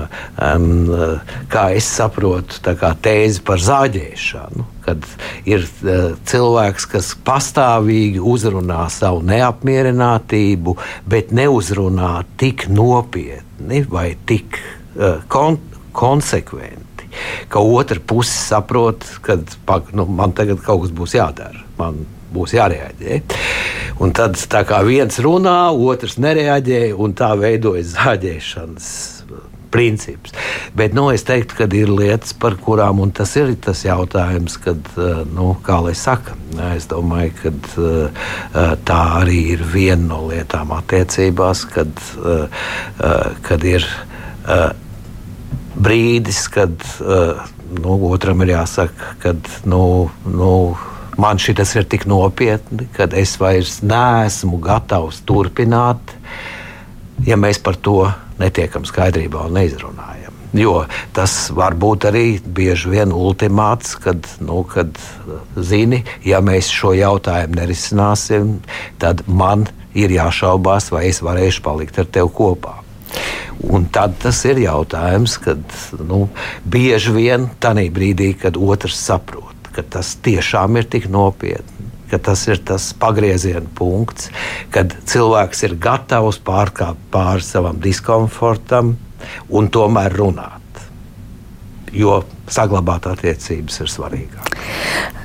kā 1.52 1.66
es 1.76 1.88
saprotu, 1.98 2.60
kā 2.80 2.92
tēzi 3.02 3.44
par 3.46 3.62
zāģēšanu. 3.62 4.70
Kad 4.86 5.02
ir 5.48 5.64
uh, 5.66 6.14
cilvēks, 6.30 6.86
kas 6.92 7.12
pastāvīgi 7.26 8.22
uzrunā 8.22 8.84
savu 8.92 9.24
neapmierinātību, 9.26 10.76
bet 11.10 11.34
neuzrunā 11.34 12.20
tik 12.38 12.68
nopietni 12.70 13.82
vai 13.90 14.12
tik 14.28 14.60
kon 15.28 15.58
konsekventi, 15.96 17.08
ka 17.48 17.60
otra 17.60 18.00
puse 18.00 18.32
saprot, 18.32 19.04
ka 19.24 19.38
nu, 19.96 20.06
man 20.06 20.34
tagad 20.36 20.60
kaut 20.64 20.84
kas 20.84 20.94
būs 20.96 21.16
jādara. 21.16 21.64
Man 21.80 22.04
būs 22.32 22.56
jārēģē. 22.56 23.20
Un 24.04 24.12
tad 24.16 24.36
tā 24.52 24.62
kā 24.68 24.82
viens 24.84 25.20
runā, 25.24 25.58
otrs 25.72 26.18
nereaģē, 26.20 26.90
un 27.00 27.14
tā 27.16 27.32
veidojas 27.40 27.94
zāģēšanas 27.96 28.88
princips. 29.76 30.32
Bet 30.74 30.94
nu, 30.96 31.08
es 31.12 31.24
teiktu, 31.26 31.56
ka 31.58 31.66
ir 31.76 31.90
lietas, 31.92 32.32
par 32.38 32.56
kurām, 32.62 33.02
tas 33.14 33.34
ir 33.36 33.54
tas 33.60 33.82
jautājums, 33.84 34.56
kad, 34.62 34.80
eh, 34.96 35.22
nu, 35.36 35.50
kā 35.66 35.80
lai 35.84 35.94
saka, 35.98 36.36
es 36.76 36.86
domāju, 36.88 37.32
ka 37.42 37.52
eh, 37.52 38.74
tā 38.88 39.00
arī 39.20 39.40
ir 39.56 39.64
viena 39.74 40.14
no 40.14 40.22
lietām 40.30 40.72
attiecībās, 40.76 41.66
kad, 41.74 41.92
kad 43.42 43.64
ir 43.64 43.84
brīdis, 45.76 46.46
kad 46.52 46.84
nu, 47.82 47.96
otram 48.08 48.42
ir 48.44 48.54
jāsaka, 48.54 49.16
ka 49.22 49.34
nu, 49.68 50.10
nu, 50.24 50.52
man 51.16 51.38
šis 51.38 51.74
ir 51.76 51.88
tik 51.88 52.06
nopietni, 52.08 52.88
ka 52.96 53.08
es 53.16 53.36
vairs 53.40 53.80
neesmu 53.82 54.60
gatavs 54.62 55.22
turpināt, 55.26 56.14
ja 57.26 57.36
mēs 57.40 57.60
par 57.62 57.78
to 57.80 58.04
netiekam 58.40 58.84
skaidrībā 58.88 59.46
un 59.48 59.56
neizrunājam. 59.56 60.32
Jo 60.56 60.86
tas 61.16 61.50
var 61.52 61.74
būt 61.76 62.06
arī 62.08 62.24
bieži 62.40 62.92
vien 62.94 63.12
ultimāts, 63.12 63.96
kad, 64.00 64.28
nu, 64.40 64.62
kad 64.68 64.96
zini, 65.56 66.04
ja 66.24 66.40
mēs 66.44 66.70
šo 66.72 66.94
jautājumu 66.96 67.58
nerisināsim, 67.58 68.54
tad 69.02 69.24
man 69.26 69.66
ir 69.96 70.12
jāšaubās, 70.12 70.90
vai 70.92 71.08
es 71.10 71.20
varēšu 71.24 71.64
palikt 71.64 71.98
ar 72.00 72.08
tevi 72.12 72.32
kopā. 72.36 72.78
Un 73.72 73.88
tad 73.92 74.18
tas 74.20 74.42
ir 74.48 74.60
jautājums, 74.60 75.38
kad 75.42 75.60
nu, 76.04 76.26
bieži 76.64 77.12
vien 77.16 77.48
tajā 77.60 77.88
brīdī, 77.92 78.34
kad 78.40 78.56
otrs 78.60 79.00
saprot 79.00 79.55
ka 79.76 79.84
tas 79.96 80.14
tiešām 80.24 80.80
ir 80.80 80.88
tik 80.90 81.10
nopietni. 81.12 81.92
Tas 82.06 82.44
ir 82.46 82.60
tas 82.62 82.92
pagrieziena 82.96 83.66
punkts, 83.76 84.30
kad 84.70 84.94
cilvēks 85.10 85.64
ir 85.66 85.74
gatavs 85.82 86.38
pārkāpt 86.46 87.10
pāri 87.12 87.42
savam 87.44 87.80
diskomfortam 87.82 88.94
un 89.50 89.68
tomēr 89.74 90.14
runāt. 90.14 90.62
Jo 91.92 92.20
saglabāt 92.52 93.08
attiecības 93.10 93.80
ir 93.82 93.90
svarīgāk. 93.90 94.54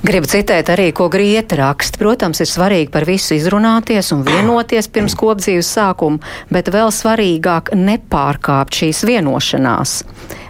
Gribu 0.02 0.26
citēt 0.26 0.72
arī, 0.74 0.88
ko 0.98 1.06
Grieta 1.14 1.60
raksta. 1.60 2.00
Protams, 2.02 2.42
ir 2.42 2.50
svarīgi 2.50 2.90
par 2.94 3.06
visu 3.06 3.36
izrunāties 3.38 4.10
un 4.16 4.24
vienoties 4.26 4.90
pirms 4.90 5.14
kopdzīves 5.20 5.70
sākuma, 5.78 6.18
bet 6.50 6.72
vēl 6.74 6.90
svarīgāk 6.96 7.70
nepārkāpt 7.78 8.82
šīs 8.82 9.04
vienošanās. 9.06 10.00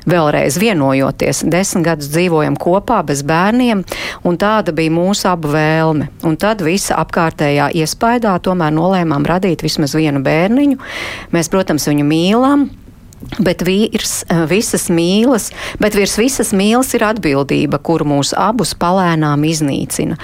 Vēlreiz 0.09 0.57
vienojoties, 0.57 1.43
desmit 1.51 1.85
gadus 1.85 2.09
dzīvojam 2.09 2.55
kopā 2.57 3.01
bez 3.05 3.21
bērniem, 3.27 3.83
un 4.25 4.39
tāda 4.41 4.73
bija 4.73 4.93
mūsu 4.93 5.27
abu 5.29 5.51
vēlme. 5.53 6.09
Un 6.25 6.37
tad 6.41 6.63
visa 6.65 6.97
apkārtējā 7.03 7.69
iespaidā 7.77 8.33
tomēr 8.41 8.73
nolēmām 8.73 9.27
radīt 9.29 9.61
vismaz 9.61 9.93
vienu 9.97 10.23
bērniņu. 10.25 10.79
Mēs, 11.35 11.51
protams, 11.53 11.85
viņu 11.91 12.07
mīlam, 12.07 12.69
Bet 13.39 13.61
virs 13.65 14.21
visas 14.49 14.87
mīlas, 14.91 15.51
bet 15.79 15.95
virs 15.95 16.17
visas 16.19 16.51
mīlas 16.57 16.91
ir 16.97 17.05
atbildība, 17.05 17.77
kuru 17.79 18.07
mūs 18.09 18.33
abus 18.37 18.73
palēnām 18.77 19.45
iznīcina. 19.47 20.17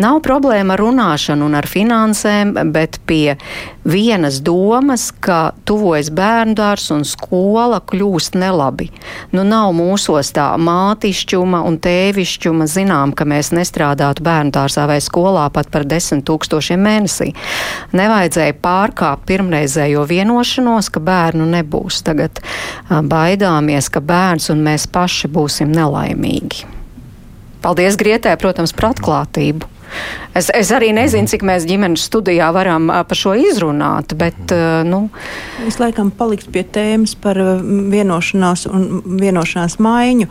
Nav 0.00 0.20
problēma 0.26 0.76
ar 0.76 0.82
runāšanu 0.84 1.48
un 1.48 1.56
ar 1.58 1.66
finansēm, 1.70 2.54
bet 2.74 3.00
pie 3.08 3.36
vienas 3.84 4.40
domas, 4.44 5.08
ka 5.24 5.52
tuvojas 5.68 6.10
bērndārs 6.14 6.88
un 6.94 7.04
skola 7.08 7.80
kļūst 7.84 8.38
nelabi. 8.40 8.88
Nu, 9.32 9.44
nav 9.44 9.72
mūsos 9.76 10.32
tā 10.34 10.46
mātišķuma 10.60 11.62
un 11.68 11.78
tēvišķuma. 11.84 12.68
Zinām, 12.74 13.12
ka 13.16 13.26
mēs 13.28 13.52
nestrādātu 13.54 14.24
bērndārzā 14.24 14.86
vai 14.90 15.00
skolā 15.04 15.46
pat 15.54 15.70
par 15.72 15.84
desmit 15.88 16.24
tūkstošiem 16.28 16.80
mēnesī. 16.80 17.30
Nevajadzēja 17.94 18.56
pārkāpt 18.64 19.26
pirmreizējo 19.28 20.06
vienošanos, 20.08 20.90
ka 20.94 21.02
bērnu 21.04 21.46
nebūs. 21.52 22.02
Tagad 22.06 22.33
baidāmies, 22.88 23.90
ka 23.92 24.02
bērns 24.04 24.50
un 24.54 24.64
mēs 24.66 24.88
paši 24.90 25.30
būsim 25.32 25.72
nelaimīgi. 25.74 26.64
Paldies 27.64 27.96
Grietē, 27.96 28.34
protams, 28.40 28.74
par 28.76 28.92
atklātību. 28.92 29.70
Es, 30.34 30.50
es 30.50 30.70
arī 30.74 30.90
nezinu, 30.96 31.28
cik 31.30 31.44
mēs 31.46 31.66
ģimenes 31.68 32.06
studijā 32.08 32.48
varam 32.54 32.90
par 32.90 33.18
šo 33.18 33.34
izrunāt, 33.38 34.16
bet. 34.18 34.54
Nu. 34.88 35.06
Es 35.68 35.78
laikam 35.80 36.10
palikšu 36.14 36.50
pie 36.54 36.64
tēmas 36.66 37.14
par 37.20 37.38
vienošanās 37.94 38.66
un 38.70 38.88
vienošanās 39.20 39.78
maiņu. 39.84 40.28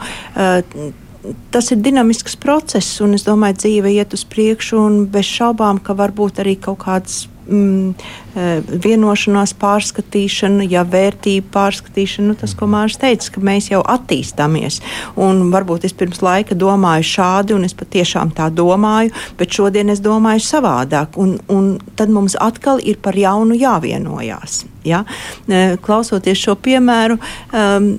Tas 1.54 1.72
ir 1.72 1.80
dinamisks 1.80 2.36
process, 2.36 3.00
un 3.04 3.16
es 3.16 3.24
domāju, 3.24 3.62
dzīve 3.62 3.94
iet 3.96 4.14
uz 4.18 4.26
priekšu, 4.28 4.82
un 4.82 4.98
bez 5.12 5.30
šaubām, 5.32 5.80
ka 5.80 5.96
varbūt 5.96 6.44
arī 6.44 6.58
kaut 6.60 6.82
kāds 6.84 7.24
mm, 7.48 7.94
eh, 8.36 8.72
vienošanās 8.86 9.54
pārskatīšana, 9.60 10.66
ja 10.70 10.84
vērtību 10.88 11.52
pārskatīšana, 11.54 12.32
nu, 12.32 12.38
tas, 12.40 12.56
ko 12.58 12.68
Mārcis 12.72 13.02
teica, 13.02 13.32
ka 13.36 13.44
mēs 13.44 13.70
jau 13.72 13.82
attīstāmies. 13.96 14.80
Un 15.20 15.46
varbūt 15.54 15.88
es 15.88 15.96
pirms 15.98 16.24
laika 16.26 16.58
domāju 16.58 17.08
šādi, 17.14 17.56
un 17.58 17.68
es 17.68 17.76
patiešām 17.78 18.34
tā 18.38 18.50
domāju, 18.54 19.14
bet 19.40 19.54
šodien 19.54 19.94
es 19.94 20.04
domāju 20.04 20.46
savādāk. 20.46 21.18
Un, 21.22 21.38
un 21.54 21.74
tad 22.00 22.14
mums 22.14 22.38
atkal 22.40 22.82
ir 22.84 23.00
par 23.04 23.18
jaunu 23.20 23.58
jāvienojās. 23.58 24.64
Ja? 24.88 25.04
Eh, 25.48 25.78
klausoties 25.82 26.42
šo 26.44 26.58
piemēru, 26.60 27.20
um, 27.54 27.92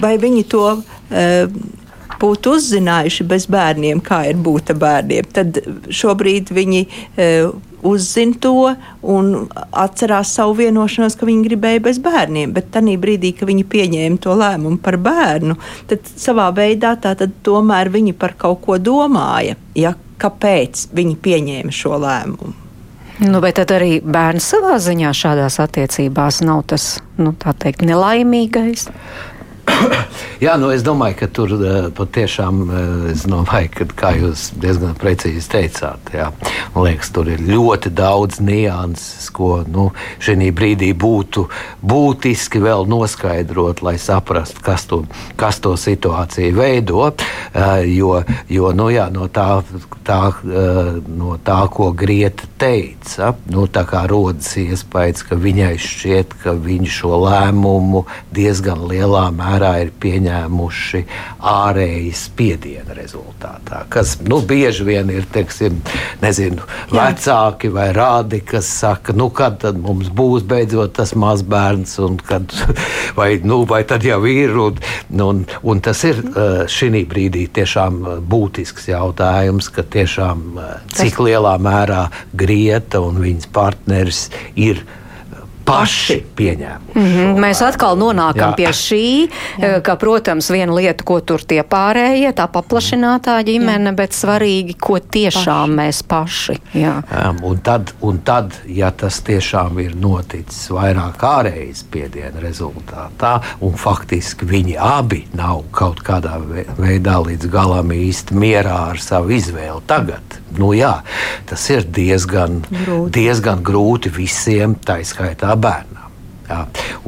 vai 0.00 0.16
viņi 0.18 0.44
to. 0.48 0.68
Uh, 1.12 1.73
būtu 2.24 2.56
uzzinājuši 2.58 3.28
bez 3.28 3.46
bērniem, 3.52 4.02
kā 4.04 4.24
ir 4.30 4.40
būt 4.40 4.74
ar 4.74 4.80
bērniem, 4.82 5.30
tad 5.36 5.60
šobrīd 5.92 6.52
viņi 6.56 6.82
e, 6.84 7.30
uzzina 7.84 8.38
to 8.40 8.74
un 9.02 9.30
atcerās 9.70 10.32
savu 10.36 10.56
vienošanos, 10.62 11.18
ka 11.20 11.28
viņi 11.28 11.48
gribēja 11.48 11.84
bez 11.84 12.00
bērniem. 12.02 12.54
Bet 12.56 12.72
tajā 12.74 12.96
brīdī, 13.00 13.34
kad 13.36 13.50
viņi 13.50 13.66
pieņēma 13.74 14.20
to 14.24 14.36
lēmumu 14.40 14.80
par 14.84 14.98
bērnu, 15.04 15.58
tad 15.90 16.08
savā 16.16 16.48
veidā 16.56 16.96
tā 17.00 17.14
tad 17.20 17.36
tomēr 17.44 17.92
viņi 17.92 18.16
par 18.18 18.36
kaut 18.40 18.64
ko 18.64 18.80
domāja. 18.80 19.58
Ja, 19.76 19.94
kāpēc 20.20 20.88
viņi 20.96 21.16
pieņēma 21.24 21.74
šo 21.74 21.98
lēmumu? 22.00 22.60
Nu, 23.22 23.38
bet 23.38 23.60
arī 23.70 24.00
bērns 24.02 24.46
savā 24.50 24.74
ziņā 24.82 25.12
šādās 25.14 25.60
attiecībās 25.62 26.40
nav 26.42 26.64
tas, 26.72 26.96
nu, 27.20 27.30
teikt, 27.38 27.84
nelaimīgais. 27.86 28.88
Jā, 30.44 30.54
nu 30.60 30.70
es 30.74 30.82
domāju, 30.84 31.16
ka 31.22 31.28
tur 31.32 31.54
uh, 31.56 31.88
patiešām, 31.94 32.60
es 33.12 33.24
domāju, 33.28 33.70
ka, 33.78 33.86
kā 33.96 34.10
jūs 34.18 34.48
diezgan 34.60 34.96
precīzi 34.98 35.44
teicāt, 35.50 36.10
jā, 36.14 36.30
man 36.74 36.88
liekas, 36.88 37.10
tur 37.14 37.30
ir 37.32 37.42
ļoti 37.44 37.92
daudz 37.94 38.40
nianses, 38.44 39.30
ko 39.34 39.62
nu, 39.70 39.88
šī 40.22 40.50
brīdī 40.54 40.90
būtu 40.98 41.46
būtiski 41.84 42.60
vēl 42.64 42.86
noskaidrot, 42.90 43.82
lai 43.86 43.96
saprastu, 44.02 44.62
kas 44.64 44.86
to, 44.90 45.00
kas 45.40 45.60
to 45.64 45.74
situāciju 45.80 46.58
veido. 46.58 47.04
Uh, 47.04 47.80
jo, 47.88 48.18
jo 48.50 48.72
nu, 48.76 48.90
jā, 48.92 49.08
no, 49.14 49.28
tā, 49.32 49.62
tā, 50.06 50.20
no 50.44 51.38
tā, 51.44 51.60
ko 51.72 51.90
Grieta 51.94 52.48
teica, 52.60 53.32
nu, 53.52 53.66
rodas 54.10 54.50
iespējas, 54.60 55.24
ka 55.28 55.38
viņai 55.40 55.74
šķiet, 55.80 56.36
ka 56.42 56.54
viņš 56.58 57.00
šo 57.00 57.22
lēmumu 57.24 58.04
diezgan 58.34 58.84
lielā 58.90 59.28
mērā 59.34 59.53
mērā 59.54 59.72
ir 59.84 59.92
pieņēmuši 60.02 61.02
ārēji 61.46 62.10
spiediena 62.18 62.96
rezultātā. 62.96 63.84
Kas 63.92 64.16
nu, 64.26 64.40
bieži 64.44 64.86
vien 64.88 65.10
ir 65.14 65.26
teiksim, 65.32 65.80
nezinu, 66.22 66.64
vecāki 66.92 67.70
vai 67.72 67.90
rādi, 67.96 68.42
kas 68.44 68.68
saka, 68.80 69.14
nu, 69.16 69.30
kad 69.34 69.62
mums 69.78 70.10
būs 70.14 70.46
beidzot 70.48 70.96
tas 70.98 71.14
mazbērns, 71.18 71.96
un 72.04 72.18
kad, 72.18 72.50
vai, 73.18 73.34
nu, 73.44 73.62
vai 73.68 73.84
tad 73.88 74.06
jau 74.06 74.20
ir. 74.28 74.56
Un, 74.64 74.80
un, 75.24 75.44
un 75.62 75.84
tas 75.84 76.02
ir 76.08 76.20
uh, 76.24 76.64
šī 76.70 77.04
brīdī 77.10 77.46
tiešām 77.54 78.02
uh, 78.02 78.18
būtisks 78.20 78.90
jautājums, 78.90 79.70
ka 79.74 79.86
tiešām 79.94 80.44
uh, 80.58 80.74
cik 80.94 81.22
lielā 81.24 81.56
mērā 81.62 82.06
Grieta 82.34 83.02
un 83.04 83.22
viņas 83.22 83.50
partneris 83.54 84.26
ir 84.54 84.84
paši 85.64 86.18
pieņēmuši. 86.36 86.94
Mm 86.94 87.04
-hmm. 87.04 87.38
Mēs 87.40 87.62
atkal 87.64 87.96
nonākam 87.96 88.52
Jā. 88.52 88.56
pie 88.56 88.68
šī, 88.68 89.28
Jā. 89.58 89.80
ka, 89.82 89.96
protams, 89.96 90.50
viena 90.50 90.74
lieta, 90.74 91.04
ko 91.04 91.20
tur 91.20 91.42
tie 91.42 91.62
pārējie, 91.62 92.32
tā 92.32 92.46
paplašinātā 92.48 93.38
ģimene, 93.44 93.90
Jā. 93.90 93.96
bet 93.96 94.12
svarīgi, 94.12 94.76
ko 94.80 94.98
tiešām 94.98 95.66
paši. 95.66 95.76
mēs 95.76 96.02
paši. 96.02 96.58
Jā. 96.74 97.02
Jā, 97.10 97.34
un, 97.42 97.58
tad, 97.58 97.92
un 98.00 98.18
tad, 98.18 98.52
ja 98.66 98.90
tas 98.90 99.20
tiešām 99.20 99.78
ir 99.80 99.96
noticis 99.96 100.70
vairāk 100.70 101.16
ārējas 101.18 101.84
spiediena 101.84 102.40
rezultātā, 102.40 103.40
un 103.60 103.72
faktiski 103.72 104.46
viņi 104.46 104.76
abi 104.78 105.24
nav 105.32 105.64
kaut 105.70 106.02
kādā 106.02 106.38
veidā 106.78 107.18
līdz 107.26 107.50
galam 107.50 107.88
īsti 107.88 108.34
mierā 108.34 108.90
ar 108.90 108.98
savu 108.98 109.30
izvēli 109.30 109.80
tagad, 109.86 110.43
nu 110.60 110.72
jā, 110.76 110.94
tas 111.48 111.66
ir 111.74 111.84
diezgan 111.84 112.62
grūti, 112.68 113.12
diezgan 113.18 113.62
grūti 113.64 114.12
visiem, 114.14 114.78
tā 114.78 115.00
izskaitā 115.04 115.54
bērnam. 115.56 116.04
Jā. 116.44 116.58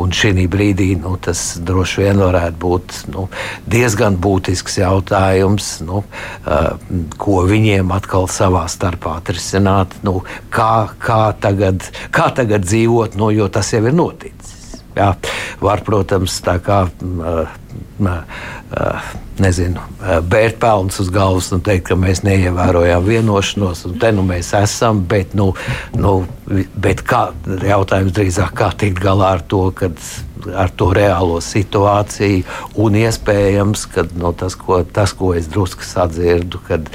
Un 0.00 0.12
šī 0.16 0.46
brīdī 0.48 0.94
nu, 0.96 1.12
tas 1.20 1.58
droši 1.60 2.06
vien 2.06 2.20
varētu 2.22 2.56
būt 2.62 2.94
nu, 3.12 3.26
diezgan 3.68 4.16
būtisks 4.22 4.78
jautājums, 4.80 5.68
nu, 5.84 6.00
uh, 6.00 6.70
ko 7.20 7.42
viņiem 7.48 7.92
atkal 7.92 8.30
savā 8.32 8.64
starpā 8.72 9.18
atrisināt. 9.20 9.98
Nu, 10.06 10.22
kā, 10.48 10.88
kā, 11.02 11.20
tagad, 11.40 11.84
kā 12.16 12.30
tagad 12.36 12.64
dzīvot, 12.64 13.20
nu, 13.20 13.28
jo 13.36 13.50
tas 13.52 13.74
jau 13.76 13.84
ir 13.84 13.96
noticis. 13.96 14.80
Jā. 14.96 15.12
Var, 15.60 15.84
protams, 15.84 16.40
tā 16.44 16.56
kā. 16.64 16.86
Uh, 17.04 17.65
nezinu, 19.40 19.82
bērt 20.30 20.58
pelnus 20.62 21.00
uz 21.02 21.10
galvas 21.12 21.50
un 21.54 21.62
teikt, 21.64 21.88
ka 21.90 21.98
mēs 21.98 22.22
neievērojām 22.26 23.04
vienošanos, 23.04 23.84
un 23.88 23.98
te 24.00 24.12
nu 24.16 24.24
mēs 24.26 24.52
esam. 24.58 25.02
Bet, 25.08 25.34
nu, 25.36 25.52
nu, 25.96 26.14
bet 26.74 27.04
kā, 27.06 27.28
jautājums 27.66 28.16
drīzāk, 28.16 28.54
kā 28.56 28.70
tikt 28.78 29.02
galā 29.02 29.34
ar 29.36 29.44
to, 29.50 29.66
kad, 29.76 30.00
ar 30.56 30.72
to 30.78 30.90
reālo 30.96 31.38
situāciju, 31.44 32.44
un 32.82 32.98
iespējams, 33.02 33.86
ka 33.92 34.06
nu, 34.16 34.32
tas, 34.36 34.56
ko, 34.58 34.80
tas, 34.84 35.14
ko 35.16 35.34
es 35.36 35.50
drusku 35.52 35.84
sadzirdu, 35.84 36.62
kad, 36.68 36.90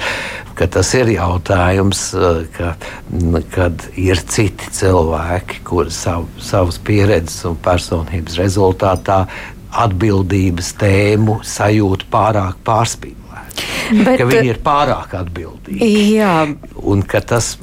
ka 0.57 0.67
tas 0.71 0.91
ir 0.97 1.13
jautājums, 1.13 2.03
ka, 2.57 2.75
kad 3.53 3.87
ir 3.99 4.21
citi 4.33 4.73
cilvēki, 4.81 5.63
kuri 5.67 5.93
sav, 5.93 6.27
savas 6.41 6.81
pieredzes 6.81 7.43
un 7.49 7.57
personības 7.61 8.39
rezultātā 8.41 9.25
atbildības 9.71 10.73
tēmu 10.81 11.39
sajūta 11.47 12.07
pārāk 12.11 12.59
pārspīlēta. 12.67 13.19
Bet, 13.91 14.15
ka 14.21 14.27
viņi 14.27 14.53
ir 14.53 14.59
pārāk 14.63 15.15
atbildīgi. 15.19 15.87
Jā. 16.15 16.35
Un 16.87 17.03
ka 17.07 17.19
tas 17.27 17.53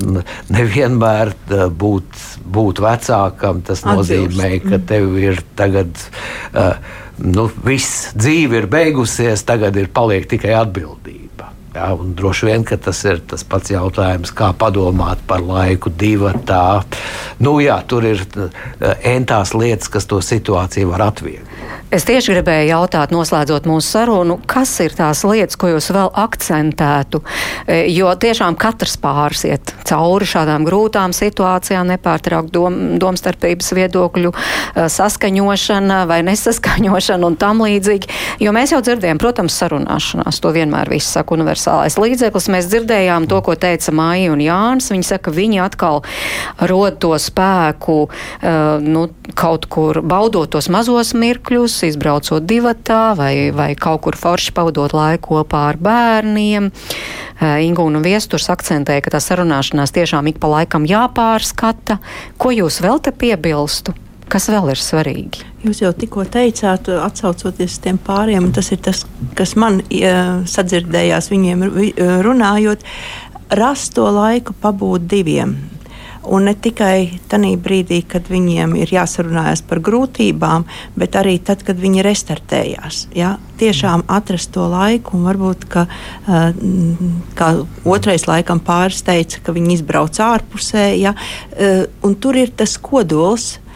nevienmēr 0.53 1.33
būt, 1.81 2.25
būt 2.45 2.83
vecākam, 2.85 3.63
tas 3.65 3.85
Atbilst. 3.85 4.13
nozīmē, 4.13 4.51
ka 4.65 4.81
tev 4.91 5.17
ir 5.21 5.41
tagad. 5.59 5.93
Uh, 6.53 6.77
nu, 7.25 7.49
viss 7.65 8.13
dzīve 8.19 8.63
ir 8.63 8.69
beigusies, 8.71 9.45
tagad 9.49 9.77
ir 9.81 9.89
paliek 9.95 10.29
tikai 10.29 10.53
atbildība. 10.59 11.28
Jā, 11.75 11.89
droši 12.21 12.49
vien 12.49 12.65
tas 12.65 13.03
ir 13.05 13.21
tas 13.29 13.45
pats 13.45 13.71
jautājums, 13.71 14.33
kā 14.33 14.55
padomāt 14.57 15.21
par 15.29 15.43
laiku, 15.45 15.93
divu 15.93 16.31
tā. 16.49 16.81
Nu, 17.45 17.59
jā, 17.61 17.77
tur 17.87 18.07
ir 18.09 18.25
entās 19.05 19.53
lietas, 19.55 19.91
kas 19.93 20.09
to 20.09 20.23
situāciju 20.25 20.95
var 20.95 21.11
atvieglot. 21.11 21.45
Es 21.89 22.05
tieši 22.05 22.35
gribēju 22.35 22.69
jautāt, 22.69 23.13
noslēdzot 23.17 23.65
mūsu 23.69 23.95
sarunu, 23.95 24.35
kas 24.49 24.75
ir 24.85 24.93
tās 24.93 25.23
lietas, 25.25 25.57
ko 25.57 25.71
jūs 25.71 25.87
vēl 25.95 26.11
akcentētu? 26.21 27.23
E, 27.65 27.79
jo 27.95 28.11
tiešām 28.13 28.59
katrs 28.61 28.99
pāris 29.01 29.47
iet 29.49 29.73
cauri 29.89 30.29
šādām 30.29 30.67
grūtām 30.69 31.15
situācijām, 31.17 31.89
nepārtraukt 31.89 32.53
dom, 32.53 32.77
domstarpības 33.01 33.73
viedokļu 33.79 34.33
e, 34.35 34.85
saskaņošana 34.93 36.03
vai 36.11 36.21
nesaskaņošana 36.29 37.31
un 37.31 37.39
tam 37.41 37.65
līdzīgi. 37.65 38.13
Jo 38.45 38.53
mēs 38.57 38.77
jau 38.77 38.83
dzirdējam, 38.85 39.21
protams, 39.23 39.57
sarunāšanās, 39.57 40.43
to 40.45 40.53
vienmēr 40.53 40.93
viss 40.93 41.17
saka 41.17 41.39
universitāte 41.39 41.58
universālais 41.59 41.99
līdzeklis. 41.99 42.49
Mēs 42.53 42.69
dzirdējām 42.71 43.27
to, 43.29 43.41
ko 43.43 43.55
teica 43.59 43.93
Māja 43.93 44.33
un 44.33 44.41
Jānis. 44.41 44.91
Viņi 44.93 45.07
saka, 45.07 45.29
ka 45.29 45.35
viņi 45.35 45.61
atkal 45.63 46.03
rod 46.61 46.99
to 47.03 47.13
spēku 47.19 48.09
uh, 48.09 48.79
nu, 48.81 49.09
kaut 49.35 49.67
kur 49.69 50.01
baudot 50.03 50.51
tos 50.51 50.69
mazos 50.69 51.15
mirkļus, 51.15 51.83
izbraucot 51.89 52.47
divatā 52.47 53.17
vai, 53.19 53.51
vai 53.51 53.75
kaut 53.75 54.03
kur 54.07 54.17
forši 54.17 54.55
pavadot 54.55 54.95
laiku 54.95 55.39
kopā 55.39 55.69
ar 55.73 55.79
bērniem. 55.81 56.71
Uh, 56.71 57.59
Ingūna 57.67 58.03
Viesturs 58.03 58.49
akcentēja, 58.51 59.03
ka 59.05 59.17
tā 59.17 59.23
sarunāšanās 59.23 59.95
tiešām 59.95 60.31
ik 60.31 60.39
pa 60.43 60.51
laikam 60.51 60.87
jāpārskata. 60.89 61.99
Ko 62.39 62.55
jūs 62.55 62.81
vēl 62.85 63.03
te 63.03 63.15
piebilstu? 63.15 63.95
Kas 64.29 64.51
vēl 64.53 64.75
ir 64.75 64.81
svarīgi? 64.81 65.47
Jūs 65.65 65.81
jau 65.81 65.95
tikko 65.97 66.27
teicāt, 66.29 66.91
atsaucoties 67.01 67.73
uz 67.73 67.81
tiem 67.85 67.97
pāriem, 68.05 68.51
tas 68.53 68.69
ir 68.75 68.83
tas, 68.85 69.07
kas 69.39 69.55
man 69.57 69.81
uh, 69.81 70.45
sadzirdējās 70.45 71.31
viņiem 71.33 71.65
runājot, 72.27 72.85
rast 73.57 73.97
to 73.97 74.05
laiku 74.13 74.57
pabūt 74.61 75.09
diviem. 75.09 75.57
Un 76.29 76.45
ne 76.45 76.53
tikai 76.53 77.21
tajā 77.31 77.55
brīdī, 77.65 78.03
kad 78.05 78.27
viņiem 78.29 78.75
ir 78.77 78.91
jāsarunājas 78.93 79.63
par 79.65 79.81
grūtībām, 79.81 80.67
bet 80.99 81.17
arī 81.17 81.39
tad, 81.41 81.63
kad 81.65 81.79
viņi 81.81 82.05
restartējās. 82.05 82.99
Ja? 83.17 83.39
Tiešām 83.57 84.05
atrast 84.13 84.53
to 84.53 84.67
laiku, 84.69 85.17
un 85.17 85.25
varbūt 85.25 85.65
ka, 85.73 85.87
kā 87.39 87.49
otrais 87.89 88.27
laikam 88.29 88.61
pāris 88.61 89.01
teica, 89.07 89.41
ka 89.47 89.57
viņi 89.57 89.79
izbrauc 89.79 90.21
ārpusē. 90.21 90.85
Ja? 91.01 91.15
Un 92.05 92.19
tur 92.21 92.37
ir 92.43 92.53
tas 92.61 92.77
kodols, 92.77 93.55
Eh, 93.57 93.68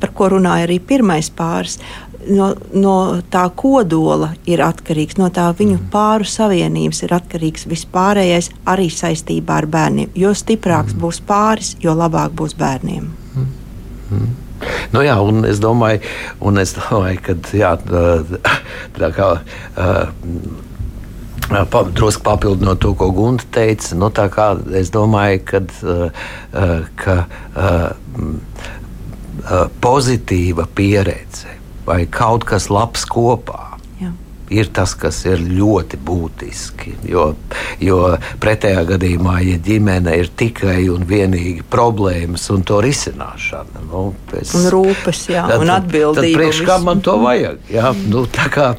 par 0.00 0.14
ko 0.16 0.30
runāja 0.34 0.68
arī 0.68 0.78
pirmais 0.80 1.30
pāris. 1.36 1.78
No, 2.20 2.50
no 2.76 2.94
tā 3.32 3.46
kodola 3.56 4.34
ir 4.48 4.60
atkarīgs, 4.60 5.16
no 5.16 5.30
tā 5.32 5.46
viņu 5.56 5.78
mm. 5.78 5.86
pāru 5.92 6.26
savienības 6.28 7.00
ir 7.06 7.14
atkarīgs 7.16 7.64
vispārējais 7.70 8.50
arī 8.68 8.90
saistībā 8.92 9.62
ar 9.62 9.68
bērniem. 9.72 10.12
Jo 10.20 10.34
stiprāks 10.36 10.92
mm. 10.92 11.00
būs 11.00 11.22
pāris, 11.24 11.74
jo 11.80 11.96
labāk 11.96 12.36
būs 12.36 12.56
bērniem. 12.60 13.08
Mm. 13.34 13.50
Mm. 14.10 14.30
Nu 14.92 15.04
jā, 15.04 15.16
un 15.24 15.44
es 15.48 15.60
domāju, 15.62 16.02
un 16.44 16.60
es 16.60 16.74
domāju 16.76 17.22
ka 17.24 17.36
jā, 17.56 17.76
tā 19.00 19.12
kā. 19.16 19.30
Uh, 19.76 20.10
pa, 21.70 21.82
drusku 21.82 22.22
papildinot 22.26 22.78
to, 22.82 22.92
ko 22.94 23.10
Gunte 23.14 23.48
teica, 23.54 23.96
nu, 23.98 24.10
es 24.76 24.92
domāju, 24.94 25.40
kad, 25.50 25.72
uh, 25.82 26.28
ka 27.00 27.16
uh, 27.56 27.88
pozitīva 29.80 30.66
pieredze 30.74 31.56
vai 31.86 32.04
kaut 32.10 32.44
kas 32.48 32.68
labs 32.70 33.06
kopā. 33.08 33.66
Jā. 34.00 34.12
Ir 34.50 34.70
tas, 34.74 34.96
kas 34.98 35.20
ir 35.30 35.42
ļoti 35.42 35.98
būtiski. 36.06 36.94
Jo, 37.10 37.30
jo 37.82 37.98
pretējā 38.42 38.82
gadījumā, 38.88 39.38
ja 39.46 39.58
ģimene 39.62 40.16
ir 40.20 40.30
tikai 40.38 40.88
un 40.92 41.06
vienīgi 41.08 41.64
problēmas 41.70 42.48
un 42.54 42.64
to 42.66 42.80
risināšana, 42.84 43.84
nu, 43.90 44.08
pēc, 44.30 44.54
un 44.58 44.68
rūpes, 44.74 45.24
jā, 45.34 45.46
tad, 45.50 45.62
un 45.62 45.74
atbildība. 45.76 46.26
Tad 46.26 46.38
priekš 46.40 46.64
kā 46.68 46.80
man 46.82 47.02
to 47.06 47.16
vajag? 47.22 47.62
Jā, 47.70 47.94
nu, 48.10 48.26
tā 48.30 48.50
kā, 48.52 48.72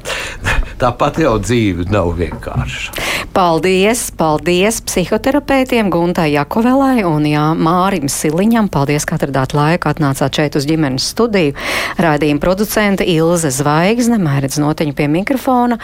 tāpat 0.82 1.22
jau 1.22 1.38
dzīve 1.42 1.88
nav 1.94 2.16
vienkārša. 2.18 3.10
Paldies, 3.32 4.10
paldies 4.18 4.82
psihoterapeitiem 4.84 5.88
Guntai 5.94 6.34
Jakovelai 6.34 7.06
un 7.08 7.24
jā, 7.30 7.44
Mārim 7.56 8.10
Siliņam. 8.12 8.68
Paldies, 8.74 9.06
ka 9.08 9.16
atradāt 9.16 9.54
laiku, 9.56 9.88
atnācāt 9.88 10.36
šeit 10.36 10.58
uz 10.60 10.68
ģimenes 10.68 11.06
studiju. 11.14 11.54
Raidījuma 12.02 12.44
producente 12.44 13.08
Ilze 13.08 13.54
Zvaigzne, 13.56 14.20
mērķis 14.20 14.60
noteņu 14.64 14.98
pie 14.98 15.08
mikrofona. 15.14 15.78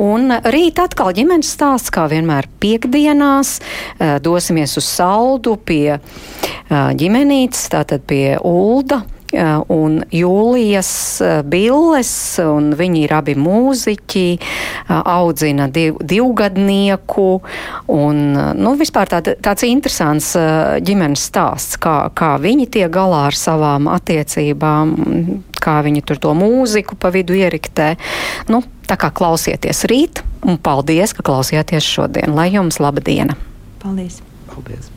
Un 0.00 0.38
rīt 0.46 0.80
atkal 0.80 1.12
ģimenes 1.16 1.50
stāsts, 1.58 1.92
kā 1.92 2.06
vienmēr 2.12 2.48
piekdienās. 2.62 3.58
Eh, 3.98 4.16
dosimies 4.24 4.78
uz 4.80 4.88
saldu 4.88 5.58
pie 5.60 5.98
eh, 5.98 6.00
ģimenītes, 6.70 7.66
tātad 7.76 8.08
pie 8.08 8.38
Ulda 8.40 9.02
un 9.32 10.00
Jūlijas 10.12 10.90
eh, 11.24 11.40
Billes, 11.46 12.10
un 12.42 12.70
viņi 12.78 13.02
ir 13.06 13.14
abi 13.16 13.34
mūziķi, 13.38 14.26
eh, 14.36 14.92
audzina 14.92 15.68
div, 15.72 15.98
divgadnieku, 16.00 17.28
un, 17.92 18.22
eh, 18.36 18.52
nu, 18.54 18.74
vispār 18.78 19.10
tā, 19.10 19.22
tāds 19.22 19.66
interesants 19.66 20.32
ģimenes 20.86 21.26
stāsts, 21.30 21.78
kā, 21.80 22.10
kā 22.14 22.36
viņi 22.42 22.68
tiek 22.78 22.92
galā 22.92 23.26
ar 23.30 23.36
savām 23.36 23.90
attiecībām, 23.92 24.96
kā 25.60 25.78
viņi 25.86 26.04
tur 26.06 26.20
to 26.22 26.34
mūziku 26.36 26.98
pa 26.98 27.10
vidu 27.14 27.36
ieriktē. 27.36 27.94
Nu, 28.52 28.62
tā 28.86 28.98
kā 29.00 29.10
klausieties 29.10 29.86
rīt, 29.90 30.22
un 30.46 30.58
paldies, 30.58 31.16
ka 31.16 31.26
klausījāties 31.26 31.86
šodien. 31.96 32.36
Lai 32.36 32.52
jums 32.54 32.80
laba 32.82 33.02
diena! 33.02 33.38
Paldies! 33.82 34.22
Paldies! 34.52 34.95